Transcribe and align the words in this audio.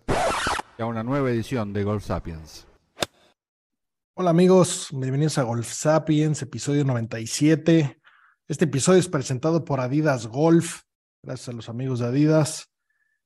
a 0.81 0.87
una 0.87 1.03
nueva 1.03 1.29
edición 1.29 1.73
de 1.73 1.83
Golf 1.83 2.05
Sapiens. 2.05 2.67
Hola 4.15 4.31
amigos, 4.31 4.87
bienvenidos 4.91 5.37
a 5.37 5.43
Golf 5.43 5.71
Sapiens, 5.71 6.41
episodio 6.41 6.83
97. 6.83 8.01
Este 8.47 8.65
episodio 8.65 8.99
es 8.99 9.07
presentado 9.07 9.63
por 9.63 9.79
Adidas 9.79 10.25
Golf, 10.25 10.81
gracias 11.21 11.49
a 11.49 11.53
los 11.53 11.69
amigos 11.69 11.99
de 11.99 12.07
Adidas. 12.07 12.71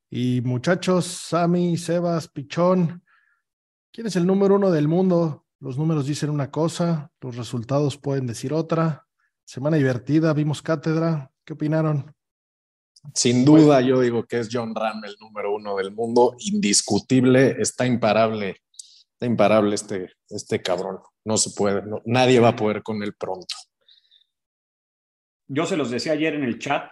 Y 0.09 0.41
muchachos, 0.41 1.05
Sammy, 1.05 1.77
Sebas, 1.77 2.27
Pichón, 2.27 3.03
¿quién 3.91 4.07
es 4.07 4.17
el 4.17 4.25
número 4.25 4.55
uno 4.55 4.69
del 4.69 4.89
mundo? 4.89 5.45
Los 5.61 5.77
números 5.77 6.05
dicen 6.07 6.29
una 6.29 6.51
cosa, 6.51 7.11
los 7.21 7.37
resultados 7.37 7.97
pueden 7.97 8.27
decir 8.27 8.53
otra. 8.53 9.07
Semana 9.45 9.77
divertida, 9.77 10.33
vimos 10.33 10.61
cátedra. 10.61 11.31
¿Qué 11.45 11.53
opinaron? 11.53 12.13
Sin 13.13 13.45
duda, 13.45 13.81
yo 13.81 13.99
digo 14.01 14.25
que 14.25 14.39
es 14.39 14.49
John 14.51 14.73
Ram 14.75 15.03
el 15.05 15.15
número 15.19 15.53
uno 15.53 15.75
del 15.75 15.91
mundo, 15.91 16.35
indiscutible, 16.39 17.55
está 17.59 17.85
imparable, 17.85 18.61
está 19.13 19.25
imparable 19.25 19.75
este, 19.75 20.11
este 20.29 20.61
cabrón. 20.61 20.99
No 21.23 21.37
se 21.37 21.51
puede, 21.51 21.81
no, 21.81 22.01
nadie 22.05 22.39
va 22.39 22.49
a 22.49 22.55
poder 22.55 22.83
con 22.83 23.01
él 23.03 23.13
pronto. 23.13 23.55
Yo 25.47 25.65
se 25.65 25.77
los 25.77 25.91
decía 25.91 26.13
ayer 26.13 26.33
en 26.33 26.43
el 26.43 26.59
chat, 26.59 26.89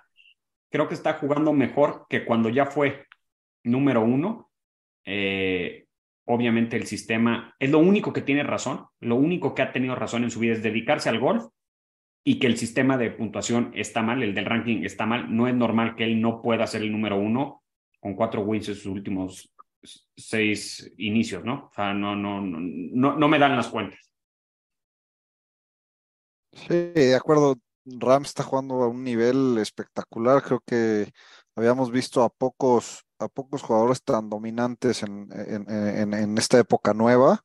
creo 0.70 0.88
que 0.88 0.94
está 0.94 1.14
jugando 1.14 1.53
mejor 1.53 2.05
que 2.09 2.25
cuando 2.25 2.50
ya 2.50 2.66
fue 2.66 3.08
número 3.64 4.02
uno. 4.02 4.52
Eh, 5.05 5.86
obviamente 6.25 6.77
el 6.77 6.88
sistema 6.88 7.53
es 7.59 7.70
lo 7.70 7.80
único 7.80 8.14
que 8.14 8.22
tiene 8.22 8.44
razón, 8.44 8.86
lo 9.02 9.16
único 9.16 9.53
que 9.53 9.61
ha 9.61 9.73
tenido 9.73 9.95
razón 9.95 10.23
en 10.23 10.31
su 10.31 10.39
vida 10.39 10.53
es 10.53 10.64
dedicarse 10.64 11.09
al 11.09 11.20
golf 11.20 11.45
y 12.23 12.39
que 12.39 12.47
el 12.47 12.57
sistema 12.57 12.97
de 12.97 13.11
puntuación 13.11 13.71
está 13.75 14.02
mal, 14.02 14.23
el 14.23 14.33
del 14.33 14.45
ranking 14.45 14.83
está 14.83 15.05
mal, 15.05 15.35
no 15.35 15.47
es 15.47 15.55
normal 15.55 15.95
que 15.95 16.05
él 16.05 16.21
no 16.21 16.41
pueda 16.41 16.67
ser 16.67 16.81
el 16.81 16.91
número 16.91 17.17
uno 17.17 17.63
con 17.99 18.15
cuatro 18.15 18.41
wins 18.41 18.69
en 18.69 18.75
sus 18.75 18.85
últimos 18.85 19.53
seis 20.15 20.91
inicios, 20.97 21.43
¿no? 21.43 21.69
O 21.69 21.73
sea, 21.73 21.93
no, 21.93 22.15
no, 22.15 22.41
no, 22.41 23.17
no, 23.17 23.27
me 23.27 23.39
dan 23.39 23.55
las 23.55 23.67
cuentas. 23.67 23.99
Sí, 26.52 26.91
de 26.93 27.15
acuerdo. 27.15 27.57
Ram 27.85 28.23
está 28.23 28.43
jugando 28.43 28.75
a 28.75 28.87
un 28.87 29.03
nivel 29.03 29.58
espectacular. 29.58 30.41
Creo 30.41 30.61
que 30.65 31.11
habíamos 31.53 31.91
visto 31.91 32.23
a 32.23 32.30
pocos, 32.30 33.03
a 33.19 33.27
pocos 33.27 33.61
jugadores 33.61 34.02
tan 34.02 34.30
dominantes 34.30 35.03
en, 35.03 35.27
en, 35.33 35.69
en, 35.69 36.13
en 36.13 36.37
esta 36.37 36.59
época 36.59 36.93
nueva. 36.93 37.43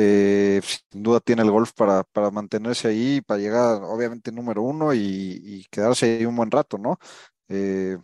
Eh, 0.00 0.60
sin 0.62 1.02
duda 1.02 1.18
tiene 1.18 1.42
el 1.42 1.50
golf 1.50 1.72
para, 1.72 2.04
para 2.04 2.30
mantenerse 2.30 2.86
ahí, 2.86 3.20
para 3.20 3.40
llegar 3.40 3.82
obviamente 3.82 4.30
número 4.30 4.62
uno 4.62 4.94
y, 4.94 5.66
quedarse 5.72 6.18
ahí 6.18 6.24
un 6.24 6.36
buen 6.36 6.52
rato, 6.52 6.78
¿no? 6.78 7.00
Eh, 7.48 7.98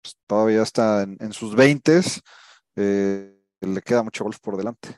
pues 0.00 0.16
todavía 0.28 0.62
está 0.62 1.02
en, 1.02 1.32
sus 1.32 1.56
veintes, 1.56 2.22
eh, 2.76 3.36
le 3.60 3.82
queda 3.82 4.04
mucho 4.04 4.22
golf 4.22 4.38
por 4.38 4.56
delante. 4.56 4.96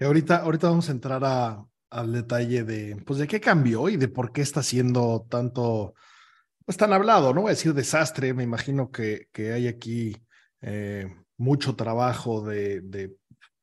Ahorita, 0.00 0.38
ahorita 0.38 0.70
vamos 0.70 0.88
a 0.88 0.92
entrar 0.92 1.22
a, 1.22 1.62
al 1.90 2.12
detalle 2.12 2.64
de, 2.64 2.96
pues, 3.04 3.18
de 3.18 3.26
qué 3.26 3.42
cambió 3.42 3.90
y 3.90 3.98
de 3.98 4.08
por 4.08 4.32
qué 4.32 4.40
está 4.40 4.62
siendo 4.62 5.26
tanto, 5.28 5.92
pues 6.64 6.78
tan 6.78 6.94
hablado, 6.94 7.34
no 7.34 7.42
voy 7.42 7.50
a 7.50 7.56
decir 7.56 7.74
desastre, 7.74 8.32
me 8.32 8.42
imagino 8.42 8.90
que, 8.90 9.28
que 9.32 9.52
hay 9.52 9.68
aquí 9.68 10.16
eh, 10.62 11.14
mucho 11.36 11.76
trabajo 11.76 12.40
de 12.40 12.80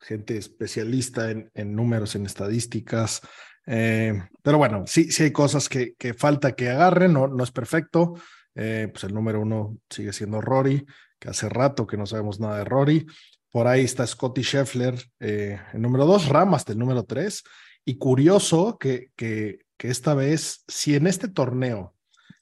gente 0.01 0.37
especialista 0.37 1.31
en, 1.31 1.75
números, 1.75 2.15
en 2.15 2.25
estadísticas. 2.25 3.21
Eh, 3.65 4.21
pero 4.41 4.57
bueno, 4.57 4.83
sí, 4.87 5.11
sí 5.11 5.23
hay 5.23 5.31
cosas 5.31 5.69
que, 5.69 5.95
falta 6.17 6.53
que 6.53 6.69
agarren, 6.69 7.13
no, 7.13 7.27
no 7.27 7.43
es 7.43 7.51
perfecto. 7.51 8.15
Eh, 8.55 8.89
pues 8.91 9.03
el 9.03 9.13
número 9.13 9.41
uno 9.41 9.77
sigue 9.89 10.11
siendo 10.11 10.41
Rory, 10.41 10.85
que 11.19 11.29
hace 11.29 11.47
rato 11.49 11.85
que 11.85 11.97
no 11.97 12.05
sabemos 12.05 12.39
nada 12.39 12.59
de 12.59 12.65
Rory. 12.65 13.05
Por 13.51 13.67
ahí 13.67 13.83
está 13.83 14.05
Scotty 14.05 14.41
Scheffler, 14.41 14.95
eh, 15.19 15.59
el 15.73 15.81
número 15.81 16.05
dos, 16.05 16.27
Ram 16.29 16.53
hasta 16.55 16.73
el 16.73 16.79
número 16.79 17.03
tres. 17.03 17.43
Y 17.85 17.97
curioso 17.97 18.77
que, 18.77 19.09
que, 19.15 19.59
esta 19.79 20.13
vez, 20.13 20.63
si 20.67 20.95
en 20.95 21.07
este 21.07 21.29
torneo 21.29 21.95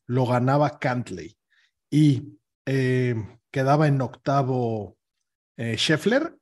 lo 0.07 0.25
ganaba 0.25 0.79
Cantley 0.79 1.37
y 1.89 2.39
quedaba 2.65 3.87
en 3.87 4.01
octavo 4.01 4.97
Scheffler, 5.55 6.36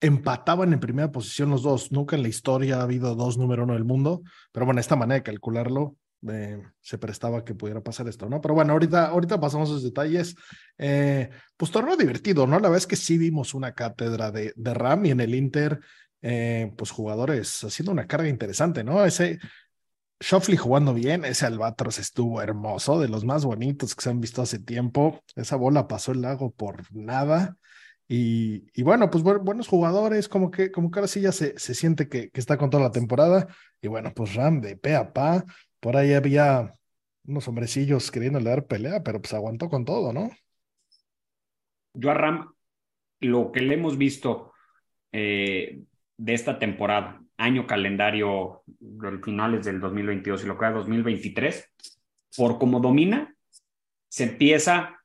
empataban 0.00 0.72
en 0.72 0.80
primera 0.80 1.10
posición 1.10 1.50
los 1.50 1.62
dos. 1.62 1.92
Nunca 1.92 2.16
en 2.16 2.22
la 2.22 2.28
historia 2.28 2.78
ha 2.78 2.82
habido 2.82 3.14
dos 3.14 3.38
número 3.38 3.64
uno 3.64 3.74
del 3.74 3.84
mundo, 3.84 4.22
pero 4.52 4.66
bueno, 4.66 4.80
esta 4.80 4.96
manera 4.96 5.16
de 5.16 5.22
calcularlo 5.24 5.96
eh, 6.28 6.60
se 6.80 6.98
prestaba 6.98 7.44
que 7.44 7.54
pudiera 7.54 7.80
pasar 7.80 8.08
esto, 8.08 8.28
¿no? 8.28 8.40
Pero 8.40 8.54
bueno, 8.54 8.72
ahorita, 8.72 9.06
ahorita 9.08 9.40
pasamos 9.40 9.70
a 9.70 9.74
los 9.74 9.84
detalles. 9.84 10.34
Eh, 10.76 11.30
pues 11.56 11.70
torneo 11.70 11.96
divertido, 11.96 12.46
¿no? 12.46 12.56
La 12.56 12.68
verdad 12.68 12.78
es 12.78 12.86
que 12.86 12.96
sí 12.96 13.18
vimos 13.18 13.54
una 13.54 13.74
cátedra 13.74 14.30
de, 14.30 14.52
RAM 14.56 15.06
y 15.06 15.10
en 15.10 15.20
el 15.20 15.34
Inter, 15.34 15.80
eh, 16.22 16.72
pues 16.76 16.90
jugadores 16.90 17.62
haciendo 17.62 17.92
una 17.92 18.06
carga 18.06 18.28
interesante, 18.28 18.82
¿no? 18.82 19.04
Ese 19.04 19.38
Shoffley 20.20 20.56
jugando 20.56 20.94
bien, 20.94 21.24
ese 21.24 21.46
Albatros 21.46 21.98
estuvo 21.98 22.42
hermoso, 22.42 22.98
de 22.98 23.08
los 23.08 23.24
más 23.24 23.44
bonitos 23.44 23.94
que 23.94 24.02
se 24.02 24.10
han 24.10 24.20
visto 24.20 24.42
hace 24.42 24.58
tiempo. 24.58 25.22
Esa 25.36 25.56
bola 25.56 25.86
pasó 25.86 26.12
el 26.12 26.22
lago 26.22 26.50
por 26.50 26.92
nada. 26.94 27.56
Y, 28.10 28.66
y, 28.72 28.82
bueno, 28.82 29.10
pues 29.10 29.22
buenos 29.22 29.68
jugadores, 29.68 30.28
como 30.28 30.50
que, 30.50 30.72
como 30.72 30.90
que 30.90 30.98
ahora 30.98 31.08
sí 31.08 31.20
ya 31.20 31.30
se, 31.30 31.58
se 31.58 31.74
siente 31.74 32.08
que, 32.08 32.30
que, 32.30 32.40
está 32.40 32.56
con 32.56 32.70
toda 32.70 32.82
la 32.82 32.90
temporada. 32.90 33.46
Y 33.82 33.88
bueno, 33.88 34.12
pues 34.14 34.34
Ram 34.34 34.62
de 34.62 34.76
pe 34.76 34.96
a 34.96 35.12
pa, 35.12 35.44
por 35.78 35.96
ahí 35.96 36.14
había 36.14 36.74
unos 37.26 37.46
hombrecillos 37.46 38.10
queriéndole 38.10 38.48
dar 38.48 38.66
pelea, 38.66 39.02
pero 39.02 39.20
pues 39.20 39.34
aguantó 39.34 39.68
con 39.68 39.84
todo, 39.84 40.14
¿no? 40.14 40.30
Yo 41.92 42.10
a 42.10 42.14
Ram, 42.14 42.50
lo 43.20 43.52
que 43.52 43.60
le 43.60 43.74
hemos 43.74 43.98
visto 43.98 44.52
eh, 45.12 45.82
de 46.16 46.34
esta 46.34 46.58
temporada, 46.58 47.20
año 47.36 47.66
calendario, 47.66 48.62
finales 49.22 49.64
del 49.66 49.80
2022 49.80 50.44
y 50.44 50.46
lo 50.46 50.56
que 50.56 50.64
va 50.64 50.70
2023, 50.72 51.70
por 52.36 52.58
como 52.58 52.80
domina, 52.80 53.34
se 54.08 54.24
empieza 54.24 54.98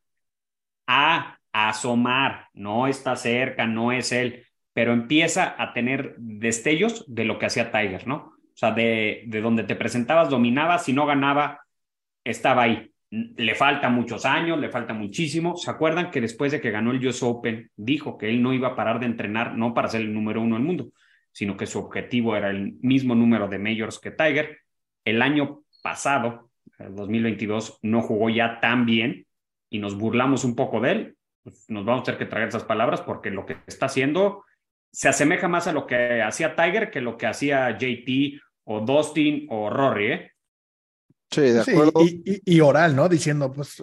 a 0.88 1.38
asomar, 1.54 2.48
no 2.54 2.88
está 2.88 3.16
cerca, 3.16 3.68
no 3.68 3.92
es 3.92 4.12
él, 4.12 4.46
pero 4.74 4.92
empieza 4.92 5.56
a 5.58 5.72
tener 5.72 6.16
destellos 6.18 7.06
de 7.08 7.26
lo 7.26 7.38
que 7.38 7.46
hacía 7.46 7.72
Tiger, 7.72 8.08
¿no? 8.08 8.16
O 8.16 8.56
sea, 8.56 8.72
de, 8.72 9.24
de 9.28 9.42
donde 9.42 9.64
te 9.64 9.76
presentabas, 9.76 10.30
dominaba, 10.30 10.80
si 10.80 10.94
no 10.94 11.06
ganaba, 11.06 11.62
estaba 12.24 12.64
ahí. 12.64 12.92
Le 13.10 13.54
falta 13.54 13.90
muchos 13.90 14.26
años, 14.26 14.60
le 14.60 14.70
falta 14.70 14.96
muchísimo. 14.96 15.56
¿Se 15.56 15.70
acuerdan 15.70 16.10
que 16.10 16.22
después 16.22 16.52
de 16.52 16.60
que 16.60 16.72
ganó 16.72 16.92
el 16.92 17.06
US 17.08 17.22
Open, 17.22 17.70
dijo 17.76 18.18
que 18.18 18.30
él 18.30 18.42
no 18.42 18.54
iba 18.54 18.70
a 18.70 18.76
parar 18.76 19.00
de 19.00 19.06
entrenar, 19.06 19.56
no 19.56 19.76
para 19.76 19.88
ser 19.88 20.02
el 20.02 20.14
número 20.14 20.42
uno 20.42 20.56
del 20.56 20.66
mundo, 20.66 20.90
sino 21.32 21.56
que 21.56 21.68
su 21.68 21.78
objetivo 21.78 22.36
era 22.36 22.50
el 22.50 22.74
mismo 22.82 23.14
número 23.14 23.48
de 23.48 23.60
majors 23.60 24.00
que 24.00 24.10
Tiger? 24.10 24.58
El 25.06 25.22
año 25.22 25.62
pasado, 25.84 26.50
el 26.80 26.96
2022, 26.96 27.80
no 27.84 28.02
jugó 28.02 28.30
ya 28.30 28.60
tan 28.60 28.88
bien 28.88 29.28
y 29.70 29.78
nos 29.78 29.96
burlamos 29.96 30.44
un 30.44 30.56
poco 30.56 30.80
de 30.80 30.92
él 30.92 31.16
pues 31.44 31.66
nos 31.68 31.86
vamos 31.86 32.02
a 32.02 32.06
tener 32.06 32.20
que 32.20 32.26
traer 32.26 32.48
esas 32.48 32.64
palabras 32.64 33.02
porque 33.02 33.30
lo 33.30 33.46
que 33.46 33.58
está 33.68 33.88
haciendo 33.88 34.44
se 34.92 35.10
asemeja 35.10 35.48
más 35.48 35.68
a 35.68 35.74
lo 35.74 35.88
que 35.88 36.22
hacía 36.22 36.56
Tiger 36.56 36.92
que 36.92 37.02
lo 37.02 37.18
que 37.18 37.28
hacía 37.28 37.78
JT 37.78 38.40
o 38.66 38.80
Dustin 38.82 39.48
o 39.50 39.70
Rory, 39.70 40.12
¿eh? 40.12 40.34
Sí, 41.34 41.42
de 41.42 41.62
acuerdo. 41.62 42.02
Sí, 42.02 42.22
y, 42.26 42.32
y, 42.32 42.58
y, 42.58 42.60
oral, 42.62 42.96
¿no? 42.96 43.10
Diciendo, 43.10 43.52
pues, 43.52 43.82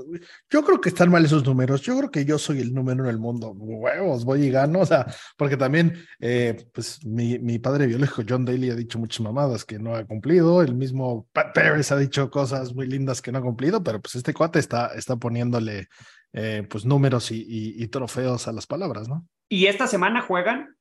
yo 0.49 0.65
creo 0.65 0.81
que 0.81 0.91
están 0.91 1.11
mal 1.11 1.25
esos 1.25 1.45
números. 1.45 1.83
Yo 1.83 1.97
creo 1.99 2.11
que 2.11 2.25
yo 2.25 2.39
soy 2.39 2.61
el 2.61 2.73
número 2.73 3.01
uno 3.01 3.09
del 3.09 3.19
mundo. 3.19 3.51
Huevos, 3.51 4.25
voy 4.25 4.45
y 4.45 4.51
gano. 4.51 4.81
O 4.81 4.87
sea, 4.87 5.07
porque 5.37 5.57
también, 5.57 5.95
eh, 6.21 6.65
pues, 6.73 7.05
mi, 7.05 7.41
mi, 7.41 7.59
padre 7.59 7.89
biológico, 7.89 8.23
John 8.29 8.45
Daly, 8.45 8.71
ha 8.71 8.77
dicho 8.77 9.01
muchas 9.01 9.21
mamadas 9.21 9.65
que 9.65 9.81
no 9.81 9.97
ha 9.97 10.05
cumplido. 10.05 10.62
El 10.62 10.77
mismo 10.77 11.27
Pat 11.33 11.53
Perez 11.53 11.91
ha 11.91 11.97
dicho 11.97 12.31
cosas 12.31 12.73
muy 12.73 12.87
lindas 12.87 13.21
que 13.21 13.33
no 13.33 13.39
ha 13.39 13.43
cumplido, 13.43 13.83
pero 13.83 14.01
pues 14.01 14.15
este 14.15 14.33
cuate 14.33 14.61
está, 14.61 14.93
está 14.95 15.17
poniéndole, 15.17 15.89
eh, 16.32 16.67
pues, 16.69 16.85
números 16.85 17.31
y, 17.31 17.43
y, 17.43 17.82
y 17.82 17.88
trofeos 17.88 18.49
a 18.49 18.53
las 18.53 18.67
palabras, 18.67 19.09
¿no? 19.09 19.27
Y 19.49 19.67
esta 19.67 19.87
semana 19.87 20.21
juegan 20.21 20.77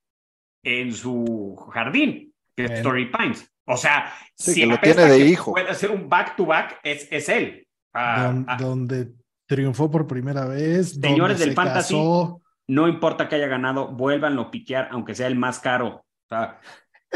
en 0.63 0.93
su 0.93 1.55
jardín, 1.73 2.33
que 2.55 2.65
es 2.65 2.71
Story 2.71 3.11
Pines. 3.11 3.51
O 3.65 3.77
sea, 3.77 4.13
sí, 4.35 4.53
si 4.53 4.59
que 4.61 4.65
lo 4.65 4.79
tiene 4.79 5.05
de 5.05 5.19
hijo. 5.19 5.51
puede 5.51 5.69
hacer 5.69 5.91
un 5.91 6.09
back-to-back, 6.09 6.71
-back, 6.71 6.79
es, 6.83 7.07
es, 7.11 7.29
él. 7.29 7.67
Ah, 7.93 8.23
Don, 8.25 8.45
ah. 8.47 8.57
Donde 8.59 9.11
triunfó 9.47 9.89
por 9.89 10.07
primera 10.07 10.45
vez. 10.45 10.99
Señores 10.99 11.37
donde 11.37 11.45
del 11.45 11.55
Fantasy, 11.55 11.93
casó, 11.93 12.41
no 12.67 12.87
importa 12.87 13.27
que 13.27 13.35
haya 13.35 13.47
ganado, 13.47 13.87
vuélvanlo 13.89 14.43
a 14.43 14.51
piquear, 14.51 14.89
aunque 14.91 15.15
sea 15.15 15.27
el 15.27 15.35
más 15.35 15.59
caro. 15.59 15.87
O 15.87 16.27
sea, 16.29 16.59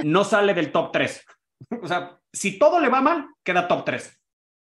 no 0.04 0.24
sale 0.24 0.54
del 0.54 0.72
top 0.72 0.92
3. 0.92 1.26
O 1.82 1.88
sea, 1.88 2.20
si 2.34 2.60
todo 2.60 2.82
le 2.82 2.90
va 2.90 3.00
mal, 3.00 3.26
queda 3.42 3.70
top 3.70 3.86
3. 3.86 4.22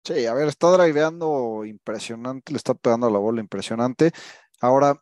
Sí, 0.03 0.25
a 0.25 0.33
ver, 0.33 0.48
está 0.48 0.71
driveando 0.71 1.63
impresionante, 1.63 2.51
le 2.51 2.57
está 2.57 2.74
pegando 2.74 3.09
la 3.09 3.19
bola 3.19 3.39
impresionante. 3.39 4.12
Ahora, 4.59 4.95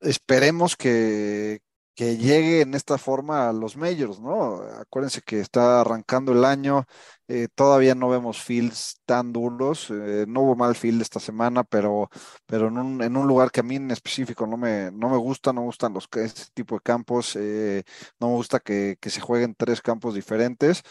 esperemos 0.00 0.76
que, 0.76 1.60
que 1.98 2.16
llegue 2.18 2.60
en 2.62 2.74
esta 2.74 2.98
forma 2.98 3.48
a 3.48 3.52
los 3.52 3.76
majors, 3.76 4.20
¿no? 4.20 4.62
Acuérdense 4.80 5.22
que 5.22 5.40
está 5.40 5.80
arrancando 5.80 6.32
el 6.32 6.44
año, 6.44 6.84
eh, 7.26 7.48
todavía 7.54 7.96
no 7.96 8.08
vemos 8.08 8.40
fields 8.42 9.00
tan 9.06 9.32
duros, 9.32 9.90
eh, 9.90 10.24
no 10.28 10.42
hubo 10.42 10.56
mal 10.56 10.76
field 10.76 11.02
esta 11.02 11.20
semana, 11.20 11.64
pero, 11.64 12.08
pero 12.46 12.68
en, 12.68 12.78
un, 13.16 13.26
lugar 13.26 13.50
que 13.50 13.60
a 13.60 13.62
mí 13.64 13.76
en 13.76 13.90
específico 13.90 14.46
no 14.46 14.56
me, 14.56 14.92
no 14.92 15.08
me 15.10 15.16
gusta, 15.16 15.52
no 15.52 15.62
gustan 15.62 15.94
los, 15.94 16.08
este 16.12 16.44
tipo 16.54 16.76
de 16.76 16.82
campos, 16.82 17.34
eh, 17.36 17.82
no 18.20 18.28
me 18.28 18.34
gusta 18.34 18.60
que, 18.60 18.96
que 19.00 19.10
se 19.10 19.20
jueguen 19.20 19.56
tres 19.56 19.82
campos 19.82 20.14
diferentes. 20.14 20.84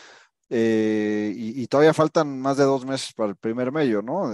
Y, 0.49 1.61
y, 1.61 1.67
todavía 1.67 1.93
faltan 1.93 2.39
más 2.39 2.57
de 2.57 2.63
dos 2.63 2.85
meses 2.85 3.13
para 3.13 3.29
el 3.29 3.35
primer 3.35 3.71
medio, 3.71 4.01
¿no? 4.01 4.31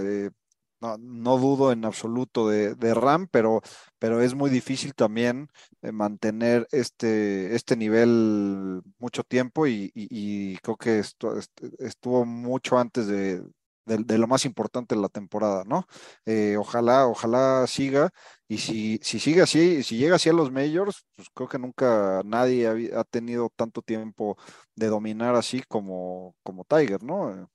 no, 0.98 1.38
dudo 1.38 1.72
en 1.72 1.86
absoluto 1.86 2.50
de, 2.50 2.94
Ram, 2.94 3.28
pero, 3.32 3.62
pero 4.00 4.22
es 4.22 4.36
muy 4.36 4.50
difícil 4.50 4.94
también 4.94 5.50
eh, 5.82 5.92
mantener 5.92 6.68
este, 6.72 7.56
este 7.56 7.76
nivel 7.76 8.82
mucho 9.00 9.24
tiempo 9.24 9.68
y, 9.68 10.60
creo 10.62 10.78
que 10.78 11.00
esto, 11.00 11.38
estuvo 11.80 12.26
mucho 12.26 12.78
antes 12.78 13.08
de, 13.08 13.44
lo 13.86 14.28
más 14.28 14.46
importante 14.46 14.96
de 14.96 15.02
la 15.02 15.10
temporada, 15.10 15.64
¿no? 15.66 15.88
Eh, 16.26 16.56
ojalá, 16.58 17.08
ojalá 17.08 17.66
siga 17.68 18.12
y 18.48 18.58
si, 18.58 19.00
si 19.02 19.20
sigue 19.20 19.42
así, 19.42 19.84
si 19.84 19.98
llega 19.98 20.16
así 20.16 20.30
a 20.30 20.34
los 20.34 20.52
majors, 20.52 21.06
pues 21.16 21.28
creo 21.34 21.50
que 21.50 21.60
nunca 21.60 22.22
nadie 22.26 22.92
ha, 22.96 23.04
tenido 23.04 23.52
tanto 23.56 23.82
tiempo 23.82 24.38
de 24.76 24.88
dominar 24.88 25.36
así 25.36 25.62
como, 25.68 26.36
como 26.44 26.64
Tiger, 26.66 27.04
¿no? 27.04 27.50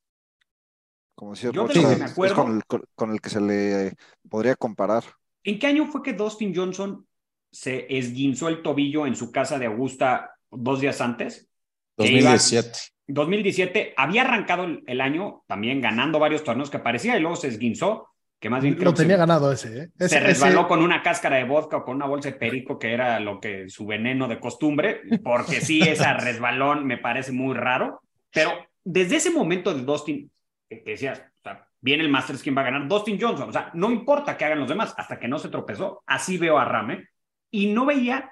Como 1.14 1.32
decía 1.34 1.50
Yo 1.52 1.66
me 1.66 2.04
acuerdo, 2.04 2.62
con, 2.94 3.12
el, 3.12 3.20
que 3.20 3.30
se 3.30 3.40
le 3.40 3.94
podría 4.28 4.54
comparar. 4.54 5.04
¿En 5.42 5.58
qué 5.58 5.66
año 5.66 5.86
fue 5.86 6.02
que 6.02 6.12
Dustin 6.12 6.54
Johnson 6.54 7.06
se 7.50 7.86
esguinzó 7.96 8.48
el 8.48 8.62
tobillo 8.62 9.06
en 9.06 9.16
su 9.16 9.32
casa 9.32 9.58
de 9.58 9.66
Augusta 9.66 10.30
dos 10.50 10.80
días 10.80 11.00
antes? 11.00 11.48
2017. 11.96 12.97
2017 13.08 13.94
había 13.96 14.22
arrancado 14.22 14.66
el, 14.86 15.00
año 15.00 15.42
también 15.46 15.80
ganando 15.80 16.18
varios 16.18 16.44
torneos 16.44 16.70
que 16.70 16.78
parecía 16.78 17.16
y 17.16 17.20
luego 17.20 17.36
se 17.36 17.48
esguinzó, 17.48 18.08
que 18.38 18.50
más 18.50 18.62
bien 18.62 18.78
lo 18.78 18.94
tenía 18.94 19.16
ganado 19.16 19.50
ese, 19.50 19.90
¿eh? 19.98 20.08
se 20.08 20.20
resbaló 20.20 20.68
con 20.68 20.82
una 20.82 21.02
cáscara 21.02 21.36
de 21.36 21.44
vodka 21.44 21.78
o 21.78 21.84
con 21.84 21.96
una 21.96 22.06
bolsa 22.06 22.30
de 22.30 22.36
perico 22.36 22.78
que 22.78 22.92
era 22.92 23.18
lo 23.18 23.40
que 23.40 23.68
su 23.68 23.86
veneno 23.86 24.28
de 24.28 24.38
costumbre, 24.38 25.00
porque 25.24 25.60
sí, 25.60 25.80
ese 25.88 26.12
resbalón 26.14 26.86
me 26.86 26.98
parece 26.98 27.32
muy 27.32 27.54
raro, 27.54 28.00
pero 28.32 28.52
desde 28.84 29.16
ese 29.16 29.30
momento 29.30 29.74
de 29.74 29.82
Dustin 29.82 30.30
que, 30.68 30.82
decías, 30.84 31.20
o 31.40 31.42
sea, 31.42 31.66
viene 31.80 32.02
el 32.02 32.10
Masters, 32.10 32.42
¿quién 32.42 32.56
va 32.56 32.62
a 32.62 32.64
ganar? 32.64 32.88
Dustin 32.88 33.18
Johnson. 33.20 33.48
O 33.48 33.52
sea, 33.52 33.70
no 33.74 33.90
importa 33.90 34.36
que 34.36 34.44
hagan 34.44 34.60
los 34.60 34.68
demás, 34.68 34.94
hasta 34.96 35.18
que 35.18 35.28
no 35.28 35.38
se 35.38 35.48
tropezó. 35.48 36.02
Así 36.06 36.38
veo 36.38 36.58
a 36.58 36.64
Rame. 36.64 37.08
Y 37.50 37.72
no 37.72 37.86
veía 37.86 38.30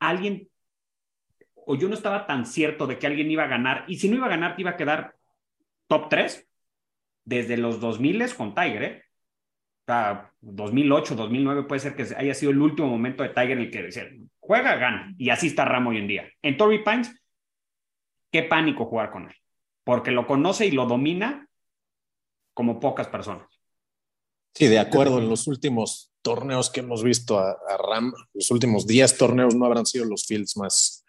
a 0.00 0.08
alguien, 0.08 0.48
o 1.66 1.74
yo 1.74 1.88
no 1.88 1.94
estaba 1.94 2.26
tan 2.26 2.46
cierto 2.46 2.86
de 2.86 2.98
que 2.98 3.06
alguien 3.06 3.30
iba 3.30 3.42
a 3.42 3.48
ganar. 3.48 3.84
Y 3.88 3.98
si 3.98 4.08
no 4.08 4.16
iba 4.16 4.26
a 4.26 4.30
ganar, 4.30 4.54
te 4.54 4.62
iba 4.62 4.70
a 4.70 4.76
quedar 4.76 5.16
top 5.88 6.08
3 6.08 6.48
desde 7.24 7.56
los 7.56 7.80
2000 7.80 8.34
con 8.34 8.54
Tiger, 8.54 8.82
¿eh? 8.82 9.02
O 9.82 9.92
sea, 9.92 10.32
2008, 10.40 11.14
2009 11.16 11.64
puede 11.64 11.80
ser 11.80 11.94
que 11.94 12.06
haya 12.16 12.34
sido 12.34 12.52
el 12.52 12.60
último 12.60 12.88
momento 12.88 13.22
de 13.22 13.30
Tiger 13.30 13.52
en 13.52 13.58
el 13.58 13.70
que 13.70 13.82
decía, 13.82 14.08
juega, 14.38 14.76
gana. 14.76 15.12
Y 15.18 15.30
así 15.30 15.48
está 15.48 15.64
Ramo 15.64 15.90
hoy 15.90 15.98
en 15.98 16.06
día. 16.06 16.28
En 16.42 16.56
Torrey 16.56 16.82
Pines, 16.84 17.12
qué 18.30 18.44
pánico 18.44 18.86
jugar 18.86 19.10
con 19.10 19.28
él. 19.28 19.34
Porque 19.84 20.12
lo 20.12 20.26
conoce 20.26 20.66
y 20.66 20.70
lo 20.70 20.86
domina 20.86 21.48
como 22.54 22.80
pocas 22.80 23.08
personas. 23.08 23.46
Sí, 24.54 24.66
de 24.68 24.78
acuerdo. 24.78 25.18
En 25.18 25.28
los 25.28 25.46
últimos 25.46 26.12
torneos 26.22 26.70
que 26.70 26.80
hemos 26.80 27.04
visto 27.04 27.38
a, 27.38 27.56
Ram, 27.76 28.12
los 28.34 28.50
últimos 28.50 28.86
10 28.86 29.18
torneos 29.18 29.54
no 29.54 29.66
habrán 29.66 29.86
sido 29.86 30.04
los 30.04 30.26
fields 30.26 30.56
más, 30.56 31.05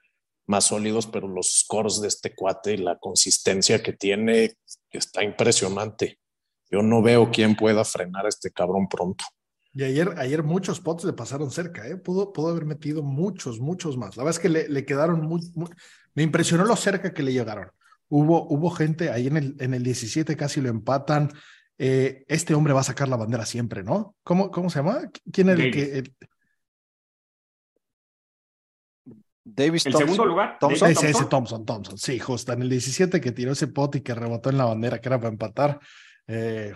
más 0.47 0.65
sólidos, 0.65 1.05
pero 1.07 1.27
los 1.27 1.59
scores 1.59 2.01
de 2.01 2.07
este 2.07 2.33
cuate 2.33 2.73
y 2.73 2.77
la 2.77 2.97
consistencia 2.97 3.83
que 3.83 3.93
tiene 3.93 4.55
está 4.89 5.23
impresionante. 5.23 6.19
Yo 6.69 6.81
no 6.81 7.01
veo 7.01 7.29
quién 7.31 7.55
pueda 7.55 7.83
frenar 7.85 8.25
a 8.25 8.29
este 8.29 8.51
cabrón 8.51 8.87
pronto. 8.89 9.25
Y 9.73 9.83
ayer, 9.83 10.15
ayer 10.17 10.41
muchos 10.41 10.79
pots 10.79 11.03
le 11.03 11.13
pasaron 11.13 11.51
cerca, 11.51 11.87
¿eh? 11.87 11.97
pudo, 11.97 12.33
pudo 12.33 12.49
haber 12.49 12.65
metido 12.65 13.03
muchos, 13.03 13.59
muchos 13.59 13.95
más. 13.95 14.17
La 14.17 14.23
verdad 14.23 14.37
es 14.37 14.41
que 14.41 14.49
le, 14.49 14.67
le 14.67 14.85
quedaron 14.85 15.21
muy, 15.21 15.41
Me 16.15 16.23
impresionó 16.23 16.65
lo 16.65 16.75
cerca 16.75 17.13
que 17.13 17.21
le 17.21 17.33
llegaron. 17.33 17.69
Hubo, 18.09 18.47
hubo 18.49 18.71
gente 18.71 19.11
ahí 19.11 19.27
en 19.27 19.37
el, 19.37 19.55
en 19.59 19.73
el 19.73 19.83
17, 19.83 20.35
casi 20.35 20.61
lo 20.61 20.69
empatan. 20.69 21.29
Eh, 21.77 22.25
este 22.27 22.55
hombre 22.55 22.73
va 22.73 22.79
a 22.79 22.85
sacar 22.85 23.07
la 23.07 23.17
bandera 23.17 23.45
siempre, 23.45 23.83
¿no? 23.83 24.15
¿Cómo, 24.23 24.49
cómo 24.49 24.69
se 24.69 24.79
llama? 24.79 25.11
¿Quién 25.31 25.49
es 25.49 25.59
el 25.59 25.71
que.? 25.71 26.03
Davis 29.55 29.85
¿El 29.85 29.93
segundo 29.93 30.25
lugar? 30.25 30.57
Thompson. 30.59 30.91
Ese, 30.91 31.09
ese 31.09 31.25
Thompson, 31.25 31.65
Thompson. 31.65 31.97
Sí, 31.97 32.19
justo 32.19 32.53
en 32.53 32.61
el 32.61 32.69
17 32.69 33.21
que 33.21 33.31
tiró 33.31 33.53
ese 33.53 33.67
pot 33.67 33.95
y 33.95 34.01
que 34.01 34.13
rebotó 34.13 34.49
en 34.49 34.57
la 34.57 34.65
bandera, 34.65 34.99
que 34.99 35.09
era 35.09 35.17
para 35.17 35.29
empatar. 35.29 35.79
Eh, 36.27 36.73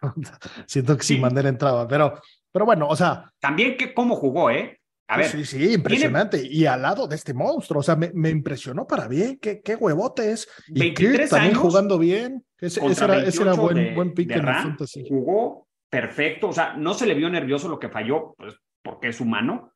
siento 0.66 0.96
que 0.96 1.04
sin 1.04 1.20
bandera 1.20 1.48
entraba, 1.48 1.86
pero, 1.86 2.20
pero 2.50 2.64
bueno, 2.64 2.88
o 2.88 2.96
sea. 2.96 3.30
También 3.38 3.76
que 3.76 3.94
cómo 3.94 4.16
jugó, 4.16 4.50
¿eh? 4.50 4.80
A 5.06 5.18
ver, 5.18 5.26
sí, 5.26 5.44
sí, 5.44 5.74
impresionante. 5.74 6.42
Y 6.42 6.64
al 6.64 6.80
lado 6.80 7.06
de 7.06 7.16
este 7.16 7.34
monstruo, 7.34 7.80
o 7.80 7.82
sea, 7.82 7.94
me, 7.94 8.10
me 8.14 8.30
impresionó 8.30 8.86
para 8.86 9.06
bien, 9.06 9.38
qué, 9.38 9.60
qué 9.60 9.76
huevote 9.76 10.32
es. 10.32 10.48
Y 10.68 10.80
23 10.80 11.30
también 11.30 11.54
jugando 11.54 11.98
bien. 11.98 12.44
Ese, 12.58 12.80
era, 12.80 13.22
ese 13.22 13.42
era, 13.42 13.52
buen, 13.52 13.94
buen 13.94 14.14
pick 14.14 14.30
en 14.30 14.48
el 14.48 15.06
Jugó 15.06 15.68
perfecto, 15.90 16.48
o 16.48 16.52
sea, 16.52 16.74
no 16.74 16.94
se 16.94 17.06
le 17.06 17.14
vio 17.14 17.28
nervioso 17.28 17.68
lo 17.68 17.78
que 17.78 17.90
falló, 17.90 18.34
pues 18.36 18.56
porque 18.82 19.08
es 19.08 19.20
humano. 19.20 19.73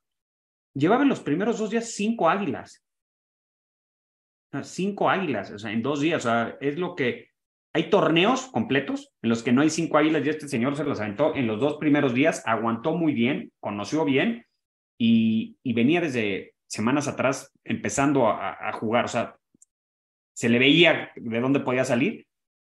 Llevaba 0.79 1.03
en 1.03 1.09
los 1.09 1.21
primeros 1.21 1.59
dos 1.59 1.71
días 1.71 1.93
cinco 1.93 2.31
águilas. 2.31 2.85
Cinco 4.63 5.11
águilas, 5.11 5.51
o 5.51 5.59
sea, 5.59 5.73
en 5.73 5.83
dos 5.83 6.01
días, 6.01 6.25
o 6.25 6.29
sea, 6.29 6.57
es 6.61 6.79
lo 6.79 6.95
que. 6.95 7.29
Hay 7.75 7.91
torneos 7.91 8.47
completos 8.47 9.13
en 9.23 9.29
los 9.29 9.43
que 9.43 9.53
no 9.53 9.61
hay 9.61 9.71
cinco 9.71 9.99
águilas 9.99 10.25
y 10.25 10.31
este 10.31 10.49
señor 10.49 10.77
se 10.77 10.85
los 10.85 11.01
aventó 11.01 11.35
en 11.35 11.47
los 11.47 11.61
dos 11.61 11.77
primeros 11.77 12.15
días, 12.15 12.43
aguantó 12.47 12.95
muy 12.97 13.13
bien, 13.13 13.53
conoció 13.61 14.05
bien 14.05 14.47
y, 14.99 15.59
venía 15.65 16.01
desde 16.01 16.55
semanas 16.67 17.09
atrás 17.09 17.53
empezando 17.65 18.29
a, 18.29 18.73
jugar, 18.73 19.05
o 19.05 19.09
sea, 19.09 19.37
se 20.33 20.49
le 20.49 20.59
veía 20.59 21.11
de 21.15 21.41
dónde 21.41 21.61
podía 21.61 21.85
salir, 21.85 22.27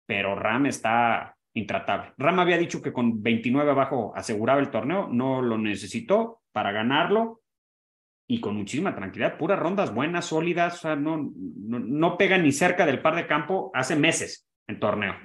pero 0.08 0.36
Ram 0.36 0.66
está 0.66 1.36
intratable. 1.54 2.14
Ram 2.18 2.40
había 2.40 2.58
dicho 2.58 2.82
que 2.82 2.92
con 2.92 3.22
29 3.22 3.72
abajo 3.72 4.12
aseguraba 4.16 4.60
el 4.60 4.72
torneo, 4.72 5.08
no 5.08 5.42
lo 5.42 5.58
necesitó 5.58 6.42
para 6.52 6.72
ganarlo 6.72 7.42
y 8.32 8.40
con 8.40 8.56
muchísima 8.56 8.96
tranquilidad, 8.96 9.40
puras 9.40 9.58
rondas 9.58 9.92
buenas, 9.92 10.26
sólidas, 10.26 10.76
o 10.76 10.78
sea, 10.82 10.96
no, 10.96 11.34
no, 11.36 12.16
pega 12.16 12.38
ni 12.38 12.52
cerca 12.52 12.86
del 12.86 13.02
par 13.02 13.16
de 13.16 13.26
campo 13.26 13.72
hace 13.74 13.96
meses 13.96 14.46
en 14.68 14.80
torneo. 14.80 15.16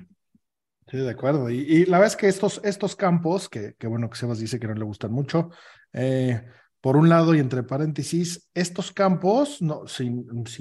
Sí, 0.88 0.96
de 0.96 1.11
acuerdo. 1.11 1.50
Y, 1.50 1.84
la 1.84 1.99
verdad 1.99 2.14
es 2.14 2.16
que 2.16 2.28
estos, 2.28 2.62
estos 2.64 2.96
campos, 2.96 3.50
que, 3.50 3.75
que, 3.78 3.87
bueno, 3.87 4.08
que 4.08 4.16
Sebas 4.16 4.38
dice 4.38 4.58
que 4.58 4.66
no 4.66 4.75
le 4.75 4.87
gustan 4.87 5.12
mucho, 5.12 5.50
eh, 5.92 6.46
por 6.80 6.96
un 6.96 7.11
lado, 7.11 7.34
y 7.34 7.40
entre 7.40 7.62
paréntesis, 7.62 8.49
estos 8.54 8.90
campos, 8.90 9.61
no, 9.61 9.87
si, 9.87 10.08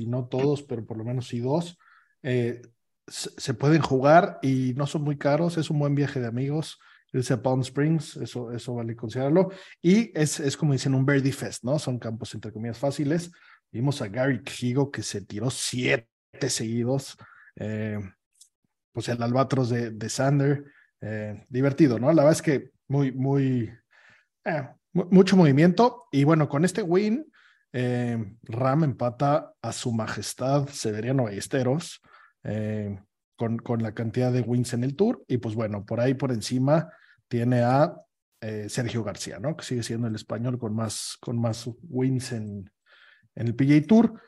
no 0.06 0.26
todos, 0.26 0.64
pero 0.64 0.86
por 0.86 0.98
lo 0.98 1.06
menos 1.06 1.30
sí 1.30 1.40
dos, 1.40 1.78
eh, 2.24 2.62
se, 3.08 3.54
pueden 3.54 3.82
jugar 3.82 4.40
y 4.42 4.74
no 4.76 4.86
son 4.86 5.04
muy 5.04 5.18
caros, 5.18 5.58
es 5.58 5.70
un 5.70 5.80
buen 5.80 5.96
viaje 5.96 6.20
de 6.20 6.28
amigos, 6.28 6.78
irse 7.14 7.38
Palm 7.38 7.62
Springs, 7.62 8.18
eso, 8.18 8.52
eso 8.52 8.76
vale 8.76 8.96
considerarlo, 8.96 9.52
y 9.82 10.12
es, 10.20 10.40
es 10.40 10.58
como 10.58 10.74
dicen 10.74 10.96
un 10.96 11.06
Birdie 11.06 11.32
Fest, 11.32 11.64
¿no? 11.64 11.78
Son 11.80 12.00
campos 12.00 12.34
entre 12.34 12.52
comillas 12.52 12.78
fáciles. 12.78 13.32
Vimos 13.72 14.02
a 14.02 14.08
Gary 14.08 14.42
Higo 14.60 14.92
que 14.92 15.04
se 15.04 15.22
tiró 15.22 15.50
siete 15.50 16.08
seguidos, 16.50 17.18
eh, 17.56 18.00
pues 18.92 19.10
el 19.10 19.22
albatros 19.22 19.70
de, 19.70 19.92
de 19.92 20.10
Sander, 20.10 20.66
eh, 21.02 21.46
divertido, 21.50 22.00
¿no? 22.00 22.08
La 22.08 22.24
verdad 22.24 22.32
es 22.32 22.42
que 22.42 22.72
muy, 22.88 23.12
muy, 23.12 23.72
mucho 24.94 25.36
movimiento. 25.36 26.06
Y 26.12 26.24
bueno, 26.24 26.48
con 26.48 26.66
este 26.66 26.82
win, 26.82 27.26
eh, 27.74 28.36
Ram 28.44 28.84
empata 28.84 29.54
a 29.62 29.72
su 29.72 29.92
majestad 29.92 30.68
Severiano 30.70 31.24
Ballesteros 31.24 32.02
eh, 32.44 33.00
con, 33.36 33.58
con, 33.58 33.82
la 33.82 33.94
cantidad 33.94 34.32
de 34.32 34.42
wins 34.42 34.74
en 34.74 34.84
el 34.84 34.96
tour. 34.96 35.24
Y 35.28 35.38
pues 35.38 35.56
bueno, 35.56 35.86
por 35.86 36.00
ahí 36.00 36.14
por 36.14 36.32
encima 36.32 36.92
tiene 37.28 37.62
a 37.62 37.96
eh, 38.42 38.68
Sergio 38.70 39.04
García, 39.04 39.40
¿no? 39.40 39.56
Que 39.56 39.64
sigue 39.64 39.84
siendo 39.84 40.08
el 40.08 40.16
español 40.16 40.60
con 40.60 40.76
más, 40.76 41.18
con 41.22 41.40
más 41.40 41.70
wins 41.84 42.32
en, 42.32 42.70
en 43.36 43.48
el 43.48 43.56
PGA 43.56 43.82
Tour. 43.88 44.22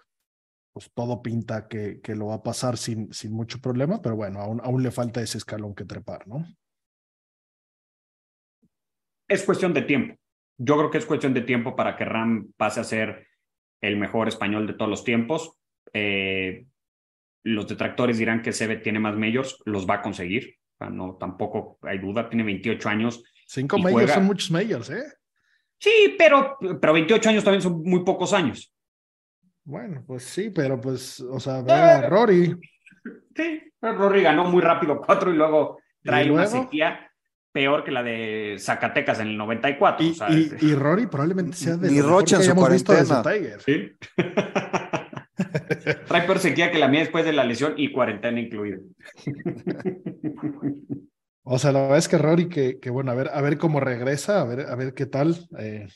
Pues 0.74 0.92
todo 0.94 1.22
pinta 1.22 1.68
que, 1.68 2.02
que 2.02 2.16
lo 2.16 2.28
va 2.28 2.36
a 2.36 2.44
pasar 2.44 2.78
sin, 2.78 3.12
sin 3.14 3.32
mucho 3.32 3.60
problema, 3.60 4.02
pero 4.02 4.16
bueno, 4.16 4.42
aún, 4.42 4.60
aún 4.64 4.84
le 4.84 4.92
falta 4.92 5.22
ese 5.22 5.38
escalón 5.38 5.74
que 5.74 5.86
trepar, 5.86 6.28
¿no? 6.28 6.46
Es 9.28 9.44
cuestión 9.44 9.74
de 9.74 9.82
tiempo 9.82 10.16
Yo 10.58 10.78
creo 10.78 10.92
que 10.92 10.98
es 11.00 11.06
cuestión 11.06 11.34
de 11.34 11.42
tiempo 11.42 11.75
para 11.75 11.96
que 11.96 12.06
Ram 12.06 12.52
pase 12.58 12.80
a 12.80 12.84
ser 12.84 13.28
el 13.82 13.98
mejor 13.98 14.28
español 14.28 14.68
de 14.68 14.74
todos 14.74 14.90
los 14.90 15.04
tiempos. 15.04 15.58
Eh, 15.94 16.66
los 17.44 17.68
detractores 17.68 18.18
dirán 18.18 18.42
que 18.42 18.52
Seve 18.52 18.78
tiene 18.78 19.00
más 19.00 19.16
majors, 19.16 19.62
los 19.66 19.88
va 19.88 19.96
a 19.96 20.02
conseguir. 20.02 20.58
No, 20.79 21.17
tampoco 21.20 21.79
hay 21.82 22.00
duda, 22.00 22.29
tiene 22.29 22.44
28 22.44 22.89
años. 22.89 23.24
Cinco 23.48 23.77
majors 23.77 24.13
son 24.13 24.25
muchos 24.25 24.51
majors, 24.51 24.89
¿eh? 24.89 25.03
Sí, 25.77 26.15
pero, 26.17 26.58
pero 26.79 26.94
28 26.94 27.29
años 27.29 27.44
también 27.44 27.62
son 27.62 27.82
muy 27.84 28.03
pocos 28.03 28.34
años. 28.34 28.74
Bueno, 29.63 30.03
pues 30.05 30.24
sí, 30.24 30.51
pero 30.51 30.79
pues, 30.79 31.20
o 31.20 31.39
sea, 31.39 31.62
vea 31.62 31.98
a 31.98 32.10
Rory. 32.10 32.55
Sí, 33.36 33.62
Rory 33.82 34.22
ganó 34.22 34.46
muy 34.46 34.62
rápido 34.62 35.01
cuatro 35.01 35.34
y 35.34 35.36
luego 35.36 35.79
trae 36.01 36.29
una 36.29 36.46
sequía 36.46 37.12
peor 37.51 37.84
que 37.84 37.91
la 37.91 38.03
de 38.03 38.58
Zacatecas 38.60 39.20
en 39.20 39.27
el 39.27 39.38
94. 39.38 40.05
Y, 40.05 40.51
y, 40.60 40.75
Rory 40.75 41.08
probablemente 41.08 41.55
sea 41.55 41.77
de 41.77 41.89
Ni 41.89 42.01
Rocha 42.01 42.36
en 42.36 42.44
su 42.44 42.53
cuarentena. 42.53 43.24
Tiger. 43.24 43.62
¿Sí? 43.62 43.98
Trae 46.08 46.25
peor 46.25 46.42
que 46.42 46.80
la 46.80 46.88
mía 46.88 47.01
después 47.01 47.25
de 47.25 47.34
la 47.34 47.44
lesión 47.44 47.74
y 47.77 47.92
cuarentena 47.92 48.39
incluida. 48.39 48.77
O 51.48 51.60
sea, 51.60 51.72
la 51.72 51.82
verdad 51.82 52.00
es 52.00 52.08
que 52.08 52.18
Rory, 52.18 52.50
que, 52.50 52.80
que, 52.80 52.89
bueno, 52.89 53.12
a 53.12 53.13
ver, 53.13 53.30
a 53.32 53.39
ver 53.39 53.60
cómo 53.60 53.80
regresa, 53.80 54.42
a 54.42 54.46
ver, 54.46 54.62
a 54.62 54.75
ver 54.75 54.96
qué 54.96 55.06
tal. 55.06 55.48
Eh, 55.60 55.88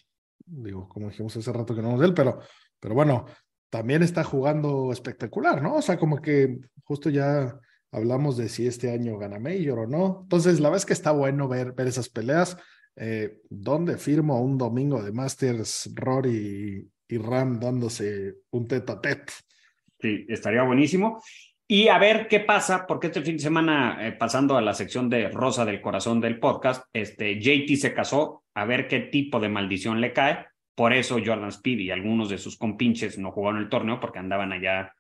digo, 0.46 0.88
como 0.88 1.10
dijimos 1.10 1.36
hace 1.36 1.51
rato 1.51 1.75
que 1.75 1.81
no 1.81 1.89
nos 1.89 2.00
de 2.00 2.05
él, 2.05 2.13
pero, 2.13 2.39
pero 2.79 2.93
bueno, 2.93 3.25
también 3.72 4.03
está 4.03 4.24
jugando 4.24 4.91
espectacular, 4.91 5.62
¿no? 5.62 5.77
O 5.77 5.81
sea, 5.81 5.98
como 5.98 6.22
que 6.22 6.60
justo 6.84 7.10
ya 7.10 7.60
hablamos 7.91 8.38
de 8.38 8.50
si 8.50 8.67
este 8.67 8.91
año 8.91 9.17
gana 9.17 9.39
Mayor 9.39 9.79
o 9.79 9.88
no. 9.88 10.19
Entonces, 10.24 10.60
la 10.60 10.69
verdad 10.69 10.81
es 10.81 10.86
que 10.86 10.93
está 10.93 11.12
bueno 11.12 11.48
ver, 11.48 11.74
ver 11.74 11.88
esas 11.88 12.10
peleas. 12.10 12.55
Eh, 12.96 13.39
¿Dónde 13.50 13.98
firmo 13.98 14.41
un 14.41 14.58
domingo 14.58 15.01
de 15.01 15.12
Masters 15.12 15.89
Rory 15.96 16.89
y, 17.08 17.17
Ram 17.17 17.60
dándose 17.60 18.36
un 18.51 18.67
tete 18.67 18.91
a 18.91 19.01
tete? 19.01 19.34
Estaría 20.01 20.63
buenísimo. 20.63 21.22
Y 21.68 21.88
a 21.88 22.00
ver 22.00 22.27
qué 22.27 22.39
pasa, 22.39 22.88
porque 22.88 23.08
este 23.08 23.22
fin 23.22 23.38
de 23.38 23.44
semana, 23.44 24.08
eh, 24.08 24.12
pasando 24.12 24.58
a 24.58 24.62
la 24.62 24.74
sección 24.74 25.08
de 25.08 25.29
Rosa 25.29 25.65
del 25.65 25.82
Corazón 25.82 26.20
del 26.20 26.39
podcast, 26.39 26.86
este, 26.94 27.39
JT 27.39 27.75
se 27.75 27.94
casó, 27.94 28.44
a 28.56 28.65
ver 28.65 28.88
qué 28.88 29.01
tipo 29.01 29.39
de 29.39 29.50
maldición 29.50 30.01
le 30.01 30.12
cae. 30.12 30.48
Por 30.74 30.94
eso 30.94 31.20
Jordan 31.24 31.50
Speed 31.50 31.79
y 31.79 31.91
algunos 31.91 32.29
de 32.29 32.39
sus 32.39 32.58
compinches 32.58 33.20
no 33.20 33.32
jugaron 33.32 33.60
el 33.60 33.70
torneo 33.70 34.00
porque 34.00 34.18
andaban 34.18 34.51
allá 34.51 34.96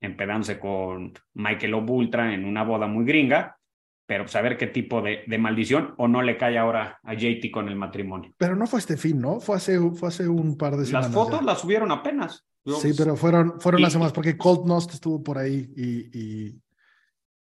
empedándose 0.00 0.58
con 0.58 1.12
Michael 1.34 1.74
O'Bultra 1.74 2.32
en 2.32 2.44
una 2.44 2.62
boda 2.62 2.86
muy 2.86 3.04
gringa. 3.04 3.58
Pero 4.06 4.24
pues 4.24 4.36
a 4.36 4.42
ver 4.42 4.58
qué 4.58 4.66
tipo 4.66 5.00
de, 5.00 5.24
de, 5.26 5.38
maldición 5.38 5.94
o 5.96 6.08
no 6.08 6.20
le 6.20 6.36
cae 6.36 6.58
ahora 6.58 6.98
a 7.02 7.14
JT 7.14 7.50
con 7.50 7.68
el 7.68 7.76
matrimonio. 7.76 8.34
Pero 8.36 8.54
no 8.54 8.66
fue 8.66 8.80
este 8.80 8.98
fin, 8.98 9.18
¿no? 9.18 9.40
Fue 9.40 9.56
hace, 9.56 9.78
fue 9.92 10.08
hace 10.08 10.28
un 10.28 10.58
par 10.58 10.76
de 10.76 10.84
semanas. 10.84 11.10
Las 11.10 11.14
fotos 11.14 11.42
las 11.42 11.60
subieron 11.60 11.90
apenas 11.90 12.46
sí, 12.72 12.92
pero 12.96 13.16
fueron, 13.16 13.60
fueron 13.60 13.82
las 13.82 13.92
semanas, 13.92 14.12
porque 14.12 14.36
Colt 14.36 14.66
Nost 14.66 14.94
estuvo 14.94 15.22
por 15.22 15.38
ahí 15.38 15.70
y, 15.76 16.18
y, 16.18 16.62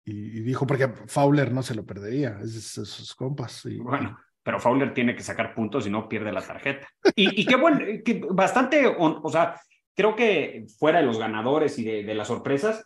y, 0.06 0.42
dijo, 0.42 0.68
porque 0.68 0.90
Fowler 1.08 1.52
no 1.52 1.64
se 1.64 1.76
lo 1.76 1.86
perdería, 1.86 2.40
esos, 2.44 2.90
sus 2.90 3.16
compas. 3.16 3.68
bueno, 3.80 4.18
pero 4.44 4.60
Fowler 4.60 4.94
tiene 4.94 5.16
que 5.16 5.24
sacar 5.24 5.56
puntos 5.56 5.88
y 5.88 5.90
no 5.90 6.08
pierde 6.08 6.32
la 6.32 6.42
tarjeta. 6.42 6.88
Y, 7.16 7.42
y 7.42 7.46
qué 7.46 7.56
bueno, 7.56 7.80
que 8.04 8.22
bastante, 8.30 8.86
o, 8.88 9.30
sea, 9.30 9.60
creo 9.96 10.16
que 10.16 10.66
fuera 10.78 11.00
de 11.00 11.06
los 11.06 11.18
ganadores 11.18 11.80
y 11.80 11.84
de, 11.84 12.04
de, 12.04 12.16
las 12.16 12.28
sorpresas, 12.28 12.86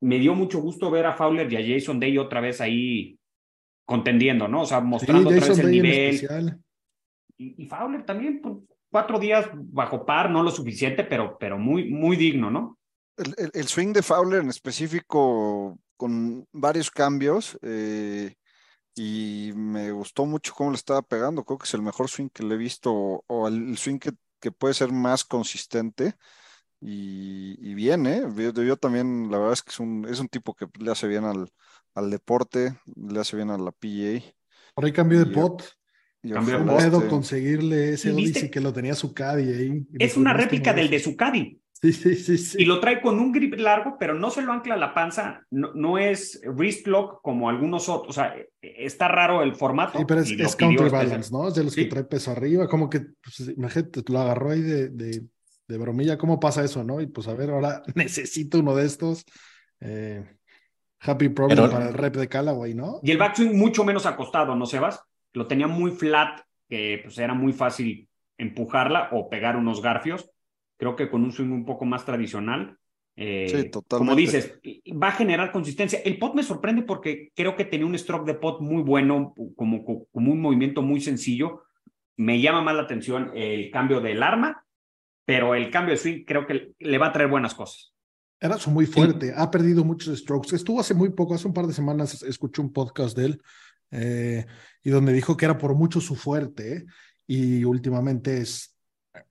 me 0.00 0.18
dio 0.18 0.34
mucho 0.34 0.60
gusto 0.60 0.90
ver 0.90 1.06
a 1.06 1.14
Fowler 1.14 1.50
y 1.52 1.56
a 1.56 1.78
Jason 1.78 1.98
Day 1.98 2.18
otra 2.18 2.40
vez 2.40 2.60
ahí 2.60 3.18
contendiendo, 3.84 4.48
¿no? 4.48 4.62
O 4.62 4.66
sea, 4.66 4.80
mostrando 4.80 5.30
otra 5.30 5.48
vez 5.48 5.58
el 5.58 5.70
nivel. 5.70 6.60
Y, 7.38 7.64
y, 7.64 7.66
Fowler 7.66 8.04
también, 8.04 8.40
pues, 8.40 8.56
cuatro 8.90 9.18
días 9.18 9.48
bajo 9.52 10.04
par, 10.04 10.30
no 10.30 10.42
lo 10.42 10.50
suficiente, 10.50 11.04
pero, 11.04 11.36
pero 11.38 11.58
muy, 11.58 11.90
muy 11.90 12.16
digno, 12.16 12.50
¿no? 12.50 12.78
El, 13.16 13.66
swing 13.66 13.92
de 13.92 14.02
Fowler 14.02 14.42
en 14.42 14.50
específico 14.50 15.78
con 15.96 16.46
varios 16.52 16.90
cambios 16.90 17.58
eh, 17.62 18.34
y 18.94 19.52
me 19.54 19.90
gustó 19.90 20.26
mucho 20.26 20.52
cómo 20.54 20.70
le 20.70 20.76
estaba 20.76 21.00
pegando. 21.00 21.44
Creo 21.44 21.58
que 21.58 21.64
es 21.64 21.74
el 21.74 21.82
mejor 21.82 22.08
swing 22.08 22.28
que 22.28 22.42
le 22.42 22.54
he 22.54 22.58
visto 22.58 23.24
o, 23.26 23.48
el 23.48 23.76
swing 23.78 23.98
que, 23.98 24.12
que, 24.38 24.50
puede 24.50 24.74
ser 24.74 24.92
más 24.92 25.24
consistente. 25.24 26.14
Y, 26.80 27.74
bien, 27.74 28.06
¿eh? 28.06 28.22
Yo, 28.36 28.76
también, 28.76 29.30
la 29.30 29.38
verdad 29.38 29.54
es 29.54 29.62
que 29.62 29.70
es 29.70 29.80
un, 29.80 30.06
es 30.08 30.20
un 30.20 30.28
tipo 30.28 30.54
que 30.54 30.66
le 30.78 30.90
hace 30.90 31.08
bien 31.08 31.24
al, 31.24 31.48
al 31.94 32.10
deporte, 32.10 32.76
le 32.94 33.20
hace 33.20 33.36
bien 33.36 33.50
a 33.50 33.58
la 33.58 33.72
PGA. 33.72 34.22
Por 34.74 34.84
ahí 34.84 34.92
cambio 34.92 35.18
de 35.18 35.26
pot. 35.26 35.62
No 36.22 36.66
puedo 36.66 37.08
conseguirle 37.08 37.94
ese 37.94 38.12
Odyssey 38.12 38.50
que 38.50 38.60
lo 38.60 38.72
tenía 38.72 38.94
su 38.94 39.14
caddy 39.14 39.52
ahí. 39.52 39.86
Es 39.98 40.16
una 40.16 40.32
réplica 40.32 40.72
del 40.72 40.90
de 40.90 40.98
su 40.98 41.16
caddy. 41.16 41.60
Sí, 41.72 41.92
sí, 41.92 42.14
sí, 42.14 42.38
sí, 42.38 42.56
Y 42.62 42.64
lo 42.64 42.80
trae 42.80 43.02
con 43.02 43.18
un 43.18 43.32
grip 43.32 43.54
largo, 43.54 43.96
pero 44.00 44.14
no 44.14 44.30
se 44.30 44.40
lo 44.40 44.52
ancla 44.52 44.74
a 44.74 44.78
la 44.78 44.94
panza. 44.94 45.42
No, 45.50 45.74
no 45.74 45.98
es 45.98 46.40
wrist 46.46 46.86
lock 46.86 47.20
como 47.22 47.50
algunos 47.50 47.90
otros. 47.90 48.16
O 48.16 48.20
sea, 48.20 48.34
está 48.62 49.08
raro 49.08 49.42
el 49.42 49.54
formato. 49.54 49.98
Sí, 49.98 50.04
pero 50.08 50.22
es, 50.22 50.56
counterbalance, 50.56 51.30
¿no? 51.30 51.48
Es 51.48 51.54
de 51.54 51.64
los 51.64 51.74
que 51.74 51.84
trae 51.84 52.04
peso 52.04 52.30
arriba. 52.30 52.66
Como 52.66 52.88
que, 52.88 53.00
pues, 53.22 53.52
imagínate, 53.54 54.02
lo 54.08 54.18
agarró 54.18 54.52
ahí 54.52 54.62
de, 54.62 54.88
de, 54.88 55.22
de, 55.68 55.78
bromilla. 55.78 56.18
¿Cómo 56.18 56.40
pasa 56.40 56.64
eso, 56.64 56.84
no? 56.84 57.00
Y 57.00 57.06
pues 57.06 57.28
a 57.28 57.34
ver, 57.34 57.50
ahora 57.50 57.82
necesito 57.94 58.60
uno 58.60 58.74
de 58.74 58.86
estos. 58.86 59.24
Eh, 59.80 60.24
happy 61.00 61.28
problem 61.28 61.70
para 61.70 61.88
el 61.88 61.94
rep 61.94 62.16
de 62.16 62.28
Callaway, 62.28 62.74
¿no? 62.74 63.00
Y 63.02 63.10
el 63.10 63.18
backswing 63.18 63.56
mucho 63.56 63.84
menos 63.84 64.06
acostado, 64.06 64.54
¿no, 64.54 64.66
Sebas? 64.66 65.00
lo 65.36 65.46
tenía 65.46 65.68
muy 65.68 65.90
flat, 65.92 66.40
que 66.68 67.00
pues 67.04 67.18
era 67.18 67.34
muy 67.34 67.52
fácil 67.52 68.08
empujarla 68.38 69.10
o 69.12 69.28
pegar 69.28 69.56
unos 69.56 69.82
garfios. 69.82 70.30
Creo 70.78 70.96
que 70.96 71.08
con 71.08 71.22
un 71.22 71.32
swing 71.32 71.50
un 71.50 71.64
poco 71.64 71.84
más 71.84 72.04
tradicional. 72.04 72.76
Eh, 73.16 73.46
sí, 73.48 73.70
totalmente. 73.70 73.98
Como 73.98 74.16
dices, 74.16 74.58
va 74.92 75.08
a 75.08 75.12
generar 75.12 75.52
consistencia. 75.52 76.00
El 76.04 76.18
pot 76.18 76.34
me 76.34 76.42
sorprende 76.42 76.82
porque 76.82 77.30
creo 77.34 77.54
que 77.54 77.64
tenía 77.64 77.86
un 77.86 77.98
stroke 77.98 78.26
de 78.26 78.34
pot 78.34 78.60
muy 78.60 78.82
bueno, 78.82 79.34
como, 79.54 79.84
como 79.84 80.32
un 80.32 80.40
movimiento 80.40 80.82
muy 80.82 81.00
sencillo. 81.00 81.62
Me 82.16 82.40
llama 82.40 82.62
más 82.62 82.74
la 82.74 82.82
atención 82.82 83.30
el 83.34 83.70
cambio 83.70 84.00
del 84.00 84.22
arma, 84.22 84.64
pero 85.26 85.54
el 85.54 85.70
cambio 85.70 85.92
de 85.92 85.98
swing 85.98 86.24
creo 86.24 86.46
que 86.46 86.72
le 86.78 86.98
va 86.98 87.08
a 87.08 87.12
traer 87.12 87.28
buenas 87.28 87.54
cosas. 87.54 87.92
Era 88.40 88.56
muy 88.68 88.86
fuerte, 88.86 89.32
ha 89.36 89.50
perdido 89.50 89.84
muchos 89.84 90.16
strokes. 90.18 90.54
Estuvo 90.54 90.80
hace 90.80 90.94
muy 90.94 91.10
poco, 91.10 91.34
hace 91.34 91.48
un 91.48 91.54
par 91.54 91.66
de 91.66 91.74
semanas, 91.74 92.22
escuché 92.22 92.62
un 92.62 92.72
podcast 92.72 93.16
de 93.16 93.24
él 93.26 93.42
eh, 93.90 94.46
y 94.82 94.90
donde 94.90 95.12
dijo 95.12 95.36
que 95.36 95.46
era 95.46 95.58
por 95.58 95.74
mucho 95.74 96.00
su 96.00 96.14
fuerte 96.14 96.86
y 97.26 97.64
últimamente 97.64 98.38
es, 98.38 98.76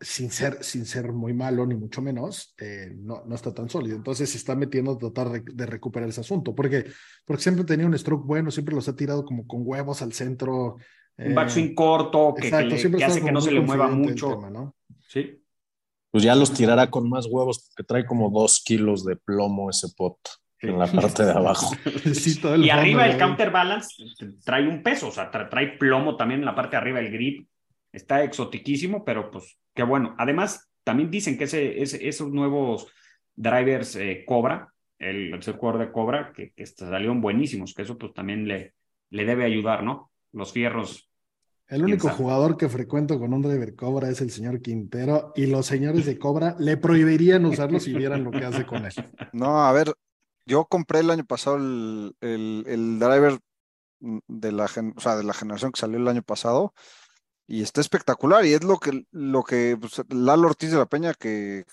sin 0.01 0.31
ser, 0.31 0.63
sin 0.63 0.85
ser 0.85 1.13
muy 1.13 1.33
malo 1.33 1.65
ni 1.65 1.75
mucho 1.75 2.01
menos, 2.01 2.55
eh, 2.59 2.91
no, 2.97 3.23
no 3.25 3.35
está 3.35 3.53
tan 3.53 3.69
sólido. 3.69 3.95
Entonces 3.95 4.29
se 4.29 4.37
está 4.37 4.55
metiendo 4.55 4.91
a 4.91 4.97
tratar 4.97 5.43
de, 5.43 5.65
recuperar 5.65 6.09
ese 6.09 6.21
asunto, 6.21 6.53
porque, 6.53 6.85
porque 7.23 7.43
siempre 7.43 7.63
tenía 7.63 7.85
un 7.85 7.97
stroke 7.97 8.25
bueno, 8.25 8.51
siempre 8.51 8.75
los 8.75 8.89
ha 8.89 8.95
tirado 8.95 9.23
como 9.23 9.47
con 9.47 9.61
huevos 9.63 10.01
al 10.01 10.11
centro. 10.11 10.75
Un 11.17 11.35
backswing 11.35 11.67
eh, 11.67 11.75
corto 11.75 12.33
que, 12.35 12.49
que, 12.49 13.05
hace 13.05 13.21
que 13.23 13.31
no 13.31 13.39
se 13.39 13.51
le 13.51 13.61
mueva 13.61 13.87
mucho. 13.87 14.41
Sí. 15.07 15.44
Pues 16.15 16.24
ya 16.24 16.34
los 16.34 16.53
tirará 16.53 16.89
con 16.89 17.10
más 17.10 17.25
huevos, 17.25 17.67
porque 17.67 17.86
trae 17.86 18.05
como 18.05 18.29
dos 18.29 18.63
kilos 18.63 19.03
de 19.03 19.17
plomo 19.17 19.69
ese 19.69 19.89
pot 19.98 20.17
en 20.62 20.79
la 20.79 20.88
parte 20.88 21.25
de 21.25 21.31
abajo. 21.34 21.75
y 22.63 22.69
arriba 22.69 23.05
el 23.05 23.17
counterbalance 23.17 24.01
trae 24.45 24.65
un 24.65 24.81
peso, 24.81 25.10
o 25.10 25.12
sea, 25.12 25.29
trae 25.29 25.77
plomo 25.77 26.15
también 26.15 26.39
en 26.39 26.45
la 26.45 26.55
parte 26.55 26.72
de 26.72 26.77
arriba 26.77 27.01
del 27.01 27.12
grip. 27.12 27.50
Está 27.91 28.24
exotiquísimo, 28.24 29.03
pero 29.03 29.29
pues 29.29 29.60
qué 29.74 29.84
bueno. 29.84 30.15
Además, 30.17 30.72
también 30.86 31.12
dicen 31.12 31.38
que 31.38 31.43
ese, 31.43 31.84
esos 31.84 32.31
nuevos 32.31 32.88
drivers 33.36 33.98
eh, 33.98 34.24
Cobra, 34.25 34.72
el, 34.98 35.34
el 35.34 35.41
jugador 35.41 35.81
de 35.81 35.91
Cobra, 35.91 36.31
que, 36.34 36.53
que, 36.53 36.65
salieron 36.65 37.19
buenísimos, 37.19 37.74
que 37.74 37.81
eso 37.81 37.98
pues 37.98 38.13
también 38.13 38.48
le, 38.48 38.74
le 39.10 39.25
debe 39.25 39.43
ayudar, 39.43 39.84
¿no? 39.84 40.13
Los 40.31 40.53
fierros. 40.53 41.10
El 41.67 41.84
único 41.84 42.10
jugador 42.10 42.57
que 42.57 42.69
frecuento 42.69 43.19
con 43.19 43.34
un 43.34 43.41
driver 43.41 43.75
Cobra 43.75 44.10
es 44.10 44.22
el 44.22 44.29
señor 44.29 44.62
Quintero 44.62 45.34
y 45.36 45.48
los 45.48 45.65
señores 45.65 46.05
de 46.05 46.19
Cobra 46.19 46.55
le 46.60 46.77
prohibirían 46.77 47.45
usarlo 47.45 47.79
si 47.79 47.93
vieran 47.93 48.24
lo 48.24 48.31
que 48.31 48.45
hace 48.45 48.65
con 48.65 48.86
él. 48.86 48.93
No, 49.34 49.65
a 49.65 49.72
ver, 49.72 49.93
yo 50.45 50.65
compré 50.65 51.00
el 51.00 51.10
año 51.10 51.25
pasado 51.25 51.57
el, 51.57 52.15
el, 52.22 53.00
driver 53.00 53.39
de 54.00 54.51
la, 54.51 54.65
o 54.65 55.00
sea, 55.00 55.15
de 55.15 55.24
la 55.24 55.34
generación 55.34 55.72
que 55.72 55.79
salió 55.79 55.98
el 55.98 56.07
año 56.07 56.22
pasado 56.22 56.74
y 57.48 57.63
está 57.63 57.81
espectacular 57.81 58.45
y 58.45 58.53
es 58.53 58.63
lo 58.63 58.77
que, 58.77 59.05
lo 59.12 59.43
que 59.43 59.75
pues, 59.79 60.01
Lalo 60.10 60.48
Ortiz 60.48 60.72
de 60.72 60.77
la 60.77 60.86
Peña, 60.86 61.13
que 61.15 61.65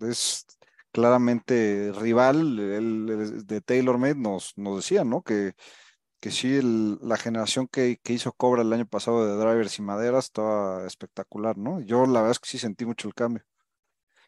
es 0.00 0.46
claramente 0.92 1.92
rival 1.94 2.58
el, 2.58 3.44
de 3.46 3.60
TaylorMade, 3.60 4.16
nos, 4.16 4.56
nos 4.56 4.76
decía, 4.76 5.04
¿no? 5.04 5.22
Que, 5.22 5.54
que 6.26 6.32
sí, 6.32 6.58
la 7.02 7.16
generación 7.16 7.68
que, 7.68 8.00
que, 8.02 8.12
hizo 8.12 8.32
Cobra 8.32 8.62
el 8.62 8.72
año 8.72 8.84
pasado 8.84 9.24
de 9.24 9.36
drivers 9.36 9.78
y 9.78 9.82
maderas 9.82 10.24
estaba 10.24 10.84
espectacular, 10.84 11.56
¿no? 11.56 11.80
Yo 11.82 12.04
la 12.04 12.14
verdad 12.20 12.32
es 12.32 12.40
que 12.40 12.48
sí 12.48 12.58
sentí 12.58 12.84
mucho 12.84 13.06
el 13.06 13.14
cambio. 13.14 13.44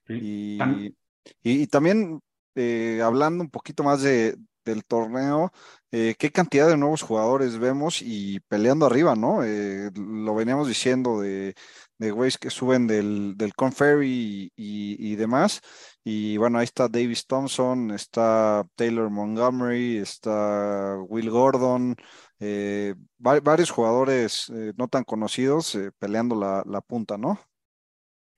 Y, 0.08 0.62
y, 0.62 0.94
y, 1.42 1.66
también 1.66 2.20
eh, 2.54 3.00
hablando 3.02 3.42
un 3.42 3.50
poquito 3.50 3.82
más 3.82 4.00
de, 4.00 4.36
del 4.64 4.84
torneo, 4.84 5.50
eh, 5.90 6.14
qué 6.16 6.30
cantidad 6.30 6.68
de 6.68 6.76
nuevos 6.76 7.02
jugadores 7.02 7.58
vemos 7.58 8.00
y 8.00 8.38
peleando 8.46 8.86
arriba, 8.86 9.16
¿no? 9.16 9.42
Eh, 9.42 9.90
lo 9.96 10.36
veníamos 10.36 10.68
diciendo 10.68 11.20
de, 11.20 11.56
de 11.98 12.12
güeyes 12.12 12.38
que 12.38 12.50
suben 12.50 12.86
del, 12.86 13.36
del 13.36 13.54
Conferry 13.54 14.52
y, 14.54 15.16
demás. 15.16 15.60
Y 16.04 16.36
bueno, 16.36 16.58
ahí 16.58 16.64
está 16.64 16.88
Davis 16.88 17.26
Thompson, 17.26 17.90
está 17.90 18.64
Taylor 18.76 19.10
Montgomery, 19.10 19.98
está 19.98 20.96
Will 21.08 21.28
Gordon, 21.28 21.96
eh, 22.38 22.94
varios 23.18 23.70
jugadores 23.70 24.50
eh, 24.54 24.72
no 24.76 24.86
tan 24.86 25.02
conocidos 25.04 25.74
eh, 25.74 25.90
peleando 25.98 26.36
la, 26.36 26.80
punta, 26.80 27.18
¿no? 27.18 27.40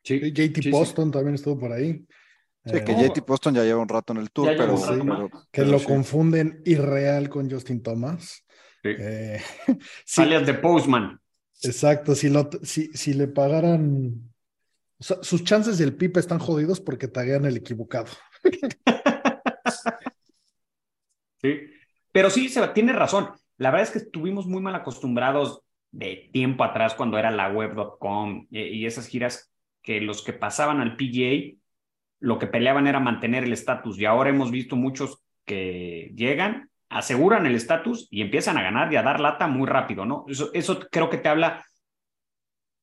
Sí, 0.03 0.19
JT 0.33 0.71
Poston 0.71 1.11
también 1.11 1.35
estuvo 1.35 1.59
por 1.59 1.73
ahí. 1.73 2.07
Sí, 2.65 2.85
que 2.85 2.95
JT 2.95 3.23
Poston 3.23 3.55
ya 3.55 3.65
lleva 3.65 3.83
un 3.83 3.89
rato 3.89 4.15
en 4.15 4.21
el 4.21 4.31
tour, 4.31 4.49
pero, 4.57 5.31
Que 5.51 5.65
lo 5.65 5.83
confunden 5.85 6.63
irreal 6.65 7.29
con 7.29 7.51
Justin 7.51 7.83
Thomas. 7.83 8.45
Sí. 8.83 8.97
Alias 10.17 10.47
de 10.47 10.55
Postman. 10.55 11.21
Exacto, 11.63 12.15
si, 12.15 12.29
lo, 12.29 12.49
si, 12.63 12.91
si 12.95 13.15
le 13.15 13.29
pagaran, 13.29 14.33
sus 14.99 15.45
chances 15.45 15.79
del 15.79 15.95
Pipe 15.95 16.21
están 16.21 16.39
jodidos 16.39 16.81
porque 16.81 17.09
taguean 17.09 17.45
el 17.45 17.57
equivocado. 17.57 18.09
sí, 21.43 21.61
pero 22.13 22.31
sí, 22.31 22.49
se, 22.49 22.67
tiene 22.69 22.93
razón. 22.93 23.31
La 23.57 23.71
verdad 23.71 23.89
es 23.89 23.93
que 23.93 23.99
estuvimos 23.99 24.47
muy 24.47 24.63
mal 24.63 24.75
acostumbrados 24.75 25.63
de 25.91 26.31
tiempo 26.33 26.65
atrás 26.65 26.95
cuando 26.95 27.19
era 27.19 27.31
la 27.31 27.51
web.com 27.51 28.47
y 28.51 28.87
esas 28.87 29.07
giras 29.07 29.53
que 29.83 30.01
los 30.01 30.23
que 30.23 30.33
pasaban 30.33 30.81
al 30.81 30.97
PGA 30.97 31.61
lo 32.21 32.39
que 32.39 32.47
peleaban 32.47 32.87
era 32.87 33.01
mantener 33.01 33.45
el 33.45 33.53
estatus 33.53 33.99
y 33.99 34.05
ahora 34.05 34.31
hemos 34.31 34.51
visto 34.51 34.77
muchos 34.77 35.23
que 35.45 36.13
llegan 36.15 36.70
aseguran 36.91 37.47
el 37.47 37.55
estatus 37.55 38.09
y 38.11 38.21
empiezan 38.21 38.59
a 38.59 38.63
ganar 38.63 38.93
y 38.93 38.97
a 38.97 39.03
dar 39.03 39.21
lata 39.21 39.47
muy 39.47 39.67
rápido, 39.67 40.05
¿no? 40.05 40.25
Eso, 40.29 40.51
eso 40.53 40.81
creo 40.91 41.09
que 41.09 41.19
te 41.19 41.29
habla 41.29 41.65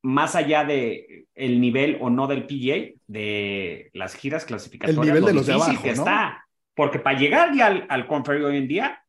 más 0.01 0.35
allá 0.35 0.63
de 0.63 1.27
el 1.35 1.59
nivel 1.59 1.97
o 1.99 2.09
no 2.09 2.25
del 2.27 2.47
PGA, 2.47 2.93
de 3.05 3.89
las 3.93 4.15
giras 4.15 4.45
clasificatorias. 4.45 4.99
El 4.99 5.13
nivel 5.13 5.25
de 5.25 5.33
los 5.33 5.45
de 5.45 5.53
abajo, 5.53 5.83
que 5.83 5.91
está. 5.91 6.45
Porque 6.73 6.99
para 6.99 7.19
llegar 7.19 7.53
ya 7.55 7.67
al, 7.67 7.85
al 7.89 8.07
hoy 8.43 8.57
en 8.57 8.67
día, 8.67 9.03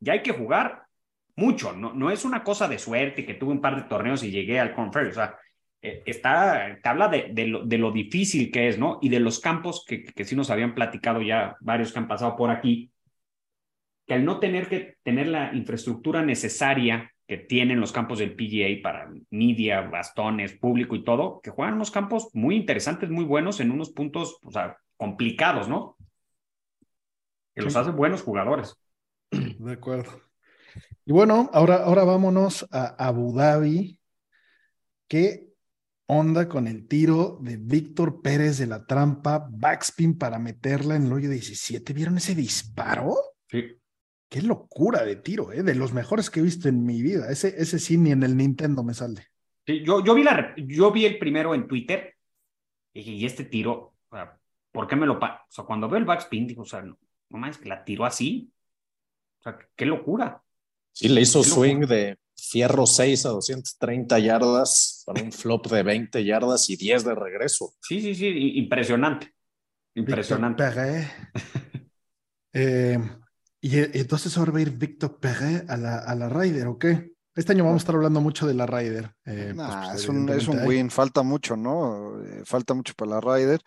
ya 0.00 0.14
hay 0.14 0.22
que 0.22 0.32
jugar 0.32 0.84
mucho, 1.36 1.72
no, 1.72 1.92
no 1.92 2.10
es 2.10 2.24
una 2.24 2.42
cosa 2.42 2.66
de 2.66 2.78
suerte 2.78 3.24
que 3.24 3.34
tuve 3.34 3.52
un 3.52 3.60
par 3.60 3.76
de 3.76 3.88
torneos 3.88 4.24
y 4.24 4.30
llegué 4.30 4.58
al 4.58 4.74
Conferry, 4.74 5.10
o 5.10 5.14
sea, 5.14 5.36
eh, 5.80 6.02
está, 6.04 6.78
te 6.82 6.88
habla 6.88 7.06
de, 7.08 7.28
de, 7.32 7.46
lo, 7.46 7.64
de, 7.64 7.78
lo, 7.78 7.92
difícil 7.92 8.50
que 8.50 8.68
es, 8.68 8.78
¿no? 8.78 8.98
Y 9.00 9.08
de 9.08 9.20
los 9.20 9.38
campos 9.38 9.84
que, 9.86 10.02
que 10.02 10.24
sí 10.24 10.34
nos 10.34 10.50
habían 10.50 10.74
platicado 10.74 11.22
ya 11.22 11.56
varios 11.60 11.92
que 11.92 11.98
han 12.00 12.08
pasado 12.08 12.34
por 12.34 12.50
aquí, 12.50 12.90
que 14.08 14.14
al 14.14 14.24
no 14.24 14.40
tener 14.40 14.68
que 14.68 14.96
tener 15.02 15.28
la 15.28 15.54
infraestructura 15.54 16.22
necesaria 16.22 17.12
que 17.26 17.36
tienen 17.36 17.78
los 17.78 17.92
campos 17.92 18.18
del 18.18 18.34
PGA 18.34 18.82
para 18.82 19.12
media, 19.30 19.82
bastones, 19.82 20.54
público 20.54 20.96
y 20.96 21.04
todo, 21.04 21.42
que 21.42 21.50
juegan 21.50 21.74
unos 21.74 21.90
campos 21.90 22.30
muy 22.32 22.56
interesantes, 22.56 23.10
muy 23.10 23.26
buenos 23.26 23.60
en 23.60 23.70
unos 23.70 23.90
puntos, 23.90 24.38
o 24.42 24.50
sea, 24.50 24.78
complicados, 24.96 25.68
¿no? 25.68 25.98
Que 27.54 27.60
los 27.60 27.76
hace 27.76 27.90
buenos 27.90 28.22
jugadores. 28.22 28.76
De 29.30 29.72
acuerdo. 29.72 30.22
Y 31.04 31.12
bueno, 31.12 31.50
ahora, 31.52 31.84
ahora 31.84 32.04
vámonos 32.04 32.66
a 32.70 32.86
Abu 33.06 33.36
Dhabi. 33.36 34.00
¿Qué 35.06 35.50
onda 36.06 36.48
con 36.48 36.66
el 36.66 36.88
tiro 36.88 37.38
de 37.42 37.58
Víctor 37.58 38.22
Pérez 38.22 38.56
de 38.56 38.68
la 38.68 38.86
trampa, 38.86 39.46
backspin 39.50 40.16
para 40.16 40.38
meterla 40.38 40.96
en 40.96 41.06
el 41.06 41.12
hoyo 41.12 41.28
17? 41.28 41.92
¿Vieron 41.92 42.16
ese 42.16 42.34
disparo? 42.34 43.14
Sí. 43.48 43.78
Qué 44.28 44.42
locura 44.42 45.04
de 45.04 45.16
tiro, 45.16 45.52
¿eh? 45.52 45.62
de 45.62 45.74
los 45.74 45.92
mejores 45.92 46.28
que 46.28 46.40
he 46.40 46.42
visto 46.42 46.68
en 46.68 46.84
mi 46.84 47.00
vida. 47.02 47.30
Ese, 47.30 47.54
ese 47.56 47.78
sí 47.78 47.96
ni 47.96 48.10
en 48.10 48.22
el 48.22 48.36
Nintendo 48.36 48.82
me 48.82 48.94
sale. 48.94 49.28
Sí, 49.66 49.82
yo, 49.84 50.04
yo, 50.04 50.14
vi 50.14 50.22
la, 50.22 50.54
yo 50.56 50.92
vi 50.92 51.06
el 51.06 51.18
primero 51.18 51.54
en 51.54 51.66
Twitter 51.66 52.14
y 52.92 53.00
dije, 53.00 53.10
¿y 53.12 53.26
este 53.26 53.44
tiro? 53.44 53.94
¿Por 54.70 54.86
qué 54.86 54.96
me 54.96 55.06
lo 55.06 55.14
O 55.14 55.20
sea, 55.48 55.64
cuando 55.64 55.88
veo 55.88 55.98
el 55.98 56.04
backspin, 56.04 56.46
digo, 56.46 56.62
o 56.62 56.66
sea, 56.66 56.82
no, 56.82 56.98
no 57.30 57.38
más 57.38 57.58
que 57.58 57.68
la 57.68 57.84
tiró 57.84 58.04
así. 58.04 58.52
O 59.40 59.42
sea, 59.42 59.58
qué 59.74 59.86
locura. 59.86 60.42
Sí, 60.92 61.08
le 61.08 61.20
hizo 61.20 61.42
swing 61.42 61.86
de 61.86 62.18
fierro 62.36 62.86
6 62.86 63.26
a 63.26 63.28
230 63.30 64.18
yardas 64.18 65.02
para 65.06 65.22
un 65.22 65.32
flop 65.32 65.66
de 65.68 65.82
20 65.82 66.24
yardas 66.24 66.68
y 66.70 66.76
10 66.76 67.04
de 67.04 67.14
regreso. 67.14 67.74
Sí, 67.80 68.00
sí, 68.00 68.14
sí, 68.14 68.58
impresionante. 68.58 69.32
Impresionante. 69.94 70.64
eh, 72.52 72.98
y 73.60 73.78
eh, 73.78 73.90
entonces 73.94 74.36
ahora 74.38 74.52
va 74.52 74.58
a 74.58 74.62
ir 74.62 74.70
Víctor 74.72 75.18
Perret 75.18 75.68
a 75.68 75.76
la, 75.76 75.98
a 75.98 76.14
la 76.14 76.28
Ryder, 76.28 76.66
¿o 76.68 76.78
qué? 76.78 77.12
Este 77.34 77.52
año 77.52 77.62
vamos 77.62 77.82
a 77.82 77.84
estar 77.84 77.94
hablando 77.94 78.20
mucho 78.20 78.48
de 78.48 78.54
la 78.54 78.66
Ryder. 78.66 79.14
Eh, 79.24 79.52
pues, 79.54 79.68
pues, 79.68 80.00
es, 80.00 80.08
un, 80.08 80.28
es 80.28 80.48
un 80.48 80.66
win, 80.66 80.90
falta 80.90 81.22
mucho, 81.22 81.56
¿no? 81.56 82.20
Eh, 82.20 82.42
falta 82.44 82.74
mucho 82.74 82.94
para 82.96 83.12
la 83.12 83.20
Ryder. 83.20 83.60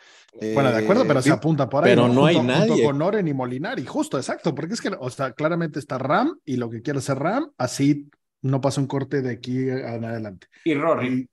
bueno, 0.54 0.74
de 0.74 0.80
acuerdo, 0.80 1.08
pero 1.08 1.22
se 1.22 1.32
apunta 1.32 1.70
por 1.70 1.86
ahí. 1.86 1.92
Pero 1.92 2.10
no, 2.10 2.26
hay 2.26 2.42
nadie. 2.42 2.68
Junto 2.68 2.84
con 2.84 3.02
Oren 3.02 3.30
y 3.30 3.34
Molinari, 3.34 3.86
justo, 3.86 4.18
exacto, 4.18 4.54
porque 4.54 4.74
es 4.74 4.82
que, 4.82 4.92
o 5.00 5.10
sea, 5.10 5.32
claramente 5.32 5.80
está 5.80 5.98
Ram 5.98 6.38
y 6.44 6.58
lo 6.58 6.70
que 6.70 6.82
quiere 6.82 7.00
hacer 7.00 7.18
Ram, 7.18 7.50
así 7.58 8.10
no 8.42 8.60
pasa 8.60 8.82
un 8.82 8.88
corte 8.88 9.22
de 9.22 9.32
aquí 9.32 9.70
en 9.70 10.04
adelante. 10.04 10.48
Y 10.66 10.74
Rory. 10.74 11.30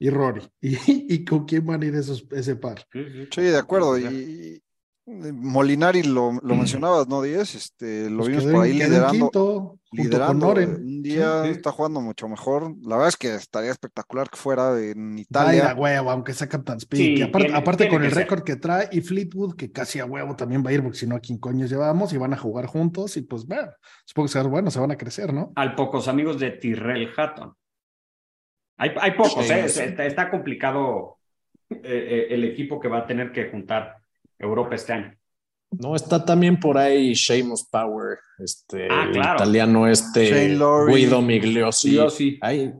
Y, 0.00 0.10
Rory. 0.10 0.42
Y, 0.60 0.76
y, 1.14 1.24
con 1.24 1.44
quién 1.44 1.64
van 1.64 1.82
a 1.82 1.86
ir 1.86 1.94
esos, 1.94 2.26
ese 2.32 2.56
par? 2.56 2.84
Sí, 2.92 3.42
de 3.42 3.58
acuerdo. 3.58 3.96
Y, 3.96 4.60
Molinari 5.06 6.02
lo, 6.02 6.32
lo 6.42 6.54
mencionabas, 6.56 7.08
¿no, 7.08 7.22
Díez? 7.22 7.54
Este, 7.54 8.10
lo 8.10 8.18
pues 8.18 8.28
vimos 8.28 8.44
por 8.44 8.64
ahí 8.64 8.72
liderando. 8.72 9.78
liderando 9.92 10.50
un 10.50 11.02
día 11.02 11.46
está 11.46 11.70
jugando 11.70 12.00
mucho 12.00 12.28
mejor. 12.28 12.74
La 12.82 12.96
verdad 12.96 13.08
es 13.08 13.16
que 13.16 13.34
estaría 13.34 13.70
espectacular 13.70 14.28
que 14.28 14.36
fuera 14.36 14.78
en 14.80 15.18
Italia. 15.18 15.70
a 15.70 15.74
huevo, 15.74 16.10
aunque 16.10 16.32
sea 16.32 16.48
Captain 16.48 16.78
Speed. 16.78 17.30
aparte, 17.54 17.88
con 17.88 18.04
el 18.04 18.10
récord 18.10 18.42
que 18.42 18.56
trae 18.56 18.88
y 18.90 19.00
Fleetwood, 19.00 19.54
que 19.54 19.70
casi 19.70 20.00
a 20.00 20.04
huevo 20.04 20.34
también 20.34 20.64
va 20.64 20.70
a 20.70 20.72
ir, 20.72 20.82
porque 20.82 20.98
si 20.98 21.06
no, 21.06 21.16
¿a 21.16 21.20
quién 21.20 21.38
coño 21.38 21.66
llevamos? 21.66 22.12
Y 22.12 22.18
van 22.18 22.32
a 22.32 22.36
jugar 22.36 22.66
juntos 22.66 23.16
y 23.16 23.22
pues, 23.22 23.46
bueno, 23.46 23.70
supongo 24.04 24.28
que 24.28 24.42
bueno, 24.48 24.70
se 24.70 24.80
van 24.80 24.90
a 24.90 24.96
crecer, 24.96 25.32
¿no? 25.32 25.52
Al 25.54 25.74
pocos 25.74 26.08
amigos 26.08 26.38
de 26.40 26.50
Tyrrell 26.50 27.10
Hatton. 27.16 27.54
Hay, 28.78 28.90
hay 29.00 29.12
pocos, 29.12 29.48
¿eh? 29.50 29.64
Está, 29.64 30.30
complicado 30.30 31.18
eh, 31.70 31.78
eh, 31.82 32.26
el 32.30 32.44
equipo 32.44 32.78
que 32.78 32.88
va 32.88 32.98
a 32.98 33.06
tener 33.06 33.32
que 33.32 33.48
juntar 33.48 33.96
Europa 34.38 34.74
este 34.74 34.92
año. 34.92 35.16
No, 35.70 35.96
está 35.96 36.24
también 36.24 36.58
por 36.58 36.78
ahí 36.78 37.14
Seamus 37.14 37.66
Power, 37.70 38.18
este 38.38 38.88
ah, 38.90 39.34
italiano 39.34 39.88
este 39.88 40.56
Guido 40.88 41.22
Migliosi. 41.22 42.38
Hay, 42.40 42.72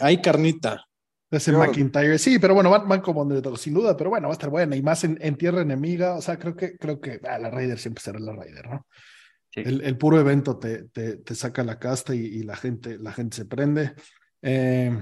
hay, 0.00 0.20
carnita. 0.20 0.84
Ese 1.30 1.52
McIntyre, 1.52 2.18
sí, 2.18 2.40
pero 2.40 2.54
bueno, 2.54 2.70
van, 2.70 3.00
como 3.02 3.28
como 3.28 3.56
sin 3.56 3.74
duda, 3.74 3.96
pero 3.96 4.10
bueno, 4.10 4.26
va 4.26 4.32
a 4.32 4.34
estar 4.34 4.50
buena 4.50 4.74
y 4.74 4.82
más 4.82 5.04
en, 5.04 5.36
tierra 5.36 5.62
enemiga, 5.62 6.16
o 6.16 6.20
sea, 6.20 6.36
creo 6.40 6.56
que, 6.56 6.76
creo 6.76 7.00
que 7.00 7.20
ah, 7.22 7.38
la 7.38 7.50
Raider 7.50 7.78
siempre 7.78 8.02
será 8.02 8.18
la 8.18 8.32
Raider, 8.32 8.68
¿no? 8.68 8.86
El, 9.52 9.96
puro 9.96 10.18
evento 10.18 10.58
te, 10.58 10.88
te, 10.88 11.34
saca 11.36 11.62
la 11.62 11.78
casta 11.78 12.14
y, 12.16 12.42
la, 12.42 12.56
gente, 12.56 12.98
la 12.98 13.12
gente 13.12 13.36
se 13.36 13.44
prende. 13.44 13.92
Eh, 14.42 14.96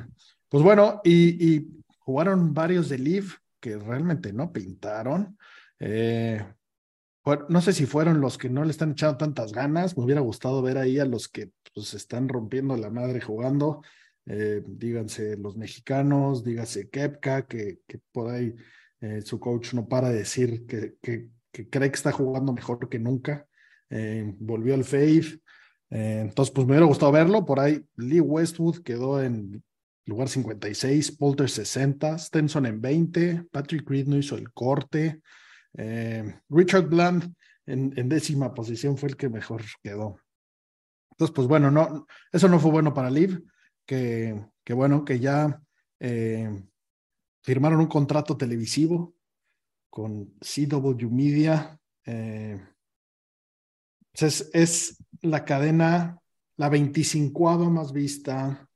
pues 0.49 0.63
bueno, 0.63 1.01
y, 1.03 1.55
y, 1.55 1.67
jugaron 1.99 2.53
varios 2.55 2.89
de 2.89 2.99
Leaf 2.99 3.37
que 3.61 3.77
realmente 3.77 4.33
no 4.33 4.53
pintaron. 4.53 5.38
Eh, 5.81 6.45
no 7.49 7.61
sé 7.61 7.73
si 7.73 7.87
fueron 7.87 8.21
los 8.21 8.39
que 8.39 8.49
no 8.49 8.65
le 8.65 8.71
están 8.71 8.93
echando 8.93 9.19
tantas 9.19 9.53
ganas. 9.53 9.97
Me 9.97 10.05
hubiera 10.05 10.21
gustado 10.21 10.63
ver 10.63 10.79
ahí 10.79 10.99
a 10.99 11.05
los 11.05 11.29
que 11.29 11.51
pues 11.75 11.95
están 11.95 12.29
rompiendo 12.29 12.77
la 12.77 12.91
madre 12.91 13.21
jugando. 13.21 13.83
Eh, 14.27 14.63
díganse 14.67 15.37
los 15.37 15.57
mexicanos, 15.57 16.45
dígase 16.45 16.89
Kepka, 16.89 17.47
que, 17.47 17.81
por 18.13 18.31
ahí 18.31 18.55
eh, 19.01 19.23
su 19.23 19.39
coach 19.41 19.75
no 19.75 19.89
para 19.89 20.11
de 20.11 20.19
decir 20.19 20.67
que, 20.67 20.97
que, 21.01 21.29
cree 21.71 21.91
que 21.91 21.97
está 21.97 22.13
jugando 22.13 22.53
mejor 22.53 22.89
que 22.89 22.99
nunca. 22.99 23.47
volvió 24.39 24.75
al 24.75 24.85
Faith. 24.85 25.41
entonces, 25.91 26.53
pues 26.55 26.67
me 26.67 26.73
hubiera 26.73 26.87
gustado 26.87 27.13
verlo. 27.13 27.45
Por 27.45 27.61
ahí 27.61 27.85
Lee 27.97 28.21
Westwood 28.21 28.83
quedó 28.83 29.23
en 29.23 29.63
lugar 30.09 30.29
56, 30.29 31.13
Polter 31.13 31.51
60, 31.51 32.19
Stenson 32.19 32.67
en 32.67 32.81
20, 32.81 33.45
Patrick 33.51 33.89
Reed 33.89 34.07
no 34.07 34.17
hizo 34.17 34.37
el 34.37 34.51
corte. 34.53 35.21
Eh, 35.79 36.41
Richard 36.49 36.89
Bland 36.89 37.33
en, 37.65 38.09
décima 38.09 38.53
posición 38.53 38.99
fue 38.99 39.11
el 39.11 39.17
que 39.17 39.29
mejor 39.29 39.63
quedó. 39.83 40.19
Entonces, 41.13 41.35
pues 41.35 41.47
bueno, 41.47 41.71
no, 41.71 42.07
eso 42.33 42.49
no 42.49 42.59
fue 42.59 42.71
bueno 42.71 42.93
para 42.93 43.11
Liv, 43.11 43.43
que, 43.87 44.45
que 44.65 44.73
bueno, 44.75 45.05
que 45.05 45.21
ya 45.21 45.63
eh, 46.01 46.51
firmaron 47.43 47.81
un 47.81 47.87
contrato 47.87 48.37
televisivo 48.37 49.15
con 49.89 50.35
CW 50.41 51.09
Media. 51.11 51.79
Eh, 52.05 52.61
es, 54.15 54.51
es, 54.53 54.97
la 55.21 55.45
cadena, 55.45 56.21
la 56.57 56.69
25 56.69 57.71
más 57.71 57.93
vista 57.93 58.69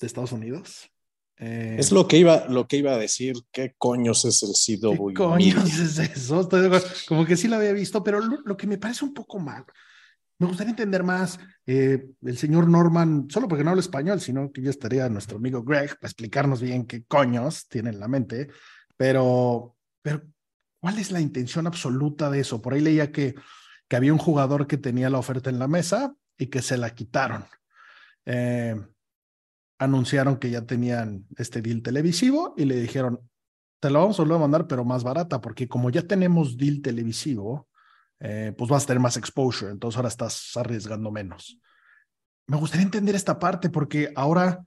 de 0.00 0.06
Estados 0.06 0.32
Unidos. 0.32 0.90
Eh, 1.38 1.76
es 1.78 1.90
lo 1.90 2.06
que 2.06 2.18
iba, 2.18 2.46
lo 2.48 2.66
que 2.66 2.76
iba 2.76 2.92
a 2.92 2.98
decir. 2.98 3.34
¿Qué 3.50 3.74
coños 3.76 4.24
es 4.24 4.42
el 4.42 4.50
CW? 4.50 5.08
¿Qué 5.08 5.14
coños 5.14 5.78
es 5.78 5.98
eso? 5.98 6.48
Como 7.08 7.24
que 7.24 7.36
sí 7.36 7.48
lo 7.48 7.56
había 7.56 7.72
visto, 7.72 8.02
pero 8.02 8.20
lo, 8.20 8.56
que 8.56 8.66
me 8.66 8.78
parece 8.78 9.04
un 9.04 9.14
poco 9.14 9.38
mal 9.38 9.64
me 10.38 10.46
gustaría 10.46 10.70
entender 10.70 11.02
más. 11.02 11.38
Eh, 11.66 12.06
el 12.22 12.38
señor 12.38 12.68
Norman, 12.68 13.28
solo 13.30 13.48
porque 13.48 13.64
no 13.64 13.70
habla 13.70 13.80
español, 13.80 14.20
sino 14.20 14.52
que 14.52 14.62
ya 14.62 14.70
estaría 14.70 15.08
nuestro 15.08 15.38
amigo 15.38 15.62
Greg 15.62 15.98
para 15.98 16.08
explicarnos 16.08 16.60
bien 16.60 16.86
qué 16.86 17.04
coños 17.04 17.68
tiene 17.68 17.90
en 17.90 18.00
la 18.00 18.08
mente, 18.08 18.48
pero, 18.96 19.76
pero 20.02 20.22
¿cuál 20.80 20.98
es 20.98 21.10
la 21.10 21.20
intención 21.20 21.66
absoluta 21.66 22.30
de 22.30 22.40
eso? 22.40 22.60
Por 22.60 22.74
ahí 22.74 22.80
leía 22.80 23.12
que, 23.12 23.34
que 23.88 23.96
había 23.96 24.12
un 24.12 24.18
jugador 24.18 24.66
que 24.66 24.76
tenía 24.76 25.10
la 25.10 25.18
oferta 25.18 25.50
en 25.50 25.58
la 25.58 25.68
mesa 25.68 26.14
y 26.36 26.46
que 26.46 26.62
se 26.62 26.76
la 26.76 26.94
quitaron. 26.94 27.44
Eh, 28.26 28.76
anunciaron 29.78 30.36
que 30.36 30.50
ya 30.50 30.66
tenían 30.66 31.26
este 31.36 31.62
deal 31.62 31.82
televisivo 31.82 32.54
y 32.56 32.64
le 32.64 32.76
dijeron, 32.76 33.20
te 33.80 33.90
lo 33.90 34.00
vamos 34.00 34.18
a 34.18 34.22
volver 34.22 34.36
a 34.36 34.40
mandar, 34.40 34.66
pero 34.66 34.84
más 34.84 35.04
barata, 35.04 35.40
porque 35.40 35.68
como 35.68 35.90
ya 35.90 36.02
tenemos 36.02 36.56
deal 36.56 36.80
televisivo, 36.80 37.68
eh, 38.20 38.54
pues 38.56 38.70
vas 38.70 38.84
a 38.84 38.86
tener 38.86 39.00
más 39.00 39.16
exposure, 39.16 39.70
entonces 39.70 39.96
ahora 39.96 40.08
estás 40.08 40.56
arriesgando 40.56 41.10
menos. 41.10 41.58
Me 42.46 42.56
gustaría 42.56 42.84
entender 42.84 43.14
esta 43.14 43.38
parte 43.38 43.70
porque 43.70 44.12
ahora 44.14 44.64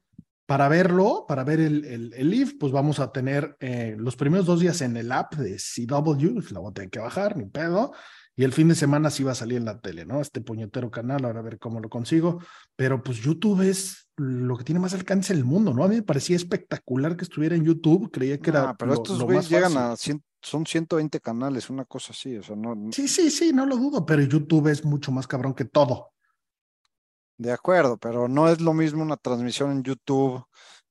para 0.48 0.70
verlo, 0.70 1.26
para 1.28 1.44
ver 1.44 1.60
el, 1.60 1.84
el, 1.86 2.14
el 2.14 2.30
live, 2.30 2.54
pues 2.58 2.72
vamos 2.72 3.00
a 3.00 3.12
tener 3.12 3.58
eh, 3.60 3.96
los 4.00 4.16
primeros 4.16 4.46
dos 4.46 4.62
días 4.62 4.82
en 4.82 4.96
el 4.96 5.12
app 5.12 5.36
de 5.36 5.58
CW, 5.58 6.40
la 6.52 6.60
voy 6.60 6.72
a 6.72 6.74
tener 6.74 6.90
que 6.90 7.00
bajar, 7.00 7.36
ni 7.36 7.46
pedo, 7.46 7.92
y 8.34 8.46
el 8.46 8.54
fin 8.54 8.70
de 8.70 8.76
semana 8.76 9.10
sí 9.10 9.24
va 9.24 9.34
a 9.34 9.36
salir 9.36 9.58
en 9.58 9.66
la 9.66 9.82
tele, 9.82 10.06
¿no? 10.06 10.22
Este 10.22 10.40
puñetero 10.40 10.90
canal, 10.90 11.26
ahora 11.26 11.42
a 11.42 11.44
ver 11.44 11.60
cómo 11.60 11.82
lo 11.82 11.90
consigo, 11.90 12.42
pero 12.78 13.04
pues 13.04 13.18
YouTube 13.18 13.62
es 13.62 14.07
lo 14.18 14.58
que 14.58 14.64
tiene 14.64 14.80
más 14.80 14.94
alcance 14.94 15.32
en 15.32 15.40
el 15.40 15.46
mundo, 15.46 15.74
¿no? 15.74 15.84
A 15.84 15.88
mí 15.88 15.96
me 15.96 16.04
parecía 16.04 16.36
espectacular 16.36 17.16
que 17.16 17.24
estuviera 17.24 17.56
en 17.56 17.64
YouTube, 17.64 18.12
creía 18.12 18.40
que 18.40 18.50
era. 18.50 18.76
pero 18.76 18.94
estos 18.94 19.24
güeyes 19.24 19.50
llegan 19.50 19.78
a 19.78 19.96
son 20.42 20.66
120 20.66 21.20
canales, 21.20 21.70
una 21.70 21.86
cosa 21.86 22.14
así, 22.14 22.38
o 22.38 22.44
sea, 22.44 22.56
no. 22.56 22.76
Sí, 22.92 23.08
sí, 23.08 23.30
sí, 23.30 23.52
no 23.54 23.66
lo 23.66 23.76
dudo, 23.76 24.06
pero 24.06 24.22
YouTube 24.22 24.68
es 24.68 24.84
mucho 24.86 25.12
más 25.12 25.28
cabrón 25.28 25.54
que 25.54 25.66
todo. 25.66 26.12
De 27.38 27.52
acuerdo, 27.52 27.98
pero 27.98 28.28
no 28.28 28.50
es 28.50 28.62
lo 28.62 28.74
mismo 28.74 29.04
una 29.04 29.18
transmisión 29.18 29.72
en 29.72 29.84
YouTube. 29.84 30.44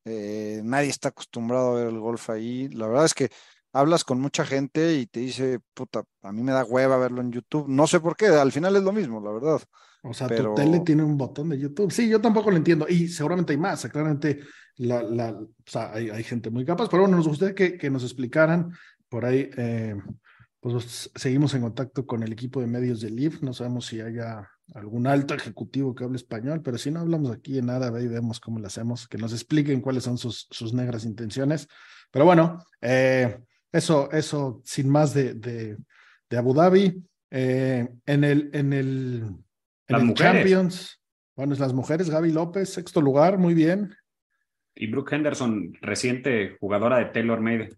Eh, 0.05 0.61
nadie 0.63 0.91
está 0.91 1.09
acostumbrado 1.09 1.73
a 1.73 1.75
ver 1.75 1.89
el 1.89 1.99
golf 1.99 2.31
ahí. 2.31 2.69
La 2.69 2.87
verdad 2.87 3.07
es 3.07 3.15
que 3.15 3.31
hablas 3.79 4.05
con 4.05 4.21
mucha 4.21 4.45
gente 4.45 4.95
y 4.95 5.07
te 5.07 5.21
dice, 5.21 5.61
puta, 5.75 6.05
a 6.23 6.33
mí 6.33 6.43
me 6.43 6.53
da 6.53 6.65
hueva 6.65 6.97
verlo 6.97 7.21
en 7.21 7.33
YouTube. 7.33 7.69
No 7.69 7.87
sé 7.87 8.01
por 8.01 8.17
qué, 8.17 8.27
al 8.27 8.53
final 8.53 8.75
es 8.77 8.83
lo 8.83 8.93
mismo, 8.93 9.21
la 9.21 9.33
verdad. 9.33 9.61
O 10.03 10.15
sea, 10.15 10.29
tu 10.29 10.55
tele 10.55 10.81
tiene 10.81 11.03
un 11.03 11.17
botón 11.17 11.49
de 11.49 11.59
YouTube. 11.59 11.91
Sí, 11.91 12.09
yo 12.09 12.21
tampoco 12.21 12.51
lo 12.51 12.57
entiendo. 12.57 12.87
Y 12.89 13.09
seguramente 13.09 13.53
hay 13.53 13.59
más. 13.59 13.87
Claramente 13.87 14.41
la, 14.77 15.03
la, 15.03 15.31
o 15.31 15.49
sea, 15.65 15.93
hay, 15.93 16.11
hay, 16.11 16.23
gente 16.23 16.51
muy 16.51 16.65
capaz. 16.65 16.89
Pero 16.89 17.03
bueno, 17.03 17.17
nos 17.17 17.29
gustaría 17.29 17.55
que, 17.55 17.77
que 17.77 17.91
nos 17.91 18.05
explicaran 18.05 18.73
por 19.09 19.25
ahí. 19.25 19.51
Eh, 19.57 19.97
pues 20.61 21.11
seguimos 21.15 21.55
en 21.55 21.63
contacto 21.63 22.07
con 22.07 22.23
el 22.23 22.33
equipo 22.33 22.61
de 22.61 22.67
medios 22.67 23.01
de 23.01 23.11
LIV. 23.11 23.43
No 23.43 23.53
sabemos 23.53 23.87
si 23.87 24.01
haya 24.01 24.49
algún 24.75 25.07
alto 25.07 25.35
ejecutivo 25.35 25.95
que 25.95 26.05
hable 26.05 26.17
español, 26.17 26.63
pero 26.63 26.79
si 26.79 26.91
no 26.91 27.01
hablamos 27.01 27.31
aquí 27.31 27.59
en 27.59 27.71
árabe 27.71 28.03
y 28.03 28.09
vemos 28.09 28.41
cómo 28.41 28.59
lo 28.59 28.67
hacemos, 28.67 29.07
que 29.07 29.19
nos 29.19 29.33
expliquen 29.33 29.81
cuáles 29.81 30.05
son 30.05 30.19
sus, 30.19 30.47
sus 30.51 30.73
negras 30.73 31.05
intenciones. 31.05 31.69
Pero 32.11 32.25
bueno, 32.25 32.65
eh, 32.81 33.39
eso, 33.77 34.11
eso 34.13 34.61
sin 34.65 34.89
más 34.89 35.15
de, 35.15 35.35
de, 35.35 35.77
de 36.29 36.37
Abu 36.37 36.55
Dhabi. 36.55 37.03
Eh, 37.31 37.89
en 38.07 38.25
el, 38.25 38.51
en 38.53 38.73
el, 38.73 39.25
en 39.89 39.97
el 39.97 40.15
Champions, 40.15 41.03
bueno, 41.35 41.53
es 41.53 41.59
las 41.59 41.73
mujeres, 41.73 42.09
Gaby 42.09 42.33
López, 42.33 42.73
sexto 42.73 43.01
lugar, 43.01 43.37
muy 43.37 43.53
bien. 43.53 43.95
Y 44.75 44.87
Brooke 44.87 45.15
Henderson, 45.15 45.73
reciente 45.81 46.57
jugadora 46.61 46.99
de 46.99 47.07
Taylor 47.07 47.41
Made, 47.41 47.71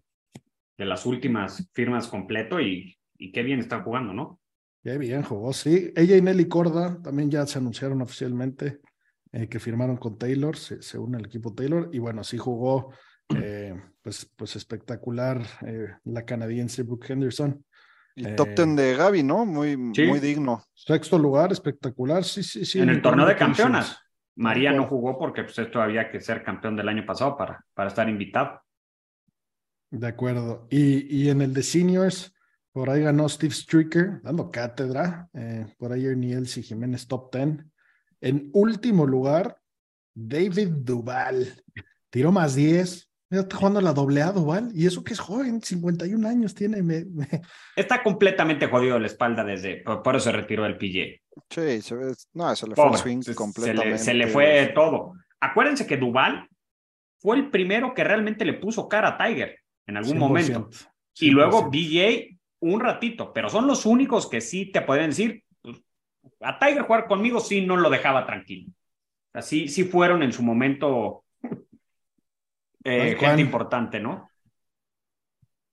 de 0.77 0.85
las 0.85 1.05
últimas 1.05 1.67
firmas 1.73 2.07
completo, 2.07 2.61
y, 2.61 2.97
y 3.17 3.31
qué 3.31 3.41
bien 3.41 3.59
está 3.59 3.81
jugando, 3.81 4.13
¿no? 4.13 4.39
Qué 4.83 4.97
bien 4.97 5.23
jugó, 5.23 5.51
sí. 5.51 5.91
Ella 5.95 6.15
y 6.15 6.21
Nelly 6.21 6.47
Corda 6.47 7.01
también 7.01 7.29
ya 7.31 7.45
se 7.47 7.57
anunciaron 7.57 8.01
oficialmente 8.01 8.79
eh, 9.31 9.49
que 9.49 9.59
firmaron 9.59 9.97
con 9.97 10.17
Taylor, 10.17 10.55
se, 10.55 10.81
se 10.81 10.97
une 10.97 11.17
al 11.17 11.25
equipo 11.25 11.53
Taylor, 11.53 11.89
y 11.91 11.99
bueno, 11.99 12.23
sí 12.23 12.37
jugó 12.37 12.93
eh, 13.35 13.81
pues, 14.01 14.29
pues 14.35 14.55
espectacular 14.55 15.41
eh, 15.65 15.87
la 16.05 16.25
canadiense 16.25 16.83
Brooke 16.83 17.11
Henderson. 17.11 17.63
El 18.15 18.35
top 18.35 18.49
ten 18.55 18.75
de 18.75 18.95
Gaby, 18.95 19.23
¿no? 19.23 19.45
Muy, 19.45 19.77
Sí. 19.93 20.03
muy 20.05 20.19
digno. 20.19 20.63
Sexto 20.73 21.17
lugar, 21.17 21.51
espectacular, 21.53 22.23
sí, 22.25 22.43
sí, 22.43 22.65
sí. 22.65 22.79
en 22.81 22.89
el 22.89 23.01
torneo 23.01 23.25
de 23.25 23.35
campeonas. 23.35 23.97
María 24.35 24.71
no 24.73 24.87
jugó 24.87 25.17
porque 25.17 25.43
pues 25.43 25.57
esto 25.59 25.81
había 25.81 26.09
que 26.11 26.19
ser 26.19 26.43
campeón 26.43 26.75
del 26.75 26.89
año 26.89 27.05
pasado 27.05 27.37
para, 27.37 27.63
para 27.73 27.89
estar 27.89 28.07
invitado. 28.09 28.61
De 29.91 30.07
acuerdo. 30.07 30.67
Y, 30.69 31.23
y 31.23 31.29
en 31.29 31.41
el 31.41 31.53
de 31.53 31.63
seniors, 31.63 32.33
por 32.71 32.89
ahí 32.89 33.01
ganó 33.03 33.27
Steve 33.27 33.53
Stricker, 33.53 34.21
dando 34.21 34.51
cátedra. 34.51 35.29
eh, 35.33 35.65
por 35.77 35.91
ahí 35.91 36.05
Ernie 36.05 36.33
Elsie 36.33 36.63
Jiménez, 36.63 37.07
top 37.07 37.33
10. 37.33 37.65
En 38.21 38.49
último 38.53 39.05
lugar, 39.07 39.57
David 40.13 40.69
Duval. 40.69 41.47
Tiró 42.09 42.31
más 42.31 42.55
10. 42.55 43.08
Está 43.29 43.57
jugando 43.57 43.79
la 43.81 43.93
doble 43.93 44.21
A 44.23 44.31
Duval. 44.31 44.71
Y 44.73 44.87
eso 44.87 45.03
que 45.03 45.13
es 45.13 45.19
joven, 45.19 45.61
51 45.61 46.27
años 46.27 46.55
tiene. 46.55 46.81
me- 46.81 47.05
me- 47.05 47.27
Está 47.75 48.01
completamente 48.01 48.65
jodido 48.67 48.95
de 48.95 49.01
la 49.01 49.07
espalda 49.07 49.43
desde, 49.43 49.77
por, 49.77 50.01
por 50.01 50.15
eso 50.15 50.25
se 50.25 50.31
retiró 50.31 50.63
del 50.63 50.77
PGA. 50.77 51.21
Sí, 51.49 51.81
se 51.81 51.95
ve, 51.95 52.13
no, 52.33 52.55
se 52.55 52.67
le 52.67 52.75
fue 52.75 52.87
el 52.87 52.95
swing 52.97 53.21
se, 53.21 53.31
se 53.31 53.35
completamente. 53.35 53.89
le, 53.91 53.97
se 53.97 54.13
le 54.13 54.27
fue 54.27 54.71
todo. 54.73 55.13
Acuérdense 55.39 55.85
que 55.85 55.97
Duval 55.97 56.49
fue 57.19 57.37
el 57.37 57.49
primero 57.51 57.93
que 57.93 58.03
realmente 58.03 58.45
le 58.45 58.53
puso 58.53 58.89
cara 58.89 59.09
a 59.09 59.17
Tiger 59.17 59.59
en 59.87 59.97
algún 59.97 60.15
100%, 60.15 60.19
momento. 60.19 60.69
Y 61.19 61.29
luego 61.29 61.69
100%. 61.69 61.71
BJ 61.71 62.39
un 62.61 62.79
ratito, 62.81 63.31
pero 63.31 63.49
son 63.49 63.67
los 63.67 63.85
únicos 63.85 64.27
que 64.27 64.41
sí 64.41 64.71
te 64.71 64.81
pueden 64.81 65.11
decir, 65.11 65.43
pues, 65.61 65.77
a 66.41 66.57
Tiger 66.59 66.81
jugar 66.81 67.07
conmigo 67.07 67.39
sí 67.39 67.65
no 67.65 67.77
lo 67.77 67.89
dejaba 67.89 68.25
tranquilo. 68.25 68.71
Así 69.33 69.67
sí 69.67 69.83
fueron 69.83 70.23
en 70.23 70.33
su 70.33 70.41
momento 70.43 71.23
eh, 72.83 73.15
gente 73.19 73.41
importante, 73.41 73.99
¿no? 73.99 74.29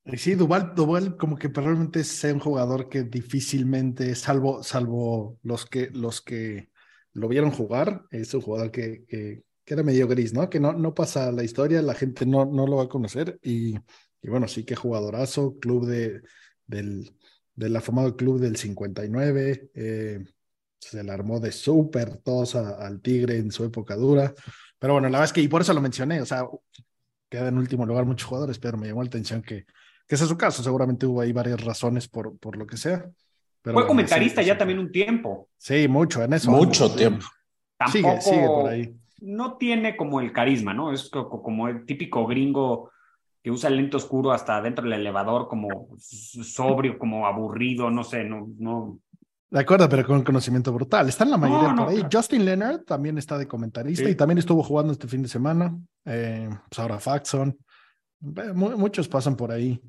Y 0.04 0.18
sí, 0.18 0.34
Duval, 0.36 0.74
Duval 0.76 1.16
como 1.16 1.36
que 1.36 1.48
probablemente 1.48 2.04
sea 2.04 2.32
un 2.32 2.38
jugador 2.40 2.88
que 2.88 3.02
difícilmente, 3.02 4.14
salvo, 4.14 4.62
salvo 4.62 5.38
los 5.42 5.66
que, 5.66 5.90
los 5.92 6.20
que 6.20 6.70
lo 7.12 7.26
vieron 7.28 7.50
jugar, 7.50 8.04
es 8.12 8.32
un 8.34 8.40
jugador 8.40 8.70
que, 8.70 9.04
que, 9.08 9.42
que 9.64 9.74
era 9.74 9.82
medio 9.82 10.06
gris, 10.06 10.32
¿no? 10.32 10.48
Que 10.48 10.60
no, 10.60 10.72
no 10.72 10.94
pasa 10.94 11.32
la 11.32 11.42
historia, 11.42 11.82
la 11.82 11.94
gente 11.94 12.24
no, 12.24 12.44
no 12.46 12.66
lo 12.68 12.76
va 12.76 12.84
a 12.84 12.88
conocer 12.88 13.40
y, 13.42 13.74
y 14.22 14.28
bueno, 14.28 14.46
sí 14.46 14.64
que 14.64 14.76
jugadorazo, 14.76 15.58
club 15.58 15.86
de, 15.86 16.22
del, 16.66 17.12
del 17.56 17.74
afamado 17.74 18.16
club 18.16 18.38
del 18.38 18.56
59, 18.56 19.70
eh, 19.74 20.24
se 20.78 21.02
le 21.02 21.10
armó 21.10 21.40
de 21.40 21.50
súper 21.50 22.18
tos 22.18 22.54
a- 22.54 22.76
al 22.86 23.00
Tigre 23.00 23.38
en 23.38 23.50
su 23.50 23.64
época 23.64 23.96
dura, 23.96 24.32
pero 24.78 24.92
bueno, 24.94 25.08
la 25.08 25.18
verdad 25.18 25.24
es 25.30 25.32
que, 25.32 25.40
y 25.40 25.48
por 25.48 25.62
eso 25.62 25.74
lo 25.74 25.80
mencioné, 25.80 26.20
o 26.20 26.26
sea, 26.26 26.44
queda 27.28 27.48
en 27.48 27.58
último 27.58 27.86
lugar 27.86 28.04
muchos 28.04 28.28
jugadores, 28.28 28.58
pero 28.58 28.76
me 28.78 28.86
llamó 28.88 29.02
la 29.02 29.08
atención 29.08 29.42
que, 29.42 29.64
que 30.06 30.14
ese 30.14 30.24
es 30.24 30.28
su 30.30 30.36
caso. 30.36 30.62
Seguramente 30.62 31.06
hubo 31.06 31.20
ahí 31.20 31.32
varias 31.32 31.64
razones 31.64 32.08
por, 32.08 32.38
por 32.38 32.56
lo 32.56 32.66
que 32.66 32.76
sea. 32.76 32.98
Pero 32.98 33.10
Fue 33.62 33.72
bueno, 33.74 33.88
comentarista 33.88 34.42
sí, 34.42 34.46
ya 34.48 34.54
sí, 34.54 34.58
también 34.58 34.78
un 34.78 34.92
tiempo. 34.92 35.48
Sí, 35.56 35.88
mucho 35.88 36.22
en 36.22 36.32
eso. 36.32 36.50
Mucho 36.50 36.94
tiempo. 36.94 37.26
Sigue, 37.90 38.02
Tampoco 38.04 38.20
sigue 38.22 38.50
por 38.50 38.66
ahí. 38.68 38.94
no 39.20 39.56
tiene 39.56 39.96
como 39.96 40.20
el 40.20 40.32
carisma, 40.32 40.72
¿no? 40.72 40.92
Es 40.92 41.10
co- 41.10 41.28
co- 41.28 41.42
como 41.42 41.68
el 41.68 41.84
típico 41.84 42.26
gringo 42.26 42.90
que 43.42 43.50
usa 43.50 43.68
el 43.68 43.76
lente 43.76 43.96
oscuro 43.96 44.32
hasta 44.32 44.60
dentro 44.62 44.82
del 44.84 44.94
elevador, 44.94 45.46
como 45.46 45.88
sobrio, 45.98 46.98
como 46.98 47.26
aburrido, 47.26 47.90
no 47.90 48.02
sé, 48.02 48.24
no, 48.24 48.48
no. 48.58 48.98
De 49.48 49.60
acuerdo, 49.60 49.88
pero 49.88 50.04
con 50.06 50.24
conocimiento 50.24 50.72
brutal. 50.72 51.08
Están 51.08 51.30
la 51.30 51.36
mayoría 51.36 51.68
No, 51.68 51.74
no, 51.74 51.82
por 51.84 51.88
ahí. 51.90 51.96
claro. 52.00 52.10
Justin 52.12 52.44
Leonard 52.44 52.82
también 52.84 53.16
está 53.16 53.38
de 53.38 53.46
comentarista 53.46 54.04
Sí. 54.04 54.10
y 54.10 54.14
también 54.16 54.38
estuvo 54.38 54.62
jugando 54.62 54.92
este 54.92 55.06
fin 55.06 55.22
de 55.22 55.28
semana. 55.28 55.76
Eh, 56.04 56.48
pues 56.68 56.78
ahora 56.78 56.98
Faxon. 56.98 57.56
Mu- 58.20 58.76
muchos 58.76 59.08
pasan 59.08 59.36
por 59.36 59.52
ahí. 59.52 59.80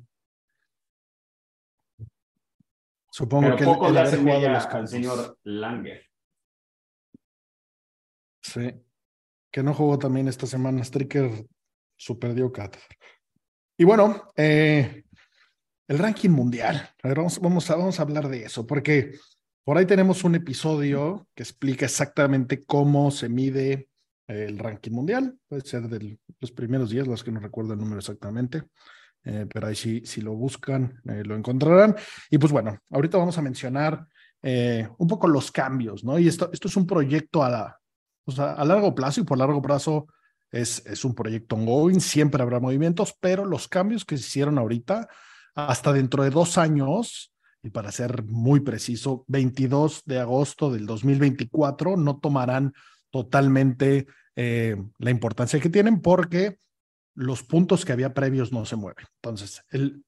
Supongo 3.10 3.44
Pero 3.46 3.56
que 3.56 3.64
poco 3.64 3.90
le 3.90 4.00
hacen 4.00 4.28
al 4.28 4.86
señor 4.88 5.38
Langer. 5.44 6.04
Sí. 8.42 8.72
Que 9.50 9.62
no 9.62 9.74
jugó 9.74 9.98
también 9.98 10.28
esta 10.28 10.46
semana. 10.46 10.84
Stricker 10.84 11.46
super 11.96 12.34
dio 12.34 12.52
cátedra. 12.52 12.86
Y 13.76 13.84
bueno, 13.84 14.30
eh, 14.36 15.04
el 15.88 15.98
ranking 15.98 16.30
mundial. 16.30 16.76
A 17.02 17.08
ver, 17.08 17.16
vamos, 17.16 17.40
vamos, 17.40 17.70
a, 17.70 17.76
vamos 17.76 17.98
a 17.98 18.02
hablar 18.02 18.28
de 18.28 18.44
eso, 18.44 18.66
porque 18.66 19.18
por 19.68 19.76
ahí 19.76 19.84
tenemos 19.84 20.24
un 20.24 20.34
episodio 20.34 21.28
que 21.34 21.42
explica 21.42 21.84
exactamente 21.84 22.64
cómo 22.64 23.10
se 23.10 23.28
mide 23.28 23.90
el 24.26 24.58
ranking 24.58 24.92
mundial. 24.92 25.36
Puede 25.46 25.60
ser 25.60 25.90
de 25.90 26.18
los 26.40 26.52
primeros 26.52 26.88
días, 26.88 27.06
los 27.06 27.22
que 27.22 27.30
no 27.30 27.38
recuerdo 27.38 27.74
el 27.74 27.78
número 27.78 27.98
exactamente. 27.98 28.62
Eh, 29.24 29.44
pero 29.52 29.66
ahí 29.66 29.74
sí, 29.74 30.00
si 30.06 30.22
lo 30.22 30.32
buscan, 30.32 31.02
eh, 31.10 31.22
lo 31.22 31.36
encontrarán. 31.36 31.94
Y 32.30 32.38
pues 32.38 32.50
bueno, 32.50 32.78
ahorita 32.88 33.18
vamos 33.18 33.36
a 33.36 33.42
mencionar 33.42 34.06
eh, 34.40 34.88
un 34.96 35.06
poco 35.06 35.28
los 35.28 35.52
cambios, 35.52 36.02
¿no? 36.02 36.18
Y 36.18 36.28
esto, 36.28 36.48
esto 36.50 36.68
es 36.68 36.76
un 36.78 36.86
proyecto 36.86 37.44
a 37.44 37.78
largo 38.64 38.94
plazo 38.94 39.20
y 39.20 39.24
por 39.24 39.36
largo 39.36 39.60
plazo 39.60 40.06
es, 40.50 40.82
es 40.86 41.04
un 41.04 41.14
proyecto 41.14 41.56
ongoing, 41.56 42.00
siempre 42.00 42.42
habrá 42.42 42.58
movimientos, 42.58 43.14
pero 43.20 43.44
los 43.44 43.68
cambios 43.68 44.06
que 44.06 44.16
se 44.16 44.28
hicieron 44.28 44.56
ahorita, 44.56 45.10
hasta 45.54 45.92
dentro 45.92 46.22
de 46.22 46.30
dos 46.30 46.56
años, 46.56 47.34
y 47.62 47.70
para 47.70 47.92
ser 47.92 48.24
muy 48.24 48.60
preciso, 48.60 49.24
22 49.28 50.02
de 50.04 50.20
agosto 50.20 50.70
del 50.70 50.86
2024, 50.86 51.96
no 51.96 52.18
tomarán 52.18 52.72
totalmente 53.10 54.06
eh, 54.36 54.76
la 54.98 55.10
importancia 55.10 55.60
que 55.60 55.70
tienen 55.70 56.00
porque 56.00 56.58
los 57.14 57.42
puntos 57.42 57.84
que 57.84 57.92
había 57.92 58.14
previos 58.14 58.52
no 58.52 58.64
se 58.64 58.76
mueven. 58.76 59.04
Entonces, 59.16 59.64
el 59.70 60.04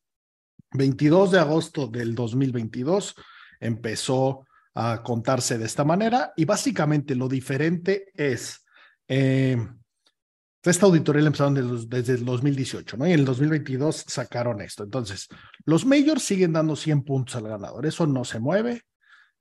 22 0.73 1.33
de 1.33 1.41
agosto 1.41 1.89
del 1.89 2.15
2022 2.15 3.17
empezó 3.59 4.47
a 4.75 5.03
contarse 5.03 5.59
de 5.59 5.67
esta 5.67 5.85
manera 5.85 6.33
y 6.37 6.45
básicamente 6.45 7.17
lo 7.17 7.29
diferente 7.29 8.13
es, 8.15 8.65
eh, 9.09 9.57
esta 10.63 10.87
auditoría 10.87 11.23
la 11.23 11.29
empezaron 11.29 11.89
desde 11.89 12.15
el 12.15 12.25
2018, 12.25 12.97
¿no? 12.99 13.07
Y 13.07 13.13
en 13.13 13.21
el 13.21 13.25
2022 13.25 14.05
sacaron 14.07 14.61
esto. 14.61 14.85
Entonces, 14.85 15.29
los 15.65 15.87
majors 15.87 16.23
siguen 16.23 16.53
dando 16.53 16.77
100 16.77 17.03
puntos 17.03 17.37
al 17.37 17.49
ganador, 17.49 17.87
eso 17.87 18.07
no 18.07 18.25
se 18.25 18.41
mueve. 18.41 18.83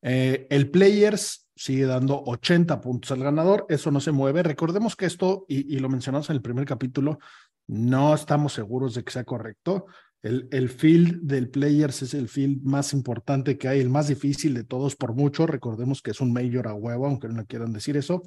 Eh, 0.01 0.47
el 0.49 0.69
players 0.69 1.49
sigue 1.55 1.85
dando 1.85 2.23
80 2.25 2.79
puntos 2.79 3.11
al 3.11 3.21
ganador, 3.21 3.65
eso 3.67 3.91
no 3.91 3.99
se 3.99 4.13
mueve. 4.13 4.43
Recordemos 4.43 4.95
que 4.95 5.05
esto, 5.05 5.45
y, 5.49 5.77
lo 5.79 5.89
mencionamos 5.89 6.29
en 6.29 6.37
el 6.37 6.41
primer 6.41 6.65
capítulo, 6.65 7.19
no 7.67 8.15
estamos 8.15 8.53
seguros 8.53 8.95
de 8.95 9.03
que 9.03 9.11
sea 9.11 9.25
correcto. 9.25 9.87
El, 10.21 10.47
el, 10.51 10.69
field 10.69 11.21
del 11.21 11.49
Players 11.49 12.01
es 12.01 12.13
el 12.13 12.29
field 12.29 12.63
más 12.63 12.93
importante 12.93 13.57
que 13.57 13.67
hay, 13.67 13.79
el 13.79 13.89
más 13.89 14.07
difícil 14.07 14.53
de 14.53 14.63
todos 14.63 14.95
por 14.95 15.13
mucho. 15.13 15.47
Recordemos 15.47 16.01
que 16.01 16.11
es 16.11 16.21
un 16.21 16.31
Major 16.31 16.67
a 16.67 16.73
huevo, 16.73 17.05
aunque 17.05 17.27
no 17.27 17.45
quieran 17.45 17.73
decir 17.73 17.97
eso. 17.97 18.23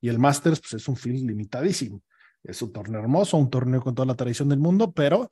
Y 0.00 0.08
el 0.08 0.18
Masters, 0.18 0.60
pues 0.60 0.74
es 0.74 0.88
un 0.88 0.96
field 0.96 1.26
limitadísimo. 1.26 2.02
Es 2.46 2.62
un 2.62 2.72
torneo 2.72 3.00
hermoso, 3.00 3.36
un 3.36 3.50
torneo 3.50 3.82
con 3.82 3.94
toda 3.94 4.06
la 4.06 4.14
tradición 4.14 4.48
del 4.48 4.58
mundo, 4.58 4.92
pero 4.92 5.30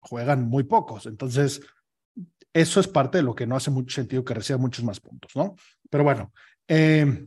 juegan 0.00 0.48
muy 0.48 0.64
pocos. 0.64 1.06
Entonces, 1.06 1.60
eso 2.52 2.80
es 2.80 2.88
parte 2.88 3.18
de 3.18 3.24
lo 3.24 3.34
que 3.34 3.46
no 3.46 3.56
hace 3.56 3.70
mucho 3.70 3.94
sentido 3.94 4.24
que 4.24 4.34
reciba 4.34 4.58
muchos 4.58 4.84
más 4.84 5.00
puntos, 5.00 5.34
¿no? 5.34 5.56
Pero 5.90 6.04
bueno, 6.04 6.32
eh, 6.66 7.26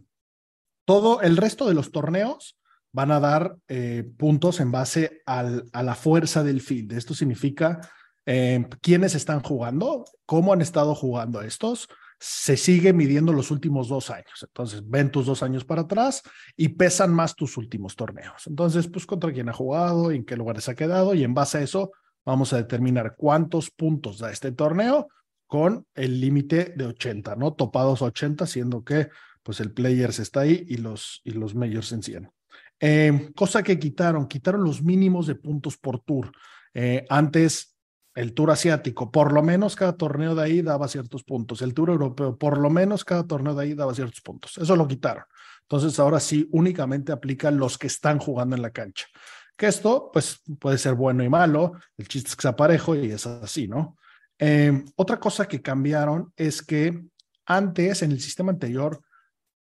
todo 0.86 1.22
el 1.22 1.38
resto 1.38 1.68
de 1.68 1.74
los 1.74 1.92
torneos 1.92 2.60
van 2.92 3.12
a 3.12 3.20
dar 3.20 3.56
eh, 3.68 4.10
puntos 4.18 4.60
en 4.60 4.72
base 4.72 5.22
al, 5.26 5.70
a 5.72 5.84
la 5.84 5.96
fuerza 5.96 6.44
del 6.44 6.62
field. 6.62 6.94
Esto 6.94 7.14
significa 7.14 7.80
eh, 8.26 8.68
quiénes 8.82 9.16
están 9.16 9.42
jugando, 9.42 10.06
cómo 10.26 10.54
han 10.54 10.62
estado 10.62 10.94
jugando 10.96 11.42
estos. 11.42 11.88
Se 12.24 12.56
sigue 12.56 12.94
midiendo 12.94 13.34
los 13.34 13.50
últimos 13.50 13.90
dos 13.90 14.12
años. 14.12 14.44
Entonces, 14.44 14.88
ven 14.88 15.10
tus 15.10 15.26
dos 15.26 15.42
años 15.42 15.66
para 15.66 15.82
atrás 15.82 16.22
y 16.56 16.70
pesan 16.70 17.12
más 17.12 17.36
tus 17.36 17.58
últimos 17.58 17.96
torneos. 17.96 18.46
Entonces, 18.46 18.88
pues 18.88 19.08
contra 19.08 19.34
quién 19.34 19.50
ha 19.50 19.54
jugado, 19.54 20.12
en 20.12 20.24
qué 20.24 20.38
lugares 20.38 20.70
ha 20.70 20.76
quedado 20.76 21.16
y 21.16 21.24
en 21.24 21.34
base 21.34 21.58
a 21.58 21.62
eso 21.62 21.92
vamos 22.24 22.54
a 22.54 22.58
determinar 22.58 23.16
cuántos 23.18 23.72
puntos 23.72 24.20
da 24.20 24.32
este 24.32 24.52
torneo 24.52 25.08
con 25.48 25.88
el 25.96 26.22
límite 26.22 26.74
de 26.76 26.86
80, 26.86 27.36
¿no? 27.36 27.54
Topados 27.54 28.04
a 28.04 28.06
80, 28.06 28.46
siendo 28.46 28.84
que 28.84 29.10
pues 29.42 29.60
el 29.60 29.72
Players 29.72 30.20
está 30.20 30.42
ahí 30.42 30.64
y 30.68 30.78
los, 30.78 31.22
y 31.24 31.32
los 31.32 31.56
Majors 31.56 31.92
en 31.92 32.04
100. 32.04 32.32
Eh, 32.80 33.32
cosa 33.36 33.64
que 33.64 33.80
quitaron, 33.80 34.28
quitaron 34.28 34.64
los 34.64 34.84
mínimos 34.84 35.28
de 35.28 35.36
puntos 35.36 35.78
por 35.78 36.00
tour. 36.00 36.32
Eh, 36.74 37.06
antes, 37.10 37.76
el 38.14 38.34
tour 38.34 38.52
asiático, 38.52 39.12
por 39.12 39.32
lo 39.32 39.42
menos 39.42 39.76
cada 39.76 39.94
torneo 39.94 40.36
de 40.36 40.44
ahí 40.44 40.62
daba 40.62 40.88
ciertos 40.88 41.24
puntos. 41.24 41.62
El 41.62 41.74
tour 41.74 41.90
europeo, 41.90 42.38
por 42.38 42.58
lo 42.58 42.70
menos 42.70 43.06
cada 43.06 43.26
torneo 43.26 43.56
de 43.56 43.64
ahí 43.64 43.74
daba 43.74 43.94
ciertos 43.94 44.22
puntos. 44.22 44.58
Eso 44.58 44.76
lo 44.76 44.88
quitaron. 44.88 45.24
Entonces, 45.62 45.98
ahora 46.00 46.20
sí, 46.20 46.50
únicamente 46.52 47.14
aplican 47.14 47.58
los 47.58 47.78
que 47.78 47.88
están 47.88 48.20
jugando 48.20 48.56
en 48.56 48.62
la 48.62 48.72
cancha. 48.72 49.08
Que 49.56 49.68
esto, 49.68 50.10
pues, 50.12 50.42
puede 50.60 50.78
ser 50.78 50.96
bueno 50.96 51.24
y 51.24 51.30
malo. 51.30 51.74
El 51.98 52.08
chiste 52.08 52.30
es 52.30 52.36
que 52.36 52.42
sea 52.42 52.56
parejo 52.56 52.96
y 52.96 53.12
es 53.12 53.26
así, 53.26 53.68
¿no? 53.68 53.98
Eh, 54.38 54.84
otra 54.96 55.20
cosa 55.20 55.48
que 55.48 55.62
cambiaron 55.62 56.34
es 56.36 56.62
que 56.62 57.02
antes, 57.46 58.02
en 58.02 58.12
el 58.12 58.20
sistema 58.20 58.52
anterior, 58.52 59.02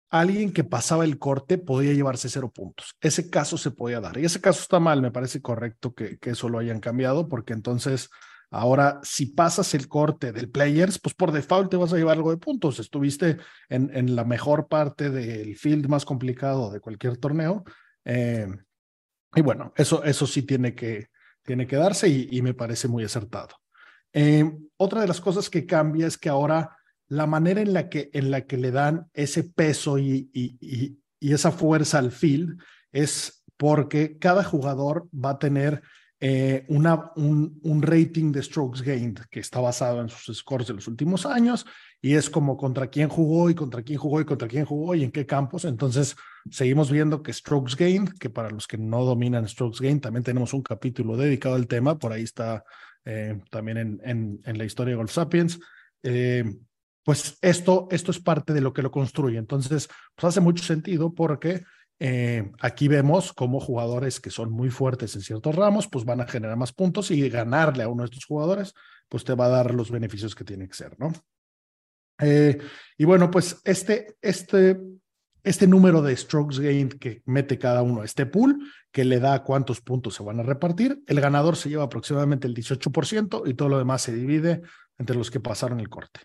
alguien 0.10 0.52
que 0.52 0.64
pasaba 0.64 1.06
el 1.06 1.20
corte 1.20 1.58
podía 1.58 1.94
llevarse 1.94 2.30
cero 2.30 2.52
puntos. 2.52 2.96
Ese 3.00 3.30
caso 3.30 3.58
se 3.58 3.72
podía 3.72 4.00
dar. 4.00 4.18
Y 4.18 4.26
ese 4.26 4.42
caso 4.42 4.62
está 4.62 4.80
mal, 4.80 5.02
me 5.02 5.12
parece 5.12 5.42
correcto 5.42 5.94
que, 5.94 6.18
que 6.18 6.32
eso 6.32 6.50
lo 6.50 6.58
hayan 6.58 6.80
cambiado, 6.80 7.30
porque 7.30 7.54
entonces 7.54 8.10
ahora 8.52 9.00
si 9.02 9.28
pasas 9.28 9.74
el 9.74 9.88
corte 9.88 10.32
del 10.32 10.50
players, 10.50 11.00
pues 11.00 11.16
por 11.16 11.32
default 11.32 11.72
te 11.72 11.78
vas 11.78 11.92
a 11.94 11.98
llevar 11.98 12.18
algo 12.18 12.32
de 12.32 12.38
puntos. 12.38 12.80
Estuviste 12.80 13.38
en, 13.70 13.90
en 13.94 14.16
la 14.16 14.26
mejor 14.26 14.68
parte 14.68 15.10
del 15.10 15.56
field 15.56 15.88
más 15.88 16.06
complicado 16.06 16.72
de 16.72 16.80
cualquier 16.80 17.18
torneo. 17.18 17.64
Eh, 18.06 18.48
y 19.34 19.42
bueno, 19.42 19.74
eso, 19.76 20.04
eso 20.04 20.28
sí 20.28 20.44
tiene 20.44 20.76
que, 20.76 21.08
tiene 21.44 21.66
que 21.66 21.78
darse 21.78 22.08
y, 22.08 22.28
y 22.30 22.42
me 22.42 22.54
parece 22.54 22.88
muy 22.88 23.04
acertado. 23.04 23.56
Eh, 24.14 24.52
otra 24.78 25.02
de 25.02 25.08
las 25.08 25.22
cosas 25.22 25.50
que 25.50 25.66
cambia 25.66 26.08
es 26.08 26.18
que 26.18 26.30
ahora 26.30 26.78
la 27.08 27.28
manera 27.28 27.62
en 27.62 27.74
la 27.74 27.90
que, 27.90 28.10
en 28.14 28.32
la 28.32 28.42
que 28.42 28.58
le 28.58 28.72
dan 28.72 29.10
ese 29.14 29.44
peso 29.44 29.98
y, 29.98 30.30
y, 30.34 30.58
y, 30.60 30.98
esa 31.34 31.52
fuerza 31.52 32.00
al 32.00 32.12
field 32.12 32.60
es 32.92 33.44
porque 33.58 34.18
cada 34.18 34.44
jugador 34.44 35.08
va 35.14 35.32
a 35.32 35.40
tener 35.40 35.84
eh, 36.24 36.66
un, 36.68 37.82
rating 37.82 38.32
de 38.32 38.44
strokes 38.44 38.84
gained 38.84 39.22
que 39.32 39.40
está 39.40 39.60
basado 39.60 40.02
en 40.02 40.10
sus 40.10 40.38
scores 40.38 40.68
de 40.68 40.76
los 40.76 40.88
últimos 40.88 41.26
años 41.26 41.66
y 42.00 42.14
es 42.14 42.30
como 42.30 42.58
contra 42.58 42.92
quién 42.92 43.10
jugó 43.10 43.50
y 43.50 43.56
contra 43.56 43.82
quién 43.82 43.98
jugó 43.98 44.22
y 44.22 44.26
contra 44.26 44.48
quién 44.48 44.66
jugó 44.66 44.94
y 44.94 45.04
en 45.04 45.12
qué 45.12 45.26
campos. 45.26 45.66
Entonces, 45.66 46.16
seguimos 46.52 46.92
viendo 46.92 47.24
que 47.24 47.34
strokes 47.34 47.76
gained, 47.76 48.10
que 48.20 48.30
para 48.30 48.52
los 48.52 48.68
que 48.68 48.78
no 48.78 49.04
dominan 49.04 49.48
strokes 49.48 49.80
gained, 49.82 50.02
también 50.02 50.24
tenemos 50.24 50.54
un 50.54 50.62
capítulo 50.62 51.18
dedicado 51.18 51.56
al 51.56 51.66
tema, 51.66 51.98
por 51.98 52.14
ahí 52.14 52.22
está 52.22 52.64
eh, 53.04 53.42
también 53.50 54.00
en, 54.04 54.42
la 54.46 54.64
historia 54.64 54.92
de 54.92 54.98
Golf 54.98 55.12
Sapiens. 55.12 55.60
Eh, 56.04 56.44
pues 57.04 57.40
esto, 57.42 57.88
esto 57.90 58.12
es 58.12 58.20
parte 58.20 58.54
de 58.54 58.62
lo 58.62 58.74
que 58.74 58.84
lo 58.84 58.92
construye. 58.92 59.40
Entonces, 59.40 59.90
pues 60.16 60.26
hace 60.26 60.40
mucho 60.40 60.64
sentido 60.64 61.16
porque 61.16 61.64
eh, 62.04 62.52
aquí 62.60 62.88
vemos 62.88 63.32
cómo 63.32 63.60
jugadores 63.60 64.20
que 64.20 64.32
son 64.32 64.52
muy 64.52 64.72
fuertes 64.72 65.14
en 65.14 65.22
ciertos 65.22 65.54
ramos, 65.54 65.88
pues 65.88 66.04
van 66.04 66.20
a 66.20 66.26
generar 66.26 66.58
más 66.58 66.74
puntos 66.74 67.12
y 67.12 67.30
ganarle 67.30 67.84
a 67.84 67.90
uno 67.90 68.02
de 68.02 68.06
estos 68.06 68.26
jugadores, 68.26 68.74
pues 69.08 69.24
te 69.24 69.36
va 69.36 69.46
a 69.46 69.50
dar 69.50 69.76
los 69.76 69.92
beneficios 69.92 70.34
que 70.34 70.44
tiene 70.44 70.68
que 70.68 70.74
ser, 70.74 71.00
¿no? 71.00 71.14
Eh, 72.20 72.58
y 72.98 73.06
bueno, 73.06 73.30
pues 73.30 73.62
este, 73.66 74.16
este, 74.20 74.80
este 75.44 75.68
número 75.68 76.02
de 76.02 76.18
strokes 76.18 76.60
gained 76.60 76.94
que 76.94 77.22
mete 77.26 77.60
cada 77.60 77.84
uno 77.84 78.04
este 78.04 78.26
pool, 78.26 78.58
que 78.92 79.06
le 79.06 79.20
da 79.20 79.44
cuántos 79.44 79.80
puntos 79.80 80.16
se 80.16 80.24
van 80.24 80.40
a 80.40 80.44
repartir, 80.44 81.04
el 81.06 81.22
ganador 81.22 81.56
se 81.56 81.70
lleva 81.70 81.84
aproximadamente 81.84 82.48
el 82.48 82.56
18% 82.56 83.44
y 83.46 83.54
todo 83.54 83.70
lo 83.70 83.78
demás 83.78 84.02
se 84.02 84.12
divide 84.12 84.64
entre 84.98 85.16
los 85.16 85.30
que 85.30 85.40
pasaron 85.40 85.80
el 85.80 85.90
corte. 85.90 86.22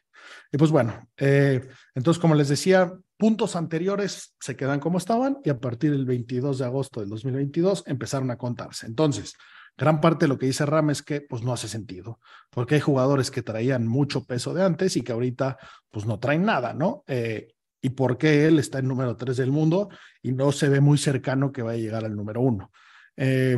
Y 0.50 0.56
pues 0.56 0.70
bueno, 0.70 1.06
eh, 1.18 1.68
entonces 1.94 2.18
como 2.18 2.34
les 2.34 2.48
decía, 2.48 2.94
puntos 3.16 3.57
anteriores 3.57 4.35
se 4.40 4.57
quedan 4.57 4.81
como 4.81 4.98
estaban 4.98 5.38
y 5.44 5.50
a 5.50 5.59
partir 5.59 5.90
del 5.90 6.05
22 6.05 6.59
de 6.59 6.64
agosto 6.64 7.00
del 7.00 7.09
2022 7.09 7.85
empezaron 7.87 8.31
a 8.31 8.37
contarse. 8.37 8.87
Entonces, 8.87 9.35
gran 9.76 10.00
parte 10.00 10.24
de 10.24 10.29
lo 10.29 10.38
que 10.38 10.46
dice 10.46 10.66
Ram 10.66 10.90
es 10.90 11.02
que 11.02 11.20
pues 11.20 11.42
no 11.42 11.52
hace 11.52 11.68
sentido, 11.68 12.20
porque 12.50 12.76
hay 12.76 12.81
jugadores 12.81 13.31
que 13.31 13.42
traían 13.42 13.87
mucho 13.87 14.24
peso 14.24 14.55
de 14.55 14.64
antes 14.64 14.96
y 14.96 15.02
que 15.02 15.12
ahorita 15.12 15.59
pues 15.90 16.07
no 16.07 16.18
traen 16.18 16.44
nada, 16.44 16.74
¿no? 16.74 17.05
Eh, 17.07 17.48
y 17.81 17.90
por 17.90 18.18
qué 18.18 18.46
él 18.46 18.59
está 18.59 18.79
en 18.79 18.88
número 18.88 19.16
3 19.16 19.37
del 19.37 19.52
mundo 19.52 19.88
y 20.22 20.33
no 20.33 20.50
se 20.52 20.68
ve 20.68 20.81
muy 20.81 20.98
cercano 20.98 21.52
que 21.52 21.62
vaya 21.62 21.79
a 21.79 21.83
llegar 21.83 22.05
al 22.05 22.16
número 22.16 22.40
1. 22.40 22.70
Eh, 23.16 23.57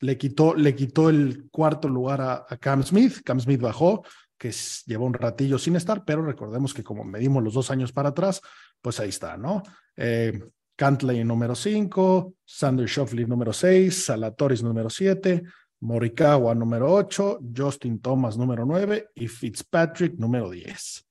le 0.00 0.16
quitó, 0.16 0.54
le 0.54 0.74
quitó 0.76 1.10
el 1.10 1.48
cuarto 1.50 1.88
lugar 1.88 2.20
a, 2.20 2.46
a 2.48 2.56
Cam 2.58 2.84
Smith, 2.84 3.20
Cam 3.24 3.40
Smith 3.40 3.60
bajó, 3.60 4.04
que 4.38 4.52
lleva 4.86 5.04
un 5.04 5.14
ratillo 5.14 5.58
sin 5.58 5.76
estar, 5.76 6.04
pero 6.04 6.22
recordemos 6.22 6.72
que 6.72 6.84
como 6.84 7.04
medimos 7.04 7.42
los 7.42 7.54
dos 7.54 7.70
años 7.70 7.92
para 7.92 8.10
atrás, 8.10 8.40
pues 8.80 9.00
ahí 9.00 9.08
está, 9.08 9.36
¿no? 9.36 9.62
Eh, 9.96 10.40
Cantley 10.76 11.24
número 11.24 11.56
5, 11.56 12.34
Sander 12.44 12.86
Shoffley 12.86 13.26
número 13.26 13.52
6, 13.52 14.04
Salatoris 14.04 14.62
número 14.62 14.88
7, 14.88 15.42
Morikawa 15.80 16.54
número 16.54 16.92
8, 16.92 17.40
Justin 17.56 18.00
Thomas 18.00 18.36
número 18.36 18.64
9 18.64 19.10
y 19.16 19.26
Fitzpatrick 19.26 20.14
número 20.18 20.48
10. 20.50 21.04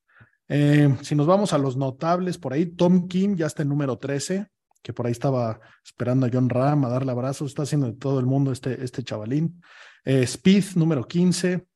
Eh, 0.48 0.96
si 1.02 1.14
nos 1.14 1.26
vamos 1.26 1.52
a 1.52 1.58
los 1.58 1.76
notables 1.76 2.38
por 2.38 2.54
ahí, 2.54 2.66
Tom 2.66 3.06
Kim 3.08 3.36
ya 3.36 3.46
está 3.46 3.62
en 3.62 3.68
número 3.68 3.98
13, 3.98 4.46
que 4.82 4.92
por 4.94 5.06
ahí 5.06 5.12
estaba 5.12 5.60
esperando 5.84 6.26
a 6.26 6.30
John 6.32 6.48
Ram 6.48 6.86
a 6.86 6.88
darle 6.88 7.12
abrazos, 7.12 7.50
está 7.50 7.62
haciendo 7.64 7.88
de 7.88 7.94
todo 7.98 8.20
el 8.20 8.26
mundo 8.26 8.52
este, 8.52 8.82
este 8.82 9.02
chavalín. 9.02 9.60
Eh, 10.04 10.22
Speed 10.22 10.76
número 10.76 11.06
15, 11.06 11.66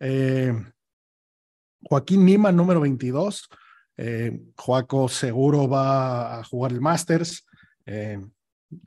eh, 0.00 0.52
Joaquín 1.82 2.24
Nima, 2.24 2.52
número 2.52 2.80
22. 2.80 3.48
Eh, 3.96 4.40
Joaco 4.56 5.08
seguro 5.08 5.68
va 5.68 6.38
a 6.38 6.44
jugar 6.44 6.72
el 6.72 6.80
Masters. 6.80 7.46
Eh, 7.86 8.20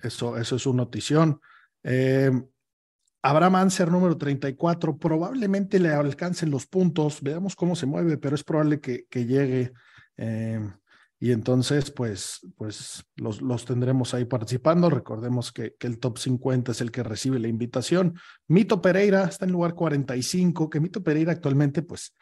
eso, 0.02 0.38
eso 0.38 0.56
es 0.56 0.66
una 0.66 0.84
notición. 0.84 1.40
Eh, 1.84 2.32
Abraham 3.22 3.56
Anser, 3.56 3.92
número 3.92 4.18
34. 4.18 4.98
Probablemente 4.98 5.80
le 5.80 5.90
alcancen 5.90 6.50
los 6.50 6.66
puntos. 6.66 7.22
Veamos 7.22 7.56
cómo 7.56 7.76
se 7.76 7.86
mueve, 7.86 8.18
pero 8.18 8.36
es 8.36 8.44
probable 8.44 8.80
que, 8.80 9.06
que 9.10 9.26
llegue. 9.26 9.74
Eh, 10.18 10.60
y 11.20 11.32
entonces, 11.32 11.92
pues, 11.92 12.40
pues 12.58 13.06
los, 13.16 13.44
los, 13.44 13.66
tendremos 13.66 14.16
ahí 14.16 14.26
participando. 14.26 14.90
Recordemos 14.90 15.52
que, 15.52 15.76
que, 15.78 15.86
el 15.86 16.00
top 16.00 16.18
50 16.18 16.72
es 16.72 16.82
el 16.82 16.90
que 16.90 17.04
recibe 17.04 17.38
la 17.38 17.48
invitación. 17.48 18.16
Mito 18.48 18.82
Pereira 18.82 19.26
está 19.26 19.46
en 19.46 19.52
lugar 19.52 19.76
45, 19.76 20.70
que 20.70 20.80
Mito 20.80 21.04
Pereira 21.04 21.32
actualmente, 21.32 21.84
pues, 21.84 22.16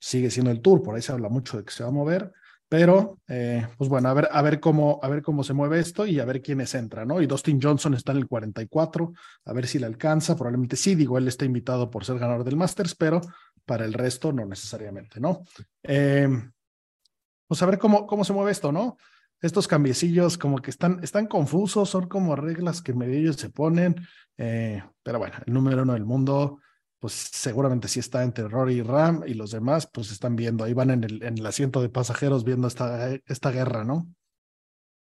sigue 0.00 0.30
siendo 0.30 0.50
el 0.50 0.60
Tour, 0.60 0.82
por 0.82 0.96
ahí 0.96 1.02
se 1.02 1.12
habla 1.12 1.28
mucho 1.28 1.58
de 1.58 1.64
que 1.64 1.70
se 1.70 1.84
va 1.84 1.90
a 1.90 1.92
mover, 1.92 2.32
pero 2.68 3.18
eh, 3.28 3.66
pues 3.76 3.90
bueno, 3.90 4.08
a 4.08 4.14
ver, 4.14 4.28
a 4.30 4.42
ver 4.42 4.60
cómo, 4.60 5.00
a 5.02 5.08
ver 5.08 5.22
cómo 5.22 5.44
se 5.44 5.52
mueve 5.52 5.80
esto 5.80 6.06
y 6.06 6.20
a 6.20 6.24
ver 6.24 6.40
quiénes 6.40 6.74
entran, 6.74 7.08
¿no? 7.08 7.20
Y 7.20 7.26
Dustin 7.26 7.60
Johnson 7.60 7.94
está 7.94 8.12
en 8.12 8.18
el 8.18 8.28
44, 8.28 9.12
a 9.44 9.52
ver 9.52 9.66
si 9.66 9.78
le 9.78 9.86
alcanza, 9.86 10.36
probablemente 10.36 10.76
sí, 10.76 10.94
digo, 10.94 11.18
él 11.18 11.28
está 11.28 11.44
invitado 11.44 11.90
por 11.90 12.04
ser 12.04 12.18
ganador 12.18 12.44
del 12.44 12.56
Masters, 12.56 12.94
pero 12.94 13.20
para 13.64 13.84
el 13.84 13.92
resto 13.92 14.32
no 14.32 14.46
necesariamente, 14.46 15.20
¿no? 15.20 15.42
Eh, 15.82 16.28
pues 17.48 17.60
a 17.60 17.66
ver 17.66 17.78
cómo, 17.78 18.06
cómo 18.06 18.24
se 18.24 18.32
mueve 18.32 18.52
esto, 18.52 18.70
¿no? 18.70 18.96
Estos 19.42 19.66
cambiecillos 19.66 20.38
como 20.38 20.58
que 20.58 20.70
están, 20.70 21.00
están 21.02 21.26
confusos, 21.26 21.90
son 21.90 22.06
como 22.06 22.36
reglas 22.36 22.82
que 22.82 22.94
medio 22.94 23.18
ellos 23.18 23.36
se 23.36 23.50
ponen, 23.50 23.96
eh, 24.38 24.82
pero 25.02 25.18
bueno, 25.18 25.34
el 25.44 25.52
número 25.52 25.82
uno 25.82 25.94
del 25.94 26.04
mundo, 26.04 26.60
pues 27.00 27.14
seguramente 27.14 27.88
sí 27.88 27.98
está 27.98 28.22
entre 28.22 28.46
Rory 28.46 28.74
y 28.74 28.82
Ram 28.82 29.22
y 29.26 29.34
los 29.34 29.50
demás, 29.50 29.90
pues 29.92 30.12
están 30.12 30.36
viendo, 30.36 30.64
ahí 30.64 30.74
van 30.74 30.90
en 30.90 31.02
el, 31.02 31.22
en 31.22 31.38
el 31.38 31.46
asiento 31.46 31.80
de 31.80 31.88
pasajeros 31.88 32.44
viendo 32.44 32.68
esta, 32.68 33.14
esta 33.26 33.50
guerra, 33.50 33.84
¿no? 33.84 34.06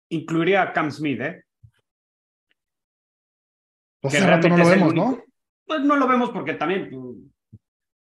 Incluiría 0.10 0.62
a 0.62 0.74
Cam 0.74 0.92
Smith, 0.92 1.22
¿eh? 1.22 1.44
Pues 4.02 4.14
hace 4.14 4.28
rato 4.28 4.50
no 4.50 4.58
lo 4.58 4.68
vemos, 4.68 4.94
¿no? 4.94 5.24
Pues 5.66 5.82
no 5.82 5.96
lo 5.96 6.08
vemos 6.08 6.30
porque 6.30 6.54
también 6.54 6.90
pues, 6.92 7.58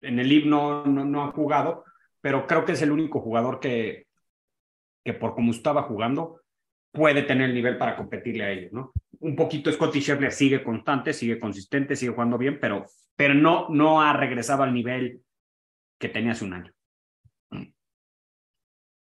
en 0.03 0.19
el 0.19 0.33
himno 0.33 0.87
no, 0.87 1.05
no 1.05 1.25
ha 1.25 1.33
jugado, 1.33 1.85
pero 2.21 2.47
creo 2.47 2.65
que 2.65 2.73
es 2.73 2.83
el 2.83 2.93
único 2.93 3.21
jugador 3.21 3.61
que, 3.61 4.07
que 5.05 5.15
por 5.15 5.35
como 5.35 5.51
estaba 5.51 5.83
jugando, 5.83 6.41
puede 6.93 7.23
tener 7.23 7.51
el 7.51 7.55
nivel 7.55 7.77
para 7.77 7.97
competirle 7.97 8.45
a 8.45 8.51
ellos, 8.51 8.73
¿no? 8.73 8.93
Un 9.21 9.37
poquito 9.37 9.71
Scotty 9.71 10.01
Scheffler 10.01 10.33
sigue 10.33 10.63
constante, 10.63 11.13
sigue 11.13 11.39
consistente, 11.39 11.97
sigue 11.97 12.13
jugando 12.13 12.39
bien, 12.39 12.59
pero, 12.61 12.87
pero 13.21 13.35
no, 13.35 13.69
no 13.69 14.01
ha 14.01 14.15
regresado 14.15 14.63
al 14.63 14.73
nivel 14.73 15.23
que 15.99 16.09
tenía 16.09 16.33
hace 16.33 16.47
un 16.47 16.55
año. 16.55 16.73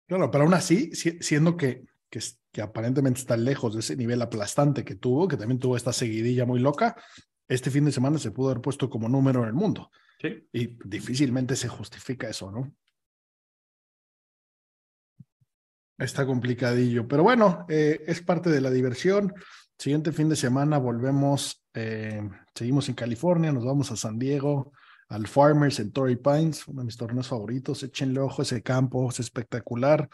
Claro, 0.06 0.30
pero 0.30 0.44
aún 0.44 0.54
así, 0.54 0.92
siendo 0.94 1.56
que, 1.56 1.86
que, 2.10 2.20
que, 2.52 2.62
aparentemente 2.62 3.22
está 3.22 3.38
lejos 3.38 3.74
de 3.74 3.80
ese 3.80 3.96
nivel 3.96 4.22
aplastante 4.22 4.84
que 4.84 4.96
tuvo, 4.96 5.30
que 5.30 5.38
también 5.38 5.60
tuvo 5.60 5.78
esta 5.78 5.94
seguidilla 5.94 6.46
muy 6.46 6.60
loca, 6.60 7.02
este 7.48 7.72
fin 7.72 7.86
de 7.86 7.94
semana 7.94 8.18
se 8.18 8.32
pudo 8.32 8.50
haber 8.50 8.62
puesto 8.62 8.90
como 8.90 9.08
número 9.08 9.44
en 9.44 9.48
el 9.48 9.54
mundo. 9.54 9.90
Sí. 10.20 10.46
Y 10.52 10.78
difícilmente 10.86 11.56
se 11.56 11.70
justifica 11.70 12.28
eso, 12.28 12.52
¿no? 12.52 12.76
Está 15.98 16.26
complicadillo, 16.26 17.08
pero 17.08 17.24
bueno, 17.24 17.66
eh, 17.70 18.04
es 18.06 18.22
parte 18.22 18.50
de 18.50 18.60
la 18.60 18.72
diversión. 18.72 19.34
Siguiente 19.78 20.12
fin 20.12 20.28
de 20.28 20.36
semana 20.36 20.80
volvemos, 20.80 21.61
eh, 21.74 22.22
seguimos 22.56 22.90
en 22.90 22.96
California, 22.96 23.52
nos 23.52 23.66
vamos 23.66 23.92
a 23.92 23.96
San 23.96 24.18
Diego, 24.20 24.72
al 25.10 25.28
Farmers 25.28 25.80
en 25.80 25.92
Torrey 25.92 26.16
Pines, 26.16 26.68
uno 26.68 26.82
de 26.82 26.86
mis 26.86 26.98
torneos 26.98 27.28
favoritos. 27.28 27.84
Échenle 27.84 28.20
ojo, 28.20 28.42
ese 28.42 28.62
campo 28.62 29.10
es 29.10 29.20
espectacular 29.20 30.10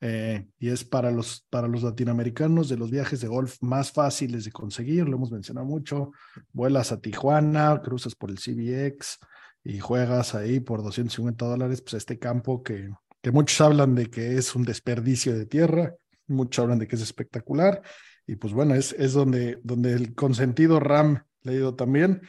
eh, 0.00 0.46
y 0.58 0.68
es 0.68 0.84
para 0.84 1.10
los, 1.10 1.46
para 1.48 1.68
los 1.68 1.82
latinoamericanos 1.82 2.68
de 2.68 2.76
los 2.76 2.90
viajes 2.90 3.20
de 3.20 3.28
golf 3.28 3.56
más 3.60 3.92
fáciles 3.92 4.44
de 4.44 4.52
conseguir, 4.52 5.08
lo 5.08 5.16
hemos 5.16 5.30
mencionado 5.30 5.66
mucho. 5.66 6.12
Vuelas 6.52 6.92
a 6.92 7.00
Tijuana, 7.00 7.80
cruzas 7.82 8.14
por 8.14 8.30
el 8.30 8.38
CBX 8.38 9.18
y 9.64 9.78
juegas 9.78 10.34
ahí 10.34 10.60
por 10.60 10.82
250 10.82 11.46
dólares, 11.46 11.80
pues 11.80 11.94
este 11.94 12.18
campo 12.18 12.62
que 12.62 12.90
que 13.22 13.30
muchos 13.30 13.60
hablan 13.60 13.94
de 13.94 14.10
que 14.10 14.36
es 14.36 14.54
un 14.54 14.64
desperdicio 14.64 15.38
de 15.38 15.46
tierra, 15.46 15.94
muchos 16.26 16.64
hablan 16.64 16.80
de 16.80 16.88
que 16.88 16.96
es 16.96 17.02
espectacular, 17.02 17.80
y 18.26 18.36
pues 18.36 18.52
bueno, 18.52 18.74
es, 18.74 18.92
es 18.92 19.12
donde, 19.12 19.58
donde 19.62 19.92
el 19.92 20.14
consentido 20.14 20.80
Ram 20.80 21.24
le 21.42 21.52
ha 21.52 21.54
ido 21.54 21.74
también, 21.74 22.22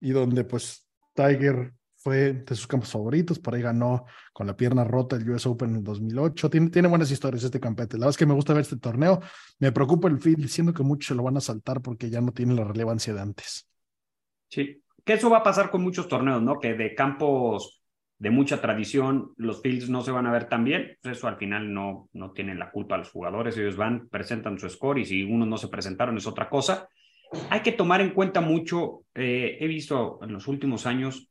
y 0.00 0.10
donde 0.10 0.44
pues 0.44 0.88
Tiger 1.14 1.74
fue 1.96 2.32
de 2.32 2.54
sus 2.54 2.66
campos 2.66 2.90
favoritos, 2.90 3.38
por 3.38 3.54
ahí 3.54 3.62
ganó 3.62 4.06
con 4.32 4.46
la 4.46 4.56
pierna 4.56 4.84
rota 4.84 5.16
el 5.16 5.28
US 5.28 5.46
Open 5.46 5.76
en 5.76 5.84
2008, 5.84 6.48
tiene, 6.48 6.70
tiene 6.70 6.88
buenas 6.88 7.10
historias 7.10 7.44
este 7.44 7.60
campete, 7.60 7.96
la 7.96 8.06
verdad 8.06 8.10
es 8.10 8.16
que 8.16 8.26
me 8.26 8.34
gusta 8.34 8.54
ver 8.54 8.62
este 8.62 8.78
torneo, 8.78 9.20
me 9.58 9.72
preocupa 9.72 10.08
el 10.08 10.18
field, 10.18 10.48
siendo 10.48 10.72
que 10.72 10.82
muchos 10.82 11.16
lo 11.16 11.22
van 11.22 11.36
a 11.36 11.40
saltar 11.40 11.82
porque 11.82 12.08
ya 12.08 12.20
no 12.20 12.32
tiene 12.32 12.54
la 12.54 12.64
relevancia 12.64 13.12
de 13.12 13.20
antes. 13.20 13.68
Sí, 14.48 14.82
que 15.04 15.12
eso 15.12 15.30
va 15.30 15.38
a 15.38 15.42
pasar 15.42 15.70
con 15.70 15.82
muchos 15.82 16.08
torneos, 16.08 16.42
¿no? 16.42 16.58
Que 16.58 16.74
de 16.74 16.94
campos 16.94 17.79
de 18.20 18.28
mucha 18.28 18.60
tradición, 18.60 19.32
los 19.38 19.62
fields 19.62 19.88
no 19.88 20.02
se 20.02 20.10
van 20.10 20.26
a 20.26 20.32
ver 20.32 20.46
tan 20.46 20.62
bien, 20.62 20.98
pues 21.02 21.16
eso 21.16 21.26
al 21.26 21.38
final 21.38 21.72
no, 21.72 22.10
no 22.12 22.32
tienen 22.32 22.58
la 22.58 22.70
culpa 22.70 22.94
a 22.94 22.98
los 22.98 23.10
jugadores, 23.10 23.56
ellos 23.56 23.76
van, 23.76 24.10
presentan 24.10 24.58
su 24.58 24.68
score 24.68 25.00
y 25.00 25.06
si 25.06 25.22
unos 25.22 25.48
no 25.48 25.56
se 25.56 25.68
presentaron 25.68 26.18
es 26.18 26.26
otra 26.26 26.50
cosa. 26.50 26.86
Hay 27.48 27.60
que 27.60 27.72
tomar 27.72 28.02
en 28.02 28.10
cuenta 28.10 28.42
mucho, 28.42 29.04
eh, 29.14 29.56
he 29.58 29.66
visto 29.66 30.18
en 30.22 30.34
los 30.34 30.48
últimos 30.48 30.84
años 30.84 31.30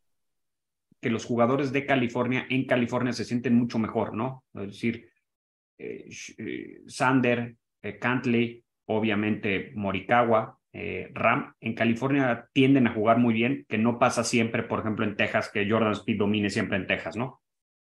que 1.00 1.12
los 1.12 1.26
jugadores 1.26 1.72
de 1.72 1.86
California 1.86 2.48
en 2.50 2.66
California 2.66 3.14
se 3.14 3.24
sienten 3.24 3.54
mucho 3.54 3.78
mejor, 3.78 4.16
¿no? 4.16 4.44
Es 4.56 4.68
decir, 4.70 5.12
eh, 5.78 6.10
eh, 6.40 6.82
Sander, 6.88 7.56
Cantley, 8.02 8.64
obviamente 8.86 9.74
Morikawa, 9.76 10.58
eh, 10.74 11.10
Ram 11.14 11.56
en 11.60 11.74
California 11.74 12.48
tienden 12.54 12.88
a 12.88 12.94
jugar 12.94 13.18
muy 13.18 13.34
bien, 13.34 13.66
que 13.68 13.78
no 13.78 13.98
pasa 13.98 14.24
siempre, 14.24 14.64
por 14.64 14.80
ejemplo, 14.80 15.06
en 15.06 15.16
Texas, 15.16 15.50
que 15.52 15.70
Jordan 15.70 15.94
Speed 15.94 16.18
domine 16.18 16.50
siempre 16.50 16.78
en 16.78 16.88
Texas, 16.88 17.16
¿no? 17.16 17.42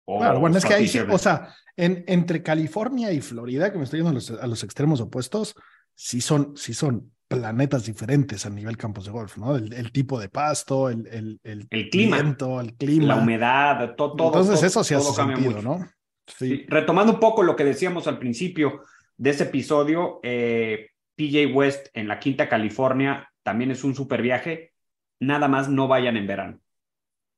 claro, 0.05 0.39
bueno, 0.39 0.57
es 0.57 0.65
que 0.65 0.73
ahí, 0.73 0.91
o 1.09 1.17
sea, 1.17 1.53
en, 1.77 2.03
entre 2.07 2.43
California 2.43 3.11
y 3.13 3.21
Florida, 3.21 3.71
que 3.71 3.77
me 3.77 3.85
estoy 3.85 3.99
yendo 3.99 4.09
a 4.09 4.13
los, 4.13 4.31
a 4.31 4.47
los, 4.47 4.63
extremos 4.63 4.99
opuestos, 4.99 5.55
sí 5.95 6.19
son, 6.19 6.53
sí 6.57 6.73
son 6.73 7.11
planetas 7.27 7.85
diferentes 7.85 8.45
a 8.45 8.49
nivel 8.49 8.75
campos 8.75 9.05
de 9.05 9.11
golf, 9.11 9.37
¿no? 9.37 9.55
El, 9.55 9.91
tipo 9.93 10.19
de 10.19 10.27
pasto, 10.27 10.89
el, 10.89 11.07
el, 11.07 11.39
el, 11.43 11.89
clima, 11.89 12.19
el 12.19 12.75
clima, 12.75 13.05
la 13.05 13.15
humedad, 13.15 13.95
todo. 13.95 14.25
Entonces 14.25 14.61
eso 14.63 14.83
sí 14.83 14.93
hace 14.93 15.13
sentido, 15.13 15.61
¿no? 15.61 15.87
Sí. 16.27 16.65
Retomando 16.67 17.13
un 17.13 17.19
poco 17.19 17.43
lo 17.43 17.55
que 17.55 17.63
decíamos 17.63 18.07
al 18.07 18.19
principio 18.19 18.81
de 19.15 19.29
ese 19.29 19.43
episodio, 19.43 20.19
eh, 20.23 20.90
PJ 21.15 21.47
West 21.53 21.87
en 21.93 22.07
la 22.07 22.19
Quinta 22.19 22.49
California 22.49 23.31
también 23.43 23.71
es 23.71 23.83
un 23.83 23.95
super 23.95 24.21
viaje. 24.21 24.73
Nada 25.19 25.47
más 25.47 25.69
no 25.69 25.87
vayan 25.87 26.17
en 26.17 26.27
verano. 26.27 26.59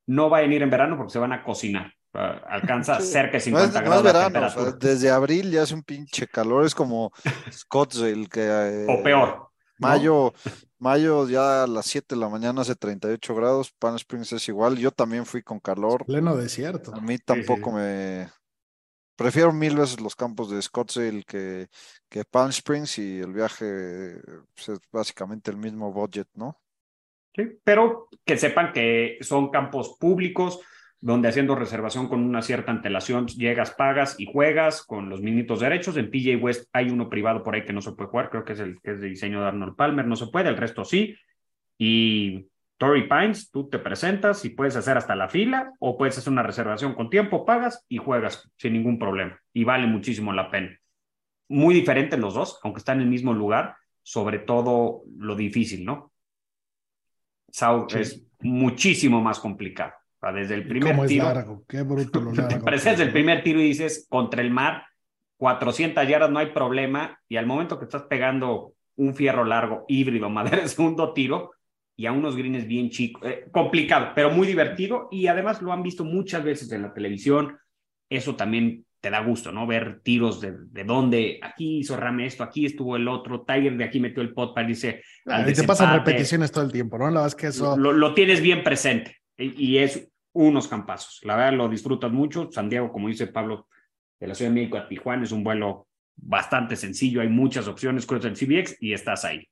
No 0.05 0.29
vayan 0.29 0.51
a 0.51 0.55
ir 0.55 0.61
en 0.63 0.69
verano 0.69 0.97
porque 0.97 1.13
se 1.13 1.19
van 1.19 1.33
a 1.33 1.43
cocinar. 1.43 1.93
Ah, 2.13 2.41
alcanza 2.47 2.99
cerca 2.99 3.33
de 3.33 3.39
50 3.39 3.81
grados. 3.81 4.03
verano, 4.03 4.71
desde 4.73 5.09
abril 5.09 5.49
ya 5.49 5.63
hace 5.63 5.73
un 5.73 5.81
pinche 5.81 6.27
calor, 6.27 6.65
es 6.65 6.75
como 6.75 7.11
Scottsdale. 7.51 8.27
Que, 8.27 8.41
eh, 8.45 8.85
o 8.87 9.01
peor. 9.01 9.49
Mayo, 9.79 10.33
mayo 10.77 11.27
ya 11.27 11.63
a 11.63 11.67
las 11.67 11.87
7 11.87 12.15
de 12.15 12.21
la 12.21 12.29
mañana 12.29 12.61
hace 12.61 12.75
38 12.75 13.35
grados, 13.35 13.73
Pan 13.79 13.95
Springs 13.95 14.31
es 14.31 14.47
igual, 14.47 14.77
yo 14.77 14.91
también 14.91 15.25
fui 15.25 15.41
con 15.41 15.59
calor. 15.59 16.05
Pleno 16.05 16.35
desierto. 16.35 16.93
A 16.95 17.01
mí 17.01 17.17
tampoco 17.17 17.71
me, 17.71 18.29
Prefiero 19.23 19.53
mil 19.53 19.77
veces 19.77 20.01
los 20.01 20.17
campos 20.17 20.51
de 20.51 20.61
Scottsdale 20.61 21.23
que, 21.23 21.67
que 22.09 22.25
Palm 22.25 22.49
Springs 22.49 22.99
y 22.99 23.19
el 23.19 23.31
viaje 23.31 24.17
pues, 24.53 24.67
es 24.67 24.79
básicamente 24.91 25.49
el 25.49 25.55
mismo 25.55 25.93
budget, 25.93 26.27
¿no? 26.33 26.59
Sí, 27.33 27.43
pero 27.63 28.09
que 28.25 28.35
sepan 28.37 28.73
que 28.73 29.19
son 29.21 29.49
campos 29.49 29.95
públicos 29.97 30.59
donde 30.99 31.29
haciendo 31.29 31.55
reservación 31.55 32.09
con 32.09 32.19
una 32.19 32.41
cierta 32.41 32.73
antelación 32.73 33.25
llegas, 33.27 33.71
pagas 33.71 34.19
y 34.19 34.25
juegas 34.29 34.83
con 34.83 35.07
los 35.07 35.21
minitos 35.21 35.61
derechos. 35.61 35.95
En 35.95 36.11
PJ 36.11 36.35
West 36.35 36.67
hay 36.73 36.89
uno 36.89 37.09
privado 37.09 37.43
por 37.43 37.55
ahí 37.55 37.63
que 37.63 37.71
no 37.71 37.81
se 37.81 37.93
puede 37.93 38.09
jugar, 38.09 38.29
creo 38.29 38.43
que 38.43 38.51
es 38.51 38.59
el 38.59 38.81
que 38.81 38.91
es 38.91 38.99
de 38.99 39.07
diseño 39.07 39.39
de 39.39 39.47
Arnold 39.47 39.77
Palmer, 39.77 40.05
no 40.05 40.17
se 40.17 40.27
puede, 40.27 40.49
el 40.49 40.57
resto 40.57 40.83
sí. 40.83 41.15
Y 41.77 42.49
Torrey 42.77 43.07
Pines, 43.07 43.51
tú 43.51 43.69
te 43.69 43.79
presentas 43.79 44.43
y 44.45 44.49
puedes 44.49 44.75
hacer 44.75 44.97
hasta 44.97 45.15
la 45.15 45.29
fila 45.29 45.71
o 45.79 45.97
puedes 45.97 46.17
hacer 46.17 46.33
una 46.33 46.43
reservación 46.43 46.93
con 46.93 47.09
tiempo, 47.09 47.45
pagas 47.45 47.85
y 47.87 47.97
juegas 47.97 48.51
sin 48.57 48.73
ningún 48.73 48.99
problema. 48.99 49.39
Y 49.53 49.63
vale 49.63 49.87
muchísimo 49.87 50.33
la 50.33 50.49
pena. 50.49 50.77
Muy 51.49 51.73
diferentes 51.73 52.19
los 52.19 52.33
dos, 52.33 52.59
aunque 52.63 52.79
están 52.79 52.97
en 52.97 53.03
el 53.03 53.09
mismo 53.09 53.33
lugar, 53.33 53.75
sobre 54.01 54.39
todo 54.39 55.03
lo 55.17 55.35
difícil, 55.35 55.85
¿no? 55.85 56.11
South 57.49 57.95
es 57.95 58.25
muchísimo 58.39 59.21
más 59.21 59.39
complicado. 59.39 59.93
desde 60.33 60.55
el 60.55 60.67
primer 60.67 60.95
¿Cómo 60.95 61.05
tiro. 61.05 61.27
Es 61.27 61.35
largo? 61.35 61.63
Qué 61.67 61.83
bruto 61.83 62.19
lo 62.19 62.31
largo. 62.33 62.67
El 62.67 63.11
primer 63.11 63.43
tiro 63.43 63.59
y 63.59 63.63
dices 63.63 64.07
contra 64.09 64.41
el 64.41 64.49
mar, 64.49 64.85
400 65.37 66.07
yardas, 66.07 66.31
no 66.31 66.39
hay 66.39 66.47
problema. 66.47 67.19
Y 67.29 67.37
al 67.37 67.45
momento 67.45 67.77
que 67.77 67.85
estás 67.85 68.03
pegando 68.03 68.73
un 68.95 69.15
fierro 69.15 69.45
largo, 69.45 69.85
híbrido, 69.87 70.29
madera 70.29 70.61
de 70.61 70.67
segundo 70.67 71.13
tiro, 71.13 71.51
y 71.95 72.05
a 72.05 72.11
unos 72.11 72.35
greens 72.35 72.67
bien 72.67 72.89
chicos, 72.89 73.21
eh, 73.25 73.45
complicado, 73.51 74.11
pero 74.15 74.31
muy 74.31 74.47
divertido. 74.47 75.07
Y 75.11 75.27
además 75.27 75.61
lo 75.61 75.71
han 75.71 75.83
visto 75.83 76.03
muchas 76.03 76.43
veces 76.43 76.71
en 76.71 76.81
la 76.81 76.93
televisión, 76.93 77.57
eso 78.09 78.35
también 78.35 78.85
te 78.99 79.09
da 79.09 79.21
gusto, 79.21 79.51
¿no? 79.51 79.67
Ver 79.67 79.99
tiros 80.01 80.39
de, 80.39 80.53
de 80.57 80.83
dónde, 80.85 81.39
aquí 81.41 81.79
hizo 81.79 81.97
Rame 81.97 82.25
esto, 82.25 82.41
aquí 82.41 82.65
estuvo 82.65 82.95
el 82.95 83.07
otro, 83.07 83.41
Tiger 83.41 83.75
de 83.75 83.83
aquí 83.83 83.99
metió 83.99 84.23
el 84.23 84.33
pot 84.33 84.55
para 84.55 84.65
dice... 84.65 85.03
y 85.25 85.53
te 85.53 85.63
pasan 85.63 85.93
repeticiones 85.93 86.51
todo 86.51 86.63
el 86.63 86.71
tiempo, 86.71 86.97
¿no? 86.97 87.05
La 87.05 87.21
verdad 87.21 87.27
es 87.27 87.35
que 87.35 87.47
eso... 87.47 87.75
Lo, 87.75 87.91
lo 87.91 88.13
tienes 88.13 88.41
bien 88.41 88.63
presente 88.63 89.17
y, 89.37 89.71
y, 89.71 89.77
es 89.79 90.09
unos 90.31 90.69
campazos, 90.69 91.19
la 91.23 91.35
verdad 91.35 91.53
lo 91.53 91.67
disfrutas 91.67 92.13
mucho, 92.13 92.49
San 92.49 92.69
Diego, 92.69 92.93
como 92.93 93.09
dice 93.09 93.27
Pablo, 93.27 93.67
de 94.21 94.27
la 94.27 94.35
Ciudad 94.35 94.51
de 94.51 94.55
México 94.55 94.77
a 94.77 94.87
Tijuana 94.87 95.23
es 95.23 95.33
un 95.33 95.43
vuelo 95.43 95.87
bastante 96.15 96.77
sencillo, 96.77 97.19
hay 97.19 97.29
muchas 97.29 97.67
opciones, 97.67 98.05
cruzas 98.05 98.31
el 98.31 98.37
CBX 98.37 98.77
y 98.79 98.93
estás 98.93 99.25
ahí 99.25 99.49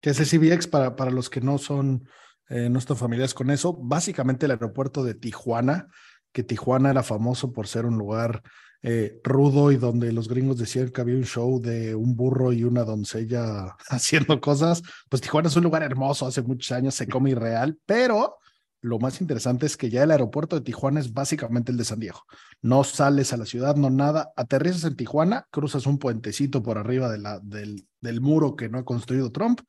que 0.00 0.10
es 0.10 0.18
CBX 0.18 0.66
para, 0.66 0.96
para 0.96 1.10
los 1.10 1.30
que 1.30 1.40
no 1.40 1.58
son, 1.58 2.08
eh, 2.48 2.68
no 2.68 2.78
están 2.78 2.96
familiares 2.96 3.34
con 3.34 3.50
eso, 3.50 3.74
básicamente 3.74 4.46
el 4.46 4.52
aeropuerto 4.52 5.04
de 5.04 5.14
Tijuana 5.14 5.88
que 6.32 6.42
Tijuana 6.42 6.90
era 6.90 7.02
famoso 7.02 7.52
por 7.52 7.66
ser 7.66 7.86
un 7.86 7.98
lugar 7.98 8.42
eh, 8.82 9.20
rudo 9.22 9.72
y 9.72 9.76
donde 9.76 10.12
los 10.12 10.28
gringos 10.28 10.56
decían 10.56 10.88
que 10.88 11.00
había 11.00 11.16
un 11.16 11.24
show 11.24 11.60
de 11.60 11.94
un 11.94 12.16
burro 12.16 12.52
y 12.52 12.64
una 12.64 12.84
doncella 12.84 13.76
haciendo 13.88 14.40
cosas, 14.40 14.82
pues 15.08 15.22
Tijuana 15.22 15.48
es 15.48 15.56
un 15.56 15.64
lugar 15.64 15.82
hermoso, 15.82 16.26
hace 16.26 16.42
muchos 16.42 16.72
años 16.72 16.94
se 16.94 17.06
come 17.06 17.30
irreal, 17.30 17.78
pero 17.84 18.36
lo 18.82 18.98
más 18.98 19.20
interesante 19.20 19.66
es 19.66 19.76
que 19.76 19.90
ya 19.90 20.04
el 20.04 20.10
aeropuerto 20.10 20.56
de 20.56 20.62
Tijuana 20.62 21.00
es 21.00 21.12
básicamente 21.12 21.70
el 21.70 21.76
de 21.76 21.84
San 21.84 22.00
Diego. 22.00 22.22
No 22.62 22.82
sales 22.82 23.30
a 23.34 23.36
la 23.36 23.44
ciudad, 23.44 23.76
no 23.76 23.90
nada, 23.90 24.32
aterrizas 24.36 24.84
en 24.84 24.96
Tijuana, 24.96 25.46
cruzas 25.50 25.84
un 25.84 25.98
puentecito 25.98 26.62
por 26.62 26.78
arriba 26.78 27.10
del, 27.10 27.86
del 28.00 28.20
muro 28.22 28.56
que 28.56 28.70
no 28.70 28.78
ha 28.78 28.84
construido 28.86 29.30
Trump 29.32 29.60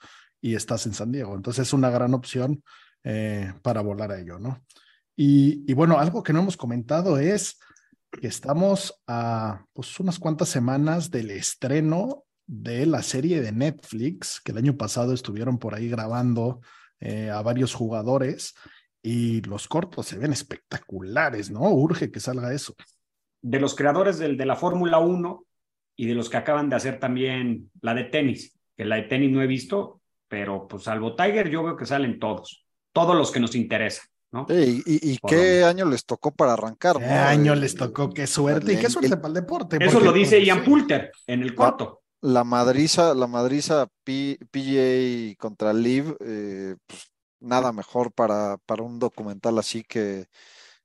y 0.41 0.55
estás 0.55 0.85
en 0.85 0.93
San 0.93 1.11
Diego. 1.11 1.35
Entonces 1.35 1.67
es 1.67 1.73
una 1.73 1.89
gran 1.89 2.13
opción 2.13 2.63
eh, 3.03 3.53
para 3.61 3.81
volar 3.81 4.11
a 4.11 4.19
ello, 4.19 4.39
¿no? 4.39 4.63
Y, 5.15 5.63
y, 5.69 5.73
bueno, 5.73 5.99
algo 5.99 6.23
que 6.23 6.33
no 6.33 6.39
hemos 6.39 6.57
comentado 6.57 7.17
es 7.17 7.59
que 8.11 8.27
estamos 8.27 9.01
a 9.07 9.65
pues, 9.73 9.99
unas 9.99 10.19
cuantas 10.19 10.49
semanas 10.49 11.11
del 11.11 11.31
estreno 11.31 12.25
de 12.47 12.85
la 12.85 13.01
serie 13.01 13.41
de 13.41 13.51
Netflix, 13.51 14.41
que 14.41 14.51
el 14.51 14.57
año 14.57 14.75
pasado 14.77 15.13
estuvieron 15.13 15.57
por 15.57 15.75
ahí 15.75 15.89
grabando 15.89 16.61
eh, 16.99 17.29
a 17.29 17.41
varios 17.41 17.73
jugadores 17.73 18.55
y 19.01 19.41
los 19.41 19.67
cortos 19.67 20.07
se 20.07 20.17
ven 20.17 20.33
espectaculares, 20.33 21.49
¿no? 21.49 21.61
Urge 21.71 22.11
que 22.11 22.19
salga 22.19 22.53
eso. 22.53 22.75
De 23.41 23.59
los 23.59 23.75
creadores 23.75 24.19
del, 24.19 24.37
de 24.37 24.45
la 24.45 24.55
Fórmula 24.55 24.99
1 24.99 25.45
y 25.95 26.05
de 26.05 26.13
los 26.13 26.29
que 26.29 26.37
acaban 26.37 26.69
de 26.69 26.75
hacer 26.75 26.99
también 26.99 27.71
la 27.81 27.93
de 27.93 28.03
tenis, 28.05 28.59
que 28.75 28.85
la 28.85 28.97
de 28.97 29.03
tenis 29.03 29.31
no 29.31 29.41
he 29.41 29.47
visto, 29.47 30.00
pero 30.31 30.65
pues 30.65 30.83
salvo 30.83 31.13
Tiger 31.13 31.49
yo 31.49 31.61
veo 31.61 31.75
que 31.75 31.85
salen 31.85 32.17
todos, 32.17 32.65
todos 32.93 33.17
los 33.17 33.31
que 33.31 33.41
nos 33.41 33.53
interesan. 33.53 34.05
¿no? 34.31 34.45
Sí, 34.47 34.81
y, 34.85 35.11
y 35.11 35.17
qué 35.27 35.65
año 35.65 35.83
les 35.83 36.05
tocó 36.05 36.31
para 36.31 36.53
arrancar, 36.53 36.97
¿Qué 36.99 37.03
año 37.03 37.53
les 37.53 37.75
tocó? 37.75 38.09
Qué 38.09 38.25
suerte, 38.27 38.71
y 38.71 38.77
qué 38.77 38.89
suerte 38.89 39.17
para 39.17 39.27
el 39.27 39.33
deporte. 39.33 39.77
Eso 39.81 39.99
lo 39.99 40.13
dice 40.13 40.41
Ian 40.41 40.63
Poulter 40.63 41.11
en 41.27 41.41
el 41.41 41.53
corto. 41.53 42.03
La, 42.21 42.31
la 42.35 42.43
madriza, 42.45 43.13
la 43.13 43.27
madriza 43.27 43.87
P, 44.05 44.39
PGA 44.49 45.35
contra 45.37 45.73
Liv, 45.73 46.15
eh, 46.21 46.77
pues, 46.87 47.11
nada 47.41 47.73
mejor 47.73 48.13
para, 48.13 48.57
para 48.65 48.83
un 48.83 48.99
documental 48.99 49.57
así 49.57 49.83
que, 49.83 50.27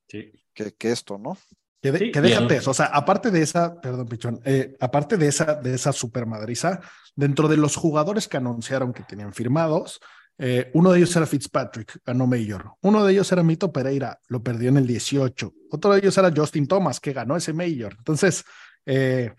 sí. 0.09 0.29
que, 0.53 0.73
que, 0.73 0.91
esto, 0.91 1.17
¿no? 1.17 1.37
Que, 1.81 1.91
de, 1.91 1.99
sí, 1.99 2.11
que 2.11 2.21
déjate 2.21 2.45
bien. 2.45 2.59
eso, 2.59 2.71
o 2.71 2.73
sea, 2.73 2.87
aparte 2.87 3.29
de 3.29 3.41
esa, 3.41 3.79
perdón, 3.79 4.07
Pichón, 4.07 4.41
eh, 4.45 4.75
aparte 4.79 5.15
de 5.15 5.27
esa, 5.27 5.55
de 5.55 5.75
esa 5.75 5.93
super 5.93 6.25
madriza, 6.25 6.81
dentro 7.15 7.47
de 7.47 7.57
los 7.57 7.75
jugadores 7.75 8.27
que 8.27 8.37
anunciaron 8.37 8.93
que 8.93 9.03
tenían 9.03 9.31
firmados, 9.31 9.99
eh, 10.39 10.69
uno 10.73 10.91
de 10.91 10.99
ellos 10.99 11.15
era 11.15 11.25
Fitzpatrick, 11.25 11.99
ganó 12.05 12.27
Mayor. 12.27 12.73
Uno 12.81 13.03
de 13.03 13.13
ellos 13.13 13.31
era 13.31 13.43
Mito 13.43 13.71
Pereira, 13.71 14.19
lo 14.27 14.43
perdió 14.43 14.69
en 14.69 14.77
el 14.77 14.87
18. 14.87 15.53
Otro 15.71 15.93
de 15.93 15.99
ellos 15.99 16.17
era 16.17 16.31
Justin 16.35 16.67
Thomas, 16.67 16.99
que 16.99 17.13
ganó 17.13 17.35
ese 17.35 17.53
Mayor. 17.53 17.95
Entonces, 17.97 18.45
eh, 18.85 19.33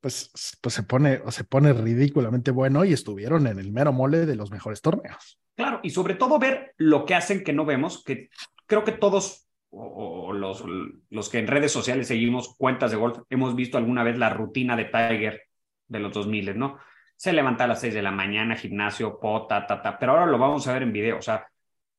pues, 0.00 0.30
pues 0.60 0.74
se 0.74 0.82
pone, 0.84 1.20
se 1.30 1.44
pone 1.44 1.72
ridículamente 1.72 2.50
bueno 2.50 2.84
y 2.84 2.92
estuvieron 2.92 3.46
en 3.46 3.58
el 3.58 3.72
mero 3.72 3.92
mole 3.92 4.24
de 4.24 4.36
los 4.36 4.50
mejores 4.50 4.80
torneos. 4.80 5.38
Claro, 5.54 5.80
y 5.82 5.90
sobre 5.90 6.14
todo 6.14 6.38
ver 6.38 6.74
lo 6.78 7.04
que 7.04 7.14
hacen 7.14 7.44
que 7.44 7.52
no 7.52 7.66
vemos, 7.66 8.02
que 8.04 8.30
creo 8.66 8.84
que 8.84 8.92
todos 8.92 9.47
o, 9.70 10.28
o 10.28 10.32
los, 10.32 10.64
los 11.10 11.28
que 11.28 11.38
en 11.38 11.46
redes 11.46 11.72
sociales 11.72 12.08
seguimos 12.08 12.54
cuentas 12.56 12.90
de 12.90 12.96
golf, 12.96 13.18
hemos 13.30 13.54
visto 13.54 13.78
alguna 13.78 14.02
vez 14.02 14.18
la 14.18 14.30
rutina 14.30 14.76
de 14.76 14.86
Tiger 14.86 15.42
de 15.88 15.98
los 15.98 16.12
2000, 16.12 16.58
¿no? 16.58 16.78
Se 17.16 17.32
levanta 17.32 17.64
a 17.64 17.66
las 17.66 17.80
6 17.80 17.94
de 17.94 18.02
la 18.02 18.12
mañana, 18.12 18.56
gimnasio, 18.56 19.18
pota, 19.18 19.66
ta, 19.66 19.82
ta, 19.82 19.98
pero 19.98 20.12
ahora 20.12 20.26
lo 20.26 20.38
vamos 20.38 20.66
a 20.68 20.72
ver 20.72 20.82
en 20.82 20.92
video, 20.92 21.18
o 21.18 21.22
sea, 21.22 21.48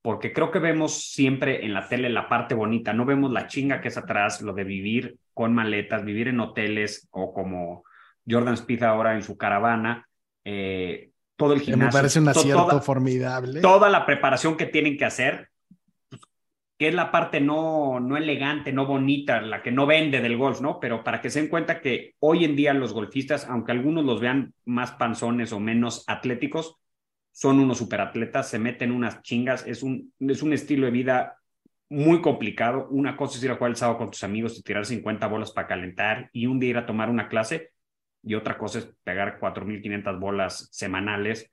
porque 0.02 0.32
creo 0.32 0.50
que 0.50 0.58
vemos 0.58 1.10
siempre 1.10 1.64
en 1.64 1.74
la 1.74 1.86
tele 1.86 2.08
la 2.08 2.28
parte 2.28 2.54
bonita, 2.54 2.92
no 2.92 3.04
vemos 3.04 3.30
la 3.30 3.46
chinga 3.46 3.80
que 3.80 3.88
es 3.88 3.98
atrás, 3.98 4.40
lo 4.40 4.54
de 4.54 4.64
vivir 4.64 5.18
con 5.34 5.54
maletas, 5.54 6.04
vivir 6.04 6.28
en 6.28 6.40
hoteles 6.40 7.06
o 7.10 7.34
como 7.34 7.84
Jordan 8.28 8.56
Spieth 8.56 8.82
ahora 8.82 9.14
en 9.14 9.22
su 9.22 9.36
caravana, 9.36 10.08
eh, 10.44 11.10
todo 11.36 11.52
el 11.52 11.60
gimnasio. 11.60 11.86
Me 11.86 11.92
parece 11.92 12.20
un 12.20 12.28
acierto 12.28 12.66
toda, 12.66 12.80
formidable. 12.80 13.60
Toda 13.60 13.90
la 13.90 14.06
preparación 14.06 14.56
que 14.56 14.66
tienen 14.66 14.96
que 14.96 15.04
hacer, 15.04 15.49
que 16.80 16.88
es 16.88 16.94
la 16.94 17.10
parte 17.12 17.42
no, 17.42 18.00
no 18.00 18.16
elegante, 18.16 18.72
no 18.72 18.86
bonita, 18.86 19.42
la 19.42 19.62
que 19.62 19.70
no 19.70 19.84
vende 19.84 20.22
del 20.22 20.38
golf, 20.38 20.62
¿no? 20.62 20.80
Pero 20.80 21.04
para 21.04 21.20
que 21.20 21.28
se 21.28 21.38
den 21.38 21.50
cuenta 21.50 21.82
que 21.82 22.14
hoy 22.20 22.46
en 22.46 22.56
día 22.56 22.72
los 22.72 22.94
golfistas, 22.94 23.44
aunque 23.50 23.72
algunos 23.72 24.02
los 24.02 24.18
vean 24.18 24.54
más 24.64 24.92
panzones 24.92 25.52
o 25.52 25.60
menos 25.60 26.04
atléticos, 26.06 26.76
son 27.32 27.60
unos 27.60 27.76
superatletas, 27.76 28.48
se 28.48 28.58
meten 28.58 28.92
unas 28.92 29.20
chingas, 29.20 29.66
es 29.66 29.82
un, 29.82 30.14
es 30.20 30.42
un 30.42 30.54
estilo 30.54 30.86
de 30.86 30.92
vida 30.92 31.36
muy 31.90 32.22
complicado. 32.22 32.88
Una 32.88 33.14
cosa 33.14 33.36
es 33.36 33.44
ir 33.44 33.50
a 33.50 33.56
jugar 33.56 33.72
el 33.72 33.76
sábado 33.76 33.98
con 33.98 34.10
tus 34.10 34.24
amigos 34.24 34.58
y 34.58 34.62
tirar 34.62 34.86
50 34.86 35.26
bolas 35.26 35.52
para 35.52 35.68
calentar 35.68 36.30
y 36.32 36.46
un 36.46 36.58
día 36.58 36.70
ir 36.70 36.78
a 36.78 36.86
tomar 36.86 37.10
una 37.10 37.28
clase 37.28 37.72
y 38.22 38.36
otra 38.36 38.56
cosa 38.56 38.78
es 38.78 38.90
pegar 39.04 39.38
4.500 39.38 40.18
bolas 40.18 40.70
semanales 40.72 41.50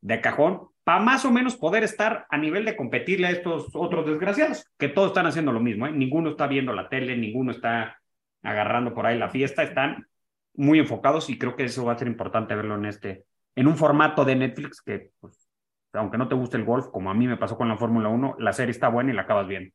de 0.00 0.20
cajón 0.20 0.68
para 0.88 1.00
más 1.00 1.26
o 1.26 1.30
menos 1.30 1.54
poder 1.54 1.84
estar 1.84 2.26
a 2.30 2.38
nivel 2.38 2.64
de 2.64 2.74
competirle 2.74 3.26
a 3.26 3.30
estos 3.30 3.68
otros 3.74 4.06
desgraciados, 4.06 4.64
que 4.78 4.88
todos 4.88 5.08
están 5.08 5.26
haciendo 5.26 5.52
lo 5.52 5.60
mismo, 5.60 5.86
¿eh? 5.86 5.92
ninguno 5.92 6.30
está 6.30 6.46
viendo 6.46 6.72
la 6.72 6.88
tele, 6.88 7.14
ninguno 7.14 7.50
está 7.50 8.00
agarrando 8.42 8.94
por 8.94 9.04
ahí 9.04 9.18
la 9.18 9.28
fiesta, 9.28 9.62
están 9.62 10.06
muy 10.54 10.78
enfocados 10.78 11.28
y 11.28 11.38
creo 11.38 11.56
que 11.56 11.64
eso 11.64 11.84
va 11.84 11.92
a 11.92 11.98
ser 11.98 12.08
importante 12.08 12.54
verlo 12.54 12.76
en 12.76 12.86
este, 12.86 13.26
en 13.54 13.66
un 13.66 13.76
formato 13.76 14.24
de 14.24 14.36
Netflix 14.36 14.80
que, 14.80 15.10
pues, 15.20 15.48
aunque 15.92 16.16
no 16.16 16.26
te 16.26 16.34
guste 16.34 16.56
el 16.56 16.64
golf, 16.64 16.86
como 16.86 17.10
a 17.10 17.14
mí 17.14 17.26
me 17.26 17.36
pasó 17.36 17.58
con 17.58 17.68
la 17.68 17.76
Fórmula 17.76 18.08
1, 18.08 18.36
la 18.38 18.54
serie 18.54 18.70
está 18.70 18.88
buena 18.88 19.12
y 19.12 19.14
la 19.14 19.22
acabas 19.22 19.46
bien. 19.46 19.72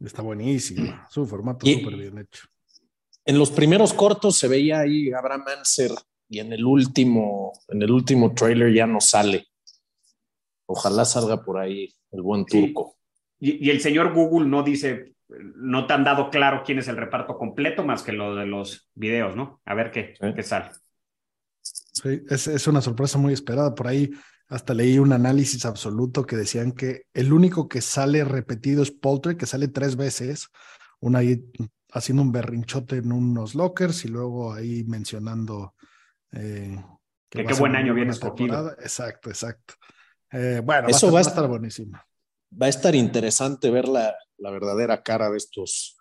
Está 0.00 0.22
buenísima, 0.22 1.06
es 1.10 1.16
un 1.18 1.28
formato 1.28 1.66
súper 1.66 1.94
bien 1.94 2.18
hecho. 2.18 2.46
En 3.26 3.38
los 3.38 3.50
primeros 3.50 3.92
cortos 3.92 4.38
se 4.38 4.48
veía 4.48 4.80
ahí 4.80 5.12
Abraham 5.12 5.44
Anser 5.58 5.90
y 6.26 6.38
en 6.38 6.54
el 6.54 6.64
último, 6.64 7.52
en 7.68 7.82
el 7.82 7.90
último 7.90 8.32
trailer 8.32 8.72
ya 8.72 8.86
no 8.86 9.02
sale. 9.02 9.46
Ojalá 10.66 11.04
salga 11.04 11.42
por 11.42 11.58
ahí 11.58 11.94
el 12.10 12.22
buen 12.22 12.46
turco. 12.46 12.96
Sí. 13.38 13.58
Y, 13.58 13.66
y, 13.66 13.70
el 13.70 13.80
señor 13.80 14.14
Google 14.14 14.48
no 14.48 14.62
dice, 14.62 15.14
no 15.28 15.86
te 15.86 15.92
han 15.94 16.04
dado 16.04 16.30
claro 16.30 16.62
quién 16.64 16.78
es 16.78 16.88
el 16.88 16.96
reparto 16.96 17.36
completo 17.36 17.84
más 17.84 18.02
que 18.02 18.12
lo 18.12 18.34
de 18.34 18.46
los 18.46 18.90
videos, 18.94 19.36
¿no? 19.36 19.60
A 19.64 19.74
ver 19.74 19.90
qué, 19.90 20.14
sí. 20.20 20.26
qué 20.34 20.42
sale. 20.42 20.70
Sí, 21.62 22.22
es, 22.28 22.46
es, 22.46 22.66
una 22.66 22.80
sorpresa 22.80 23.18
muy 23.18 23.32
esperada. 23.32 23.74
Por 23.74 23.88
ahí 23.88 24.10
hasta 24.48 24.74
leí 24.74 24.98
un 24.98 25.12
análisis 25.12 25.64
absoluto 25.64 26.26
que 26.26 26.36
decían 26.36 26.72
que 26.72 27.02
el 27.14 27.32
único 27.32 27.68
que 27.68 27.80
sale 27.80 28.24
repetido 28.24 28.82
es 28.82 28.90
Poultry, 28.90 29.36
que 29.36 29.46
sale 29.46 29.68
tres 29.68 29.96
veces. 29.96 30.48
Una 31.00 31.20
ahí 31.20 31.44
haciendo 31.92 32.22
un 32.22 32.32
berrinchote 32.32 32.96
en 32.96 33.12
unos 33.12 33.54
lockers 33.54 34.04
y 34.04 34.08
luego 34.08 34.52
ahí 34.52 34.84
mencionando. 34.84 35.74
Eh, 36.32 36.76
que, 37.28 37.40
que 37.40 37.46
qué 37.46 37.54
buen 37.54 37.76
año 37.76 37.94
viene 37.94 38.10
escogido. 38.10 38.72
Exacto, 38.72 39.30
exacto. 39.30 39.74
Eh, 40.34 40.60
bueno, 40.64 40.88
eso 40.88 41.12
va 41.12 41.18
a, 41.18 41.22
estar, 41.22 41.34
va 41.34 41.38
a 41.38 41.46
estar 41.46 41.48
buenísimo. 41.48 41.98
Va 42.60 42.66
a 42.66 42.68
estar 42.68 42.94
interesante 42.94 43.70
ver 43.70 43.88
la, 43.88 44.14
la, 44.38 44.50
verdadera 44.50 45.02
cara 45.02 45.30
de 45.30 45.36
estos 45.36 45.96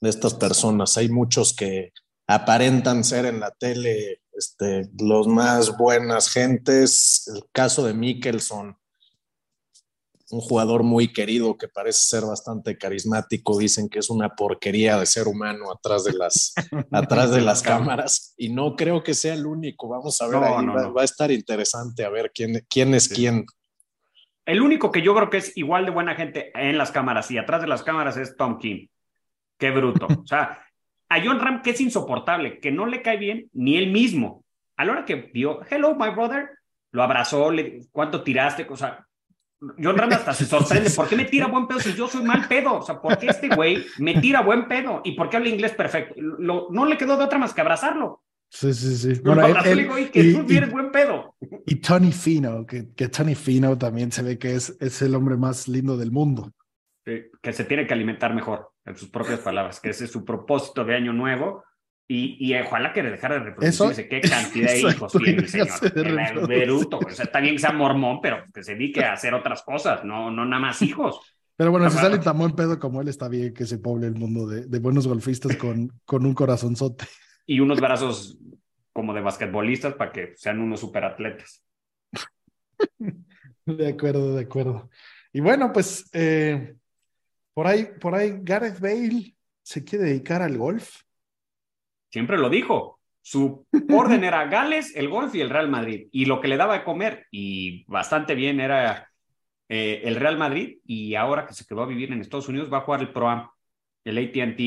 de 0.00 0.10
estas 0.10 0.34
personas. 0.34 0.96
Hay 0.96 1.08
muchos 1.08 1.54
que 1.54 1.92
aparentan 2.26 3.04
ser 3.04 3.24
en 3.26 3.40
la 3.40 3.52
tele 3.52 4.22
este, 4.32 4.90
los 5.00 5.28
más 5.28 5.76
buenas 5.76 6.28
gentes. 6.28 7.30
El 7.32 7.44
caso 7.52 7.86
de 7.86 7.94
Mickelson, 7.94 8.76
un 10.32 10.40
jugador 10.40 10.82
muy 10.82 11.12
querido 11.12 11.58
que 11.58 11.68
parece 11.68 12.00
ser 12.00 12.24
bastante 12.24 12.78
carismático. 12.78 13.58
Dicen 13.58 13.88
que 13.90 13.98
es 13.98 14.08
una 14.08 14.30
porquería 14.30 14.98
de 14.98 15.04
ser 15.04 15.28
humano 15.28 15.70
atrás 15.70 16.04
de 16.04 16.14
las, 16.14 16.54
atrás 16.90 17.30
de 17.30 17.42
las 17.42 17.62
cámaras. 17.62 18.34
Y 18.38 18.48
no 18.48 18.74
creo 18.74 19.02
que 19.02 19.12
sea 19.12 19.34
el 19.34 19.44
único. 19.44 19.88
Vamos 19.88 20.20
a 20.22 20.26
ver 20.28 20.40
no, 20.40 20.44
ahí. 20.46 20.66
No, 20.66 20.74
va, 20.74 20.82
no. 20.82 20.94
va, 20.94 21.02
a 21.02 21.04
estar 21.04 21.30
interesante 21.30 22.04
a 22.04 22.08
ver 22.08 22.32
quién, 22.34 22.64
quién 22.68 22.94
es 22.94 23.04
sí. 23.04 23.14
quién. 23.14 23.44
El 24.46 24.62
único 24.62 24.90
que 24.90 25.02
yo 25.02 25.14
creo 25.14 25.28
que 25.28 25.36
es 25.36 25.56
igual 25.56 25.84
de 25.84 25.90
buena 25.90 26.14
gente 26.14 26.50
en 26.54 26.78
las 26.78 26.90
cámaras 26.90 27.30
y 27.30 27.36
atrás 27.36 27.60
de 27.60 27.68
las 27.68 27.82
cámaras 27.82 28.16
es 28.16 28.34
Tom 28.34 28.58
King. 28.58 28.86
Qué 29.58 29.70
bruto. 29.70 30.06
O 30.06 30.26
sea, 30.26 30.64
a 31.10 31.22
John 31.22 31.40
Ram 31.40 31.60
que 31.60 31.70
es 31.70 31.80
insoportable, 31.82 32.58
que 32.58 32.70
no 32.72 32.86
le 32.86 33.02
cae 33.02 33.18
bien 33.18 33.50
ni 33.52 33.76
él 33.76 33.92
mismo. 33.92 34.44
A 34.76 34.86
la 34.86 34.92
hora 34.92 35.04
que 35.04 35.14
vio, 35.14 35.60
hello, 35.70 35.94
my 35.94 36.08
brother, 36.08 36.48
lo 36.90 37.02
abrazó, 37.02 37.50
le, 37.50 37.82
¿cuánto 37.92 38.22
tiraste? 38.22 38.66
O 38.70 38.76
sea, 38.76 39.06
John 39.82 39.96
Ram 39.96 40.12
hasta 40.12 40.34
se 40.34 40.44
sorprende. 40.44 40.90
¿Por 40.96 41.08
qué 41.08 41.16
me 41.16 41.24
tira 41.24 41.46
buen 41.46 41.66
pedo 41.66 41.80
si 41.80 41.94
yo 41.94 42.08
soy 42.08 42.24
mal 42.24 42.48
pedo? 42.48 42.78
O 42.78 42.82
sea, 42.82 43.00
¿por 43.00 43.18
qué 43.18 43.26
este 43.26 43.48
güey 43.48 43.84
me 43.98 44.20
tira 44.20 44.42
buen 44.42 44.66
pedo? 44.66 45.00
¿Y 45.04 45.12
por 45.12 45.28
qué 45.28 45.36
habla 45.36 45.48
inglés 45.48 45.72
perfecto? 45.72 46.14
Lo, 46.16 46.68
no 46.70 46.84
le 46.84 46.96
quedó 46.96 47.16
de 47.16 47.24
otra 47.24 47.38
más 47.38 47.54
que 47.54 47.60
abrazarlo. 47.60 48.22
Sí, 48.48 48.74
sí, 48.74 48.96
sí. 48.96 49.20
Bueno, 49.24 49.46
él, 49.46 49.56
él, 49.64 49.78
digo, 49.78 49.98
y 49.98 50.06
que 50.06 50.20
y, 50.20 50.34
tú 50.34 50.44
tienes 50.44 50.68
y, 50.68 50.72
buen 50.72 50.90
pedo. 50.90 51.34
Y 51.64 51.76
Tony 51.76 52.12
Fino, 52.12 52.66
que, 52.66 52.92
que, 52.94 53.08
Tony 53.08 53.34
Fino 53.34 53.78
también 53.78 54.12
se 54.12 54.22
ve 54.22 54.38
que 54.38 54.54
es, 54.54 54.76
es 54.78 55.00
el 55.00 55.14
hombre 55.14 55.38
más 55.38 55.68
lindo 55.68 55.96
del 55.96 56.10
mundo. 56.10 56.52
Sí, 57.06 57.30
que 57.40 57.52
se 57.52 57.64
tiene 57.64 57.86
que 57.86 57.94
alimentar 57.94 58.34
mejor, 58.34 58.72
en 58.84 58.94
sus 58.96 59.08
propias 59.08 59.40
palabras, 59.40 59.80
que 59.80 59.90
ese 59.90 60.04
es 60.04 60.10
su 60.10 60.24
propósito 60.24 60.84
de 60.84 60.94
año 60.94 61.14
nuevo. 61.14 61.64
Y, 62.14 62.36
y 62.38 62.54
ojalá 62.60 62.92
que 62.92 63.02
dejara 63.02 63.36
de 63.36 63.44
reproducirse. 63.44 64.06
¿Qué 64.06 64.20
cantidad 64.20 64.70
de 64.70 64.80
hijos 64.90 65.12
tiene 65.12 65.38
el 65.38 65.48
señor? 65.48 66.46
Beruto. 66.46 66.98
O 66.98 67.10
sea, 67.10 67.24
está 67.24 67.40
bien 67.40 67.54
que 67.54 67.60
sea 67.60 67.72
mormón, 67.72 68.20
pero 68.20 68.44
que 68.52 68.62
se 68.62 68.72
dedique 68.72 69.02
a 69.02 69.14
hacer 69.14 69.32
otras 69.32 69.62
cosas, 69.62 70.04
no, 70.04 70.30
no 70.30 70.44
nada 70.44 70.60
más 70.60 70.82
hijos. 70.82 71.20
Pero 71.56 71.70
bueno, 71.70 71.88
si 71.88 71.96
sale 71.96 72.18
tan 72.18 72.36
buen 72.36 72.52
pedo 72.52 72.78
como 72.78 73.00
él, 73.00 73.08
está 73.08 73.28
bien 73.28 73.54
que 73.54 73.64
se 73.64 73.78
poble 73.78 74.08
el 74.08 74.14
mundo 74.14 74.46
de, 74.46 74.66
de 74.66 74.78
buenos 74.78 75.06
golfistas 75.06 75.56
con, 75.56 75.90
con 76.04 76.26
un 76.26 76.34
corazonzote. 76.34 77.06
Y 77.46 77.60
unos 77.60 77.80
brazos 77.80 78.38
como 78.92 79.14
de 79.14 79.22
basquetbolistas 79.22 79.94
para 79.94 80.12
que 80.12 80.34
sean 80.36 80.60
unos 80.60 80.80
superatletas. 80.80 81.64
De 83.64 83.88
acuerdo, 83.88 84.34
de 84.34 84.42
acuerdo. 84.42 84.90
Y 85.32 85.40
bueno, 85.40 85.72
pues 85.72 86.10
eh, 86.12 86.74
por 87.54 87.68
ahí, 87.68 87.88
por 88.00 88.12
ahí 88.12 88.40
Gareth 88.42 88.80
Bale 88.80 89.36
se 89.62 89.84
quiere 89.84 90.06
dedicar 90.06 90.42
al 90.42 90.58
golf. 90.58 91.02
Siempre 92.12 92.36
lo 92.36 92.50
dijo. 92.50 93.00
Su 93.22 93.66
orden 93.90 94.22
era 94.22 94.44
Gales, 94.46 94.94
el 94.94 95.08
golf 95.08 95.34
y 95.34 95.40
el 95.40 95.48
Real 95.48 95.68
Madrid. 95.68 96.08
Y 96.12 96.26
lo 96.26 96.40
que 96.40 96.48
le 96.48 96.58
daba 96.58 96.74
de 96.74 96.84
comer, 96.84 97.26
y 97.30 97.84
bastante 97.86 98.34
bien, 98.34 98.60
era 98.60 99.08
eh, 99.68 100.02
el 100.04 100.16
Real 100.16 100.36
Madrid. 100.36 100.78
Y 100.84 101.14
ahora 101.14 101.46
que 101.46 101.54
se 101.54 101.64
quedó 101.64 101.82
a 101.82 101.86
vivir 101.86 102.12
en 102.12 102.20
Estados 102.20 102.48
Unidos, 102.48 102.70
va 102.70 102.78
a 102.78 102.80
jugar 102.82 103.00
el 103.00 103.12
Pro 103.12 103.30
Am, 103.30 103.48
el 104.04 104.18
ATT 104.18 104.58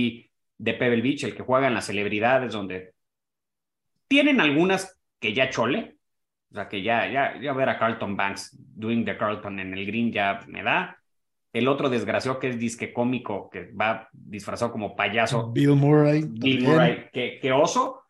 de 0.57 0.73
Pebble 0.73 1.01
Beach, 1.01 1.23
el 1.25 1.35
que 1.35 1.43
juega 1.43 1.67
en 1.67 1.75
las 1.75 1.85
celebridades, 1.85 2.53
donde 2.53 2.93
tienen 4.07 4.41
algunas 4.41 4.99
que 5.19 5.33
ya 5.33 5.51
chole. 5.51 5.97
O 6.49 6.55
sea, 6.55 6.67
que 6.67 6.81
ya, 6.81 7.07
ya, 7.11 7.39
ya 7.39 7.53
ver 7.53 7.69
a 7.69 7.77
Carlton 7.77 8.15
Banks 8.15 8.57
doing 8.57 9.05
the 9.05 9.17
Carlton 9.17 9.59
en 9.59 9.73
el 9.73 9.85
green 9.85 10.11
ya 10.11 10.39
me 10.47 10.63
da. 10.63 10.97
El 11.55 11.67
otro 11.67 11.89
desgraciado 11.89 12.37
que 12.39 12.49
es 12.49 12.59
disque 12.59 12.91
cómico, 12.91 13.49
que 13.49 13.71
va 13.71 14.09
disfrazado 14.11 14.71
como 14.71 14.95
payaso. 14.95 15.51
Bill 15.51 15.69
Murray. 15.75 16.21
Bill 16.27 16.57
también. 16.57 16.63
Murray, 16.71 17.09
que, 17.13 17.39
que 17.41 17.51
oso. 17.51 18.01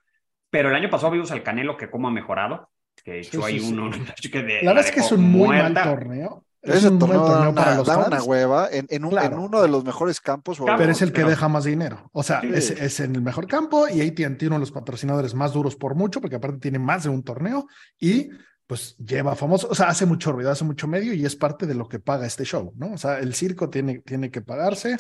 Pero 0.50 0.70
el 0.70 0.76
año 0.76 0.90
pasado 0.90 1.12
vimos 1.12 1.32
al 1.32 1.44
Canelo 1.44 1.78
que 1.78 1.90
cómo 1.90 2.08
ha 2.08 2.12
mejorado. 2.12 2.70
Que 3.04 3.20
echó 3.20 3.42
Sí, 3.42 3.48
ahí 3.54 3.60
sí, 3.60 3.68
sí. 3.68 3.74
uno. 3.74 3.92
que 4.32 4.42
de- 4.44 4.62
La 4.64 4.72
verdad 4.74 4.86
es 4.86 4.92
que 4.92 5.00
es 5.02 5.12
un 5.12 5.22
muy 5.24 5.48
mal 5.50 5.74
muerta. 5.74 5.84
torneo. 5.84 6.46
Es 6.62 6.78
Ese 6.78 6.90
un 6.90 6.98
torneo 6.98 7.24
una, 7.24 7.54
para 7.54 7.76
los 7.76 7.86
da 7.86 7.98
una 7.98 8.06
fans, 8.18 8.24
hueva 8.26 8.68
en, 8.72 8.88
en 8.90 9.04
un- 9.06 9.12
Claro. 9.12 9.36
en 9.36 9.42
uno 9.44 9.62
de 9.62 9.68
los 9.68 9.86
mejores 9.86 10.20
campos. 10.20 10.60
Pero 10.66 10.92
es 10.92 11.02
el 11.04 11.10
que 11.10 11.18
pero- 11.18 11.30
deja 11.30 11.48
más 11.48 11.66
dinero. 11.66 12.10
O 12.14 12.24
sea, 12.24 12.42
Sí. 12.42 12.50
es, 12.52 12.72
es 12.72 13.00
en 13.02 13.14
el 13.16 13.22
mejor 13.22 13.46
campo 13.46 13.88
y 13.88 14.02
AT&T 14.02 14.48
uno 14.48 14.56
de 14.56 14.62
los 14.62 14.72
patrocinadores 14.72 15.36
más 15.36 15.54
duros 15.54 15.76
por 15.76 15.94
mucho, 15.94 16.20
porque 16.20 16.38
aparte 16.38 16.58
tiene 16.58 16.80
más 16.80 17.04
de 17.04 17.10
un 17.10 17.22
torneo 17.22 17.68
y 18.00 18.30
pues 18.68 18.98
lleva 18.98 19.36
famoso, 19.36 19.68
o 19.70 19.76
sea, 19.76 19.88
hace 19.90 20.06
mucho 20.06 20.32
ruido, 20.32 20.50
hace 20.52 20.64
mucho 20.66 20.88
medio 20.88 21.14
y 21.14 21.26
es 21.26 21.36
parte 21.36 21.66
de 21.68 21.76
lo 21.76 21.88
que 21.88 22.00
paga 22.00 22.26
este 22.26 22.46
show, 22.46 22.74
¿no? 22.76 22.94
O 22.94 22.98
sea, 22.98 23.20
el 23.20 23.34
circo 23.34 23.70
tiene, 23.70 24.00
tiene 24.00 24.32
que 24.32 24.42
pagarse. 24.42 24.98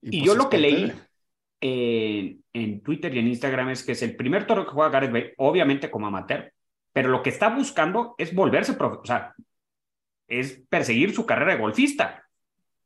Y 0.00 0.10
pues, 0.10 0.22
yo 0.24 0.34
lo 0.34 0.48
que 0.50 0.58
leí 0.58 0.86
de- 0.86 0.94
en, 1.60 2.44
en 2.52 2.80
Twitter 2.82 3.14
y 3.14 3.20
en 3.20 3.28
Instagram 3.28 3.70
es 3.70 3.84
que 3.84 3.92
es 3.92 4.02
el 4.02 4.16
primer 4.16 4.46
torneo 4.46 4.66
que 4.66 4.72
juega 4.72 4.90
Gareth 4.90 5.12
Bale, 5.12 5.34
obviamente 5.38 5.90
como 5.90 6.08
amateur, 6.08 6.52
pero 6.92 7.08
lo 7.08 7.22
que 7.22 7.30
está 7.30 7.54
buscando 7.54 8.14
es 8.18 8.34
volverse 8.34 8.74
profe, 8.74 8.98
o 8.98 9.04
sea, 9.04 9.34
es 10.28 10.62
perseguir 10.68 11.14
su 11.14 11.24
carrera 11.26 11.52
de 11.54 11.60
golfista. 11.60 12.20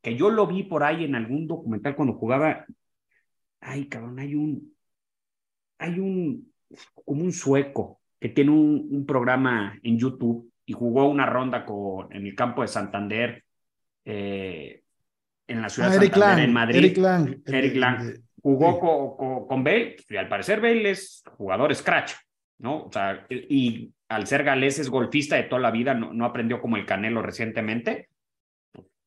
Que 0.01 0.15
yo 0.15 0.29
lo 0.29 0.47
vi 0.47 0.63
por 0.63 0.83
ahí 0.83 1.03
en 1.03 1.15
algún 1.15 1.45
documental 1.45 1.93
cuando 1.93 2.13
jugaba. 2.13 2.65
Ay, 3.59 3.89
cabrón, 3.89 4.17
hay 4.19 4.33
un. 4.33 4.73
Hay 5.77 5.99
un. 5.99 6.53
como 7.05 7.21
un 7.23 7.33
sueco 7.33 7.98
que 8.19 8.29
tiene 8.29 8.51
un, 8.51 8.87
un 8.91 9.05
programa 9.05 9.77
en 9.83 9.97
YouTube 9.97 10.51
y 10.65 10.73
jugó 10.73 11.07
una 11.09 11.25
ronda 11.25 11.65
con, 11.65 12.13
en 12.13 12.25
el 12.27 12.35
campo 12.35 12.61
de 12.61 12.67
Santander, 12.67 13.43
eh, 14.05 14.81
en 15.47 15.61
la 15.61 15.69
ciudad 15.69 15.89
Ah, 15.89 15.91
de 15.93 15.97
Eric 15.97 16.13
Santander, 16.13 16.37
Lang, 16.37 16.45
en 16.47 16.53
Madrid. 16.53 16.77
Eric 16.77 16.97
Lang. 16.97 17.41
Eric 17.45 17.75
Lang. 17.75 18.13
Jugó 18.41 18.73
Sí. 18.73 18.77
co- 18.79 19.17
co- 19.17 19.47
con 19.47 19.63
Bale 19.63 19.95
y 20.09 20.15
al 20.15 20.27
parecer 20.29 20.61
Bale 20.61 20.91
es 20.91 21.23
jugador 21.37 21.73
scratch, 21.75 22.13
¿no? 22.59 22.83
O 22.83 22.91
sea, 22.91 23.25
y 23.29 23.91
al 24.09 24.27
ser 24.27 24.43
galés 24.43 24.79
es 24.79 24.89
golfista 24.89 25.35
de 25.35 25.43
toda 25.43 25.61
la 25.61 25.71
vida, 25.71 25.93
no, 25.93 26.13
no 26.13 26.25
aprendió 26.25 26.61
como 26.61 26.77
el 26.77 26.85
Canelo 26.85 27.21
recientemente. 27.21 28.09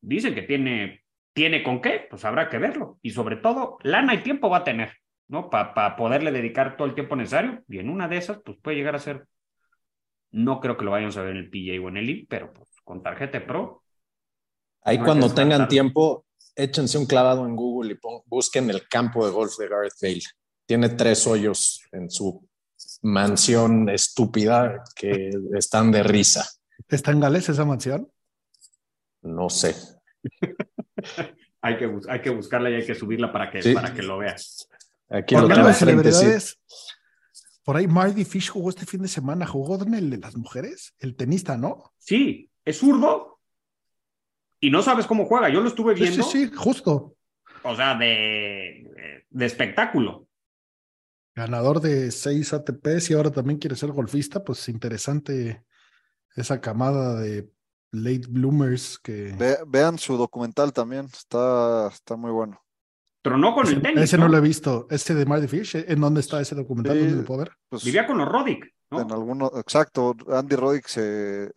Dicen 0.01 0.35
que 0.35 0.43
tiene, 0.43 1.01
tiene 1.33 1.63
con 1.63 1.81
qué, 1.81 2.05
pues 2.09 2.23
habrá 2.25 2.49
que 2.49 2.57
verlo. 2.57 2.99
Y 3.01 3.11
sobre 3.11 3.37
todo, 3.37 3.77
lana 3.83 4.13
y 4.13 4.17
tiempo 4.19 4.49
va 4.49 4.57
a 4.57 4.63
tener, 4.63 4.91
¿no? 5.27 5.49
Para 5.49 5.95
poderle 5.95 6.31
dedicar 6.31 6.77
todo 6.77 6.87
el 6.87 6.95
tiempo 6.95 7.15
necesario. 7.15 7.63
Y 7.67 7.79
en 7.79 7.89
una 7.89 8.07
de 8.07 8.17
esas, 8.17 8.39
pues 8.43 8.57
puede 8.61 8.77
llegar 8.77 8.95
a 8.95 8.99
ser, 8.99 9.25
no 10.31 10.59
creo 10.59 10.77
que 10.77 10.85
lo 10.85 10.91
vayamos 10.91 11.17
a 11.17 11.21
ver 11.23 11.31
en 11.31 11.37
el 11.37 11.49
PJ 11.49 11.79
o 11.83 11.89
en 11.89 11.97
el 11.97 12.09
I, 12.09 12.25
pero 12.27 12.51
pues 12.53 12.67
con 12.83 13.01
tarjeta 13.03 13.45
pro. 13.45 13.83
Ahí 14.83 14.97
No 14.97 15.05
cuando 15.05 15.33
tengan 15.33 15.67
tiempo, 15.67 16.25
échense 16.55 16.97
un 16.97 17.05
clavado 17.05 17.45
en 17.45 17.55
Google 17.55 17.93
y 17.93 17.95
pon- 17.95 18.21
busquen 18.25 18.69
el 18.69 18.87
campo 18.87 19.25
de 19.25 19.31
golf 19.31 19.57
de 19.57 19.67
Gareth 19.69 19.93
Bale. 20.01 20.21
Tiene 20.65 20.89
tres 20.89 21.25
hoyos 21.27 21.83
en 21.91 22.09
su 22.09 22.47
mansión 23.01 23.89
estúpida 23.89 24.83
que 24.95 25.29
están 25.55 25.91
de 25.91 26.03
risa. 26.03 26.45
¿Está 26.87 27.11
en 27.11 27.19
Gales 27.21 27.47
esa 27.49 27.65
mansión? 27.65 28.09
No 29.21 29.49
sé. 29.49 29.75
Hay 31.65 31.77
que, 31.77 31.89
hay 32.09 32.21
que 32.21 32.29
buscarla 32.29 32.69
y 32.69 32.73
hay 32.75 32.85
que 32.85 32.93
subirla 32.93 33.31
para 33.31 33.49
que, 33.49 33.61
Sí. 33.61 33.73
para 33.73 33.93
que 33.93 34.01
lo 34.03 34.17
veas. 34.17 34.67
Aquí 35.13 35.35
lo 35.35 35.47
tengo 35.47 35.71
sí. 35.73 36.55
por 37.63 37.77
ahí 37.77 37.87
Marty 37.87 38.25
Fish 38.25 38.49
jugó 38.49 38.69
este 38.69 38.85
fin 38.85 39.01
de 39.03 39.07
semana, 39.07 39.45
jugó 39.45 39.81
en 39.81 39.93
el 39.93 40.09
de 40.09 40.17
las 40.17 40.35
mujeres, 40.35 40.93
el 40.99 41.15
tenista, 41.15 41.55
¿no? 41.55 41.93
Sí, 41.99 42.49
es 42.65 42.79
zurdo 42.79 43.39
y 44.59 44.69
no 44.71 44.81
sabes 44.81 45.05
cómo 45.05 45.25
juega. 45.25 45.49
Yo 45.49 45.61
lo 45.61 45.67
estuve 45.69 45.95
Sí, 45.95 46.01
viendo, 46.03 46.23
sí, 46.23 46.47
sí, 46.47 46.51
justo. 46.55 47.15
o 47.63 47.75
sea, 47.75 47.95
de, 47.95 49.25
de 49.29 49.45
espectáculo. 49.45 50.27
Ganador 51.35 51.79
de 51.81 52.11
seis 52.11 52.53
ATPs 52.53 53.09
y 53.09 53.13
ahora 53.13 53.31
también 53.31 53.59
quiere 53.59 53.75
ser 53.75 53.91
golfista, 53.91 54.43
pues 54.43 54.67
interesante 54.69 55.63
esa 56.35 56.59
camada 56.61 57.19
de 57.19 57.49
late 57.91 58.27
bloomers 58.29 58.97
que... 58.99 59.33
Ve- 59.37 59.59
vean 59.67 59.99
su 59.99 60.17
documental 60.17 60.73
también, 60.73 61.05
está, 61.05 61.87
está 61.87 62.15
muy 62.15 62.31
bueno. 62.31 62.62
Tronó 63.23 63.55
con 63.55 63.65
Ese, 63.65 63.75
el 63.75 63.81
tenis. 63.81 64.03
ese 64.03 64.17
¿no? 64.17 64.25
no 64.25 64.31
lo 64.31 64.37
he 64.37 64.41
visto. 64.41 64.85
Ese 64.89 65.15
de 65.15 65.25
Marty 65.25 65.47
Fish, 65.47 65.77
¿en 65.87 66.01
dónde 66.01 66.19
está 66.19 66.41
ese 66.41 66.55
documental? 66.55 66.97
Sí. 66.97 66.99
¿Dónde 66.99 67.15
lo 67.15 67.23
puedo 67.23 67.39
ver? 67.39 67.51
Pues, 67.69 67.83
Vivía 67.85 68.05
con 68.05 68.17
los 68.17 68.27
Roddick, 68.27 68.69
¿no? 68.91 69.01
en 69.01 69.11
alguno, 69.11 69.49
exacto, 69.55 70.13
Andy 70.29 70.55
Roddick 70.57 70.87
se, 70.87 71.49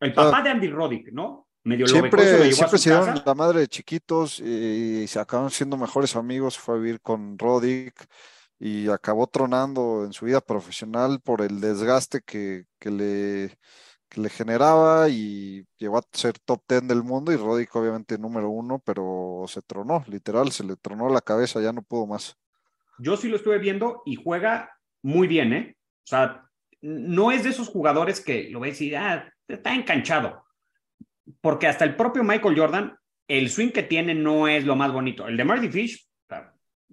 El 0.00 0.14
papá 0.14 0.42
de 0.42 0.50
Andy 0.50 0.68
Roddick, 0.68 1.12
¿no? 1.12 1.46
Medio 1.62 1.86
siempre, 1.86 2.52
siempre 2.52 2.78
se 2.78 2.90
dieron 2.90 3.22
la 3.24 3.34
madre 3.34 3.60
de 3.60 3.68
chiquitos 3.68 4.38
y, 4.40 5.06
se 5.06 5.20
acabaron 5.20 5.50
siendo 5.50 5.76
mejores 5.76 6.16
amigos, 6.16 6.58
fue 6.58 6.74
a 6.74 6.78
vivir 6.78 7.00
con 7.00 7.38
Roddick 7.38 8.06
y 8.58 8.88
acabó 8.88 9.26
tronando 9.26 10.04
en 10.04 10.12
su 10.14 10.24
vida 10.24 10.40
profesional 10.40 11.20
por 11.20 11.42
el 11.42 11.60
desgaste 11.60 12.22
que, 12.22 12.64
que 12.78 12.90
le, 12.90 13.58
le 14.16 14.28
generaba 14.28 15.08
y 15.08 15.66
llegó 15.78 15.98
a 15.98 16.04
ser 16.12 16.38
top 16.38 16.62
10 16.68 16.88
del 16.88 17.02
mundo 17.02 17.32
y 17.32 17.36
Roddick 17.36 17.74
obviamente 17.74 18.18
número 18.18 18.50
uno, 18.50 18.80
pero 18.84 19.44
se 19.46 19.62
tronó, 19.62 20.04
literal, 20.08 20.52
se 20.52 20.64
le 20.64 20.76
tronó 20.76 21.08
la 21.08 21.20
cabeza, 21.20 21.60
ya 21.60 21.72
no 21.72 21.82
pudo 21.82 22.06
más. 22.06 22.36
Yo 22.98 23.16
sí 23.16 23.28
lo 23.28 23.36
estuve 23.36 23.58
viendo 23.58 24.02
y 24.04 24.16
juega 24.16 24.70
muy 25.02 25.26
bien, 25.26 25.52
¿eh? 25.52 25.76
O 26.04 26.06
sea, 26.06 26.48
no 26.80 27.32
es 27.32 27.44
de 27.44 27.50
esos 27.50 27.68
jugadores 27.68 28.20
que 28.20 28.50
lo 28.50 28.60
ves 28.60 28.80
y 28.80 28.94
ah, 28.94 29.28
está 29.48 29.74
enganchado. 29.74 30.44
Porque 31.40 31.66
hasta 31.66 31.84
el 31.84 31.96
propio 31.96 32.22
Michael 32.22 32.58
Jordan, 32.58 32.96
el 33.28 33.50
swing 33.50 33.70
que 33.70 33.82
tiene 33.82 34.14
no 34.14 34.48
es 34.48 34.64
lo 34.64 34.76
más 34.76 34.92
bonito. 34.92 35.26
El 35.26 35.36
de 35.36 35.44
Marty 35.44 35.68
Fish, 35.70 36.08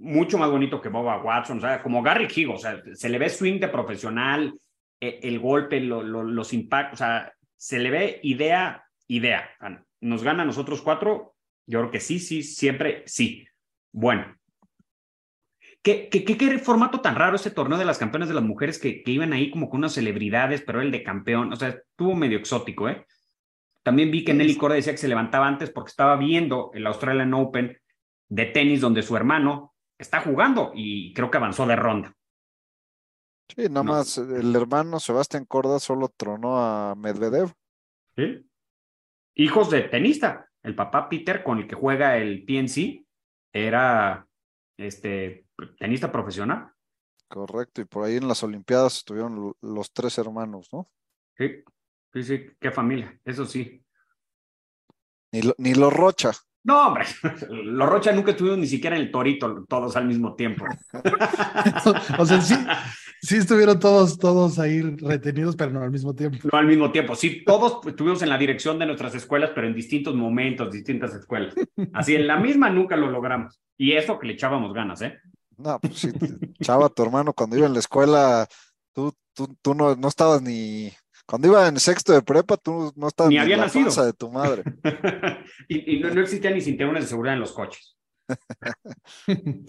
mucho 0.01 0.37
más 0.37 0.49
bonito 0.49 0.81
que 0.81 0.89
Boba 0.89 1.21
Watson, 1.21 1.59
o 1.59 1.61
sea, 1.61 1.81
como 1.81 2.01
Gary 2.01 2.27
Higo, 2.33 2.53
o 2.53 2.57
sea, 2.57 2.81
se 2.93 3.09
le 3.09 3.19
ve 3.19 3.29
swing 3.29 3.59
de 3.59 3.67
profesional, 3.67 4.53
el 5.01 5.39
golpe, 5.39 5.79
lo- 5.81 6.03
lo- 6.03 6.23
los 6.23 6.53
impactos, 6.53 7.01
o 7.01 7.03
sea, 7.03 7.33
se 7.57 7.79
le 7.79 7.89
ve 7.91 8.19
idea, 8.23 8.85
idea. 9.07 9.49
Nos 9.99 10.23
gana 10.23 10.43
a 10.43 10.45
nosotros 10.45 10.81
cuatro, 10.81 11.35
yo 11.67 11.79
creo 11.79 11.91
que 11.91 11.99
sí, 11.99 12.19
sí, 12.19 12.43
siempre 12.43 13.03
sí. 13.05 13.45
Bueno, 13.91 14.37
¿Qué, 15.83 16.09
qué, 16.09 16.23
qué, 16.23 16.37
qué 16.37 16.59
formato 16.59 17.01
tan 17.01 17.15
raro 17.15 17.35
ese 17.35 17.49
torneo 17.49 17.77
de 17.79 17.85
las 17.85 17.97
campeonas 17.97 18.29
de 18.29 18.35
las 18.35 18.43
mujeres 18.43 18.77
que, 18.77 19.01
que 19.01 19.11
iban 19.11 19.33
ahí 19.33 19.49
como 19.49 19.67
con 19.67 19.79
unas 19.79 19.93
celebridades, 19.93 20.61
pero 20.61 20.79
el 20.79 20.91
de 20.91 21.01
campeón, 21.01 21.51
o 21.51 21.55
sea, 21.55 21.69
estuvo 21.69 22.13
medio 22.15 22.37
exótico, 22.37 22.87
¿eh? 22.87 23.03
También 23.83 24.11
vi 24.11 24.23
que 24.23 24.35
Nelly 24.35 24.57
Corda 24.57 24.75
decía 24.75 24.93
que 24.93 24.99
se 24.99 25.07
levantaba 25.07 25.47
antes 25.47 25.71
porque 25.71 25.89
estaba 25.89 26.15
viendo 26.17 26.69
el 26.75 26.85
Australian 26.85 27.33
Open 27.33 27.75
de 28.29 28.45
tenis 28.45 28.79
donde 28.79 29.01
su 29.01 29.17
hermano 29.17 29.73
está 29.97 30.21
jugando 30.21 30.71
y 30.75 31.13
creo 31.13 31.31
que 31.31 31.37
avanzó 31.37 31.65
de 31.65 31.75
ronda. 31.75 32.13
Sí, 33.55 33.63
nada 33.69 33.83
No. 33.83 33.91
más 33.93 34.17
el 34.17 34.55
hermano 34.55 34.99
Sebastián 34.99 35.45
Corda 35.45 35.79
solo 35.79 36.09
tronó 36.15 36.57
a 36.57 36.95
Medvedev. 36.95 37.51
¿sí? 38.15 38.45
Hijos 39.35 39.69
de 39.69 39.81
tenista. 39.83 40.47
El 40.63 40.75
papá 40.75 41.09
Peter 41.09 41.43
con 41.43 41.57
el 41.59 41.67
que 41.67 41.75
juega 41.75 42.17
el 42.17 42.43
PNC 42.45 43.03
era 43.53 44.27
este 44.77 45.47
tenista 45.79 46.11
profesional. 46.11 46.71
Correcto, 47.27 47.81
y 47.81 47.85
por 47.85 48.03
ahí 48.05 48.17
en 48.17 48.27
las 48.27 48.43
Olimpiadas 48.43 48.97
estuvieron 48.97 49.35
lo- 49.35 49.57
los 49.61 49.91
tres 49.93 50.17
hermanos, 50.17 50.67
¿no? 50.71 50.89
Sí, 51.37 51.63
sí, 52.13 52.23
sí, 52.23 52.45
qué 52.59 52.71
familia, 52.71 53.17
eso 53.25 53.45
sí. 53.45 53.83
Ni, 55.31 55.41
lo- 55.41 55.55
ni 55.57 55.73
los 55.73 55.91
Rocha. 55.93 56.31
No, 56.63 56.87
hombre, 56.87 57.05
los 57.49 57.89
Rocha 57.89 58.11
nunca 58.11 58.31
estuvieron 58.31 58.59
ni 58.59 58.67
siquiera 58.67 58.95
en 58.97 59.03
el 59.03 59.11
torito 59.11 59.65
todos 59.65 59.95
al 59.95 60.05
mismo 60.07 60.35
tiempo. 60.35 60.65
o 62.19 62.25
sea, 62.25 62.41
sí, 62.41 62.55
sí 63.21 63.37
estuvieron 63.37 63.79
todos, 63.79 64.17
todos 64.17 64.59
ahí 64.59 64.81
retenidos, 64.81 65.55
pero 65.55 65.71
no 65.71 65.81
al 65.81 65.91
mismo 65.91 66.13
tiempo. 66.13 66.37
No 66.51 66.57
al 66.57 66.67
mismo 66.67 66.91
tiempo. 66.91 67.15
Sí, 67.15 67.43
todos 67.45 67.85
estuvimos 67.85 68.21
en 68.21 68.29
la 68.29 68.37
dirección 68.37 68.79
de 68.79 68.85
nuestras 68.87 69.13
escuelas, 69.15 69.51
pero 69.53 69.67
en 69.67 69.75
distintos 69.75 70.15
momentos, 70.15 70.71
distintas 70.71 71.13
escuelas. 71.13 71.53
Así, 71.93 72.15
en 72.15 72.27
la 72.27 72.37
misma 72.37 72.69
nunca 72.69 72.95
lo 72.95 73.09
logramos. 73.09 73.61
Y 73.77 73.93
eso 73.93 74.17
que 74.19 74.27
le 74.27 74.33
echábamos 74.33 74.73
ganas, 74.73 75.01
¿eh? 75.01 75.19
No, 75.57 75.79
pues 75.79 75.95
sí, 75.95 76.11
chava, 76.61 76.89
tu 76.89 77.03
hermano, 77.03 77.33
cuando 77.33 77.55
iba 77.57 77.67
en 77.67 77.73
la 77.73 77.79
escuela, 77.79 78.47
tú, 78.93 79.13
tú, 79.33 79.55
tú 79.61 79.75
no, 79.75 79.95
no 79.95 80.07
estabas 80.07 80.41
ni. 80.41 80.91
Cuando 81.27 81.47
iba 81.47 81.67
en 81.67 81.79
sexto 81.79 82.13
de 82.13 82.23
prepa, 82.23 82.57
tú 82.57 82.91
no 82.95 83.07
estabas 83.07 83.29
Ni 83.29 83.35
ni, 83.35 83.41
había 83.41 83.55
en 83.55 83.61
la 83.61 83.67
nacido. 83.67 84.05
de 84.05 84.13
tu 84.13 84.31
madre. 84.31 84.63
y 85.69 85.97
y 85.97 85.99
no, 85.99 86.09
no 86.09 86.21
existían 86.21 86.55
ni 86.55 86.61
cinturones 86.61 87.03
de 87.03 87.09
seguridad 87.09 87.35
en 87.35 87.41
los 87.41 87.53
coches. 87.53 87.95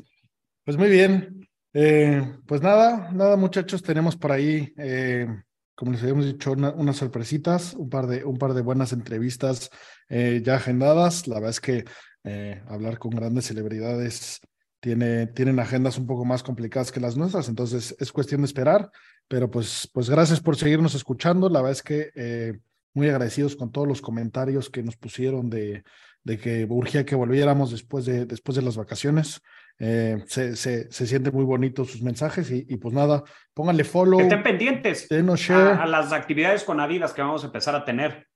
Pues 0.65 0.77
muy 0.77 0.91
bien. 0.91 1.41
Eh, 1.75 2.23
pues 2.47 2.61
nada, 2.61 3.11
nada, 3.13 3.37
muchachos, 3.37 3.83
tenemos 3.83 4.17
por 4.17 4.33
ahí, 4.33 4.73
eh, 4.77 5.27
como 5.75 5.93
les 5.93 6.03
habíamos 6.03 6.27
dicho, 6.27 6.53
una- 6.53 6.71
unas 6.73 6.97
sorpresitas, 6.99 7.75
un 7.75 7.89
par 7.89 8.07
de, 8.07 8.25
un 8.25 8.37
par 8.37 8.53
de 8.55 8.61
buenas 8.63 8.93
entrevistas 8.93 9.71
eh, 10.09 10.43
ya 10.45 10.57
agendadas. 10.57 11.27
La 11.29 11.37
verdad 11.37 11.51
es 11.51 11.61
que 11.61 11.85
eh, 12.25 12.63
hablar 12.69 12.99
con 12.99 13.11
grandes 13.13 13.47
celebridades 13.47 14.41
tiene, 14.81 15.27
tienen 15.29 15.59
agendas 15.61 15.97
un 15.99 16.07
poco 16.07 16.25
más 16.25 16.43
complicadas 16.43 16.93
que 16.93 17.01
las 17.01 17.17
nuestras, 17.17 17.49
entonces 17.49 17.97
es 17.99 18.13
cuestión 18.13 18.43
de 18.43 18.47
esperar. 18.47 18.91
Pero 19.29 19.51
pues, 19.51 19.89
pues 19.95 20.11
gracias 20.11 20.41
por 20.41 20.57
seguirnos 20.57 20.95
escuchando. 20.95 21.49
La 21.49 21.61
verdad 21.63 21.73
es 21.73 21.83
que 21.83 22.11
eh, 22.15 22.59
muy 22.93 23.09
agradecidos 23.09 23.57
con 23.57 23.73
todos 23.73 23.89
los 23.89 24.03
comentarios 24.03 24.69
que 24.69 24.83
nos 24.83 24.97
pusieron 24.97 25.49
de, 25.49 25.85
de 26.23 26.39
que 26.39 26.67
urgía 26.69 27.07
que 27.07 27.15
volviéramos 27.15 27.71
después 27.71 28.05
de, 28.05 28.27
después 28.27 28.57
de 28.57 28.63
las 28.63 28.77
vacaciones. 28.77 29.41
Eh, 29.79 30.23
se, 30.27 30.55
se, 30.55 30.93
se 30.93 31.07
siente 31.07 31.31
muy 31.33 31.45
bonito 31.45 31.85
sus 31.85 32.03
mensajes 32.03 32.51
y, 32.51 32.67
y 32.69 32.77
pues 32.77 32.95
nada, 32.95 33.25
pónganle 33.53 33.83
follow, 33.85 34.19
Que 34.19 34.25
estén 34.25 34.43
pendientes 34.43 35.09
denos 35.09 35.41
share. 35.41 35.73
a, 35.79 35.83
a 35.83 35.87
las 35.87 36.13
actividades 36.13 36.63
con 36.63 36.79
Adidas 36.79 37.13
que 37.13 37.23
vamos 37.23 37.43
a 37.43 37.47
empezar 37.47 37.75
a 37.75 37.85
tener. 37.85 38.29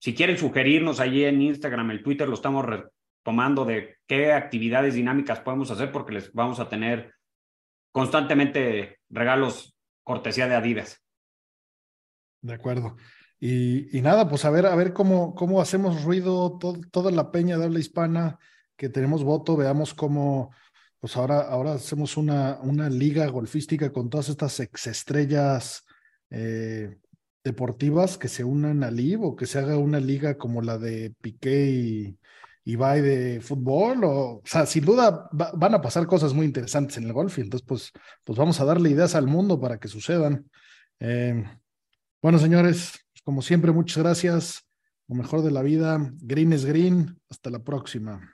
Si 0.00 0.14
quieren 0.14 0.36
sugerirnos 0.36 1.00
allí 1.00 1.24
en 1.24 1.40
Instagram, 1.40 1.90
el 1.90 2.02
Twitter, 2.02 2.28
lo 2.28 2.34
estamos 2.34 2.66
retomando 2.66 3.64
de 3.64 3.96
qué 4.06 4.32
actividades 4.32 4.94
dinámicas 4.94 5.40
podemos 5.40 5.70
hacer 5.70 5.90
porque 5.90 6.12
les 6.12 6.32
vamos 6.34 6.60
a 6.60 6.68
tener 6.68 7.14
constantemente 7.92 8.98
regalos 9.08 9.76
cortesía 10.02 10.48
de 10.48 10.56
Adidas. 10.56 11.00
De 12.42 12.52
acuerdo. 12.54 12.96
Y, 13.40 13.96
y 13.96 14.02
nada, 14.02 14.28
pues 14.28 14.44
a 14.44 14.50
ver, 14.50 14.66
a 14.66 14.74
ver 14.74 14.92
cómo, 14.92 15.34
cómo 15.34 15.60
hacemos 15.60 16.04
ruido 16.04 16.58
to- 16.58 16.80
toda 16.90 17.10
la 17.10 17.30
peña 17.30 17.56
de 17.56 17.64
habla 17.64 17.78
hispana, 17.78 18.38
que 18.76 18.88
tenemos 18.88 19.22
voto, 19.24 19.56
veamos 19.56 19.94
cómo, 19.94 20.52
pues 21.04 21.18
ahora, 21.18 21.42
ahora 21.42 21.74
hacemos 21.74 22.16
una, 22.16 22.58
una 22.62 22.88
liga 22.88 23.26
golfística 23.26 23.92
con 23.92 24.08
todas 24.08 24.30
estas 24.30 24.58
exestrellas 24.60 25.84
eh, 26.30 26.96
deportivas 27.44 28.16
que 28.16 28.28
se 28.28 28.42
unan 28.42 28.82
al 28.82 28.94
LIV 28.96 29.22
o 29.22 29.36
que 29.36 29.44
se 29.44 29.58
haga 29.58 29.76
una 29.76 30.00
liga 30.00 30.38
como 30.38 30.62
la 30.62 30.78
de 30.78 31.12
Piqué 31.20 31.66
y 31.66 32.18
Ibai 32.64 33.02
de 33.02 33.42
fútbol, 33.42 34.02
o, 34.04 34.40
sea, 34.46 34.64
sin 34.64 34.86
duda 34.86 35.28
va- 35.38 35.52
van 35.54 35.74
a 35.74 35.82
pasar 35.82 36.06
cosas 36.06 36.32
muy 36.32 36.46
interesantes 36.46 36.96
en 36.96 37.04
el 37.04 37.12
golf 37.12 37.36
y 37.36 37.42
entonces 37.42 37.66
pues, 37.68 37.92
pues 38.24 38.38
vamos 38.38 38.58
a 38.60 38.64
darle 38.64 38.88
ideas 38.88 39.14
al 39.14 39.26
mundo 39.26 39.60
para 39.60 39.78
que 39.78 39.88
sucedan. 39.88 40.48
Eh, 41.00 41.44
bueno, 42.22 42.38
señores, 42.38 42.92
como 43.24 43.42
siempre, 43.42 43.72
muchas 43.72 44.02
gracias. 44.02 44.66
Lo 45.06 45.16
mejor 45.16 45.42
de 45.42 45.50
la 45.50 45.60
vida. 45.60 45.98
Green 46.22 46.54
es 46.54 46.64
green. 46.64 47.20
Hasta 47.28 47.50
la 47.50 47.58
próxima. 47.58 48.33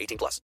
18 0.01 0.17
plus. 0.17 0.41